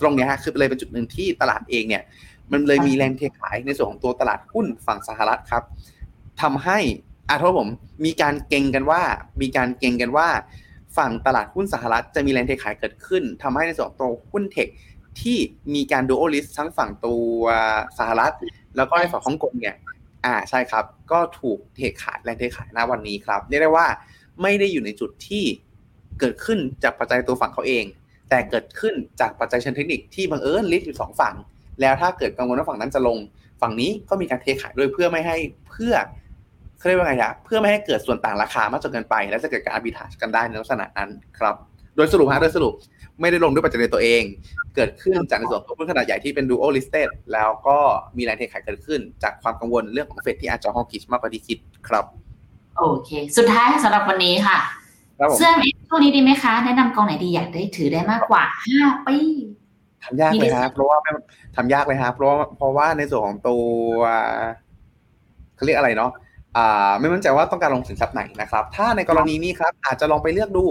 [0.00, 2.02] ตรงนี้ฮะคือเลยเป็นจุดหนึ่งที่ตลาดเองเนี่ย
[2.52, 5.62] มันเลยมีแรงเทขายในส่วนของตัวตลาดหุ้นฝั่งสหรัฐครับ
[6.42, 6.78] ทำให้
[7.28, 7.68] ขอโทษผม
[8.04, 9.02] มีการเก็งกันว่า
[9.40, 10.28] มีการเก็งกันว่า
[10.96, 14.68] ฝั่งตลาดหุ้นสหรัฐจะมีแรงเทขายเกิดขึ้นทำให้ในส่วนตัวหุ้น tech
[15.20, 15.38] ที่
[15.74, 17.36] มีการ dual list ทั้งฝั่งตัว
[17.98, 18.34] สหรัฐ
[18.76, 19.76] แล้วก็ในฝั่งฮ่องกงเนี่ย
[20.24, 23.86] อ่าใช่ครับ ก็ถูกเทขายแรงเทขายณวันนี้ครับเรียกได้ว่า
[24.42, 25.44] ไม่ได้อยู่ในจุดที่
[26.20, 27.84] เกิดขึ้นจากปัจจัยตัวฝั่งเขาเอง
[28.30, 31.34] แต่เกิดขึ้นจากปัจจัยเชิงเทคนิคที่บังเอิญลิสต์อยู่สองฝั่ง
[31.80, 33.18] แล้วถ้าเกิดกังวลว่าฝั่งนั้นจะลง
[33.60, 35.36] ฝั่งนี้ก็มีการเทขายด้วยเพื่อไม่ให้
[35.70, 35.94] เพื่อ
[36.82, 41.54] เขาเรียกว่าไงนะเพื่อไม่ให้เกิดส่วนต่างราคามากจนเกินไป และจะเกิดการอาบิทากันได้ในลักษณะนั้นครับ
[41.96, 42.74] โดยสรุปฮะโดยสรุป
[43.20, 44.22] ไม่ได้ลงด้วยปัจจัยตัวเอง
[44.76, 47.78] เกิดขึ้นจากในส่วนของหุ้นขนาดใหญ่ที่เป็น dual listed แล้วก็
[48.16, 51.58] มีแรงเทขายเกิดขึ้น จากความกังวลเรื่องของเฟดที่อาจจะฮอกิชมากกว่าที่คิด
[51.88, 52.04] ครับ
[52.78, 54.58] โอเค สุดท้ายสำหรับวันนี้ค่ะ
[55.36, 55.50] เสื้อ
[55.88, 59.16] ช่วงนี้ดีไหมคะ แนะนำกองไหนดีอยากได้ถือได้มากกว่าห้าปี
[60.04, 60.98] ทำยากเลยครับเพราะว่า
[61.56, 63.64] ทำยากเลยครับเพราะเพราะว่าในส่วนของตัว
[65.56, 66.31] เขาเรียกอะไรเนาะอ่า
[67.00, 70.64] ไม่มั่นใจว่าต้องการลงสินทรัพย์ไหนนะครับ ถ้าในกรณีนี้ครับอาจจะลองไปเลือกดู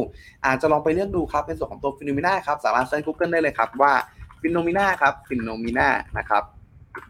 [0.46, 3.94] อาจจะลองไปเลือกดูครับในส่วนของตัวฟิโนมิน่าครับสามารถเซิร์ช Google ได้เลยครับว่า
[4.42, 6.44] ฟิโนมิน่าครับฟิโนมิน่านะครับ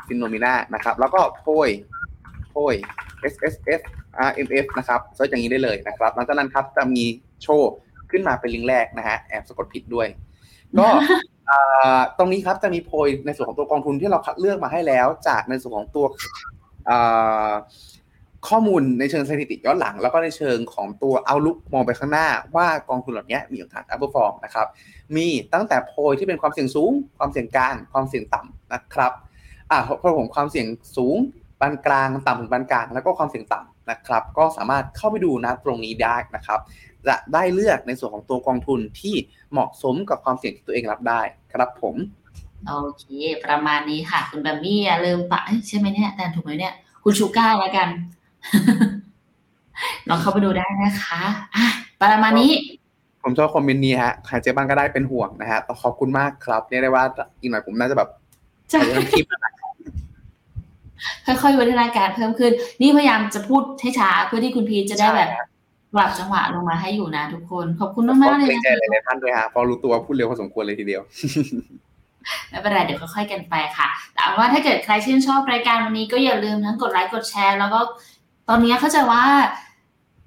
[0.07, 1.69] ฟิโนมิน่านะครับ แล้วก็โพย
[2.49, 2.75] โพย
[3.33, 3.81] S S F
[4.27, 7.03] R M F นะครับ search อย่างนี้ได้เลยนะครับหลังจากนั้นครับจะมี
[7.43, 7.71] โชว์
[8.11, 10.07] ขึ้นมาเป็นลิงก์แรกนะฮะแอบสะกดผิดด้วย
[10.79, 10.87] ก็
[12.17, 16.05] ตรงนี้ครับจะมีโพยในส่วนของตัวกองทุนที่เราคัดเลือกมาให้แล้ว จากในส่วนของตัว
[18.49, 24.67] ข้อมูลในเชิงสถิติย้อนหลัง แล้วก็ในเชิงของตัว outlook มองไปข้างหน้า ว่ากองทุนเหล่านี้มีโอกาส outperform นะครับ
[25.15, 29.11] มีตั้งแต่โพยที่เป็นความเสี่ยงสูง ความเสี่ยงกลางความเสี่ยงต่ำนะครับ
[29.71, 30.67] อ่าโทษผมความเสี่ยง
[30.97, 31.17] สูง
[31.59, 36.59] ปานกลางต่ำถึงปานกลางแล้วก็ความเสี่ยงต่ำนะครับ ก็สามารถเข้าไปดูนะตรงนี้ได้นะครับ
[37.07, 39.15] จะได้เลือกในส่วนของตัวกองทุนที่
[39.51, 41.21] เหมาะสมกับความเสี่ยงที่ตัวเองรับได้
[41.53, 41.95] ครับผม
[42.67, 43.05] โอเค
[43.45, 46.73] ประมาณนี้ค่ะ คุณแบมมี่อย่าลืมปะใช่ไหมเนี่ยแต่ถูกไหมเนี่ย
[47.03, 47.87] คุณชูก้าแล้วกัน
[50.09, 51.21] ลองเข้าไปดูได้นะคะ
[51.55, 51.65] อะ
[52.01, 52.51] ประมาณนี้
[53.23, 57.03] ผมชอบคอมเมนต์นี้ฮะใครเจ๊บ้างก็ได้เป็นห่วงนะฮะขอบคุณมากครับเรียกได้ว่า
[57.41, 58.09] อีกหน่อยผมน่าจะแบบ
[58.71, 59.25] จะทำคลิป
[61.25, 65.29] ค่อยๆวัฒนาการเพิ่มขึ้น นี่พยายามจะพูดให้ช้าเพื่อที่คุณพีจะได้แบบ
[65.93, 71.01] ปรับจังหวะลงมาให้อยู่นะทุกคน ขอบคุณมากๆเลยนะใจหลายๆท่านด้วยฮะพอรู้ตัวพูดเร็วพอสมควรเลยทีเดียว
[72.49, 77.79] ไม่เป็นไรเดี๋ยวค่อยๆกันไปค่ะ แต่ว่าถ้าเกิดใครชื่นชอบรายการวันนี้ก็อย่าลืมทั้งกดไลค์กดแชร์ แล้วก็
[78.49, 79.23] ตอนนี้เข้าใจว่า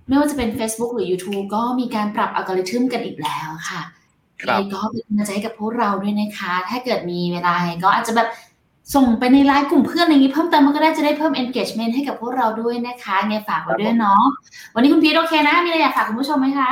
[0.09, 3.83] ไม่ว่าจะเป็น Facebook หรือ YouTube ก็มีการปรับอัลกอริทึมกันอีกแล้วค่ะ
[4.43, 7.55] ครับก็เป็นกำลังใจให้กับพวกเราด้วยนะคะ ถ้าเกิดมีเวลา
[7.85, 8.29] ก็อาจจะแบบ
[8.95, 14.25] ส่งไปในไลน์กลุ่มเพื่อนอะไรอย่างนี้เพิ่มเติมมันก็ได้จะได้เพิ่ม engagement ให้กับพวกเราด้วยนะคะไงฝากไว้ด้วยเนาะ
[14.75, 16.71] วันนี้คุณพีทโอเคนะ มีอะไรอยากฝากคุณผู้ชมไหมคะ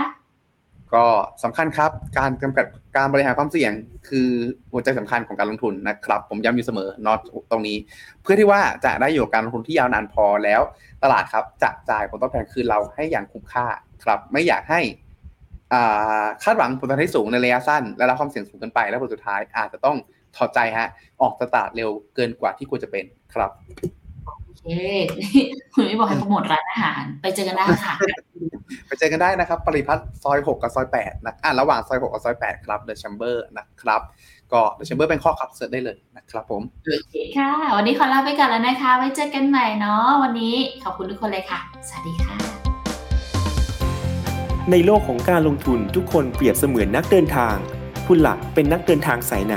[0.93, 1.05] ก็
[1.43, 2.67] สำคัญครับ การกำกับ
[2.97, 3.73] การบริหารความเสี่ยง
[4.09, 4.29] คือ
[4.73, 7.19] หัวใจสำคัญของการลงทุนนะครับ ผมย้ำอยู่เสมอนอต
[7.51, 7.77] ตรงนี้
[8.23, 10.61] เพื่อที่ว่าจะได้อยู่กับการลงทุนที่ยาวนานพอแล้ว
[11.03, 13.67] ตลาดครับจะจ่ายผลตอบแทนคืนเราให้อย่างคุ้มค่า
[14.05, 14.81] ครับ ไม่อยากให้
[15.73, 19.97] อ่าคาดหวังผลตอบแทนที่สูงในระยะสั้น และรับความเสี่ยงสูงเกินไปแล้วผลสุดท้ายอาจจะต้อง
[20.37, 20.89] ถอดใจฮะ
[21.21, 23.51] ออกตลาดเร็วเกินกว่าที่ควรจะเป็นครับ
[24.59, 24.65] เค
[25.75, 27.95] คุณไม่บอกให้โปรโมทร้านอาหาร ไปเจอกันได้ค่ะ
[28.87, 34.01] ไปเจอกันได้นะครับ ปริพัฒน์ซอย 6 กับซอย8นะอ่าระหว่างซอย 6 กับซอย 8 ครับ The Chamber นะครับ
[34.53, 42.37] ก็ The Chamber เป็นข้อขับเสิร์ชได้เลยนะครับผมโอเคค่ะ วันนี้ขอลาไปก่อนแล้วนะคะ ไว้เจอกันใหม่เนาะวันนี้ขอบคุณทุกคนเลยค่ะ สวัสดีค่ะ
[44.71, 47.57] ในโลกของการลงทุนทุกคนเปรียบเสมือนนักเดินทาง
[48.07, 49.57] คุณหลักเป็นนักเดินทางสายไหน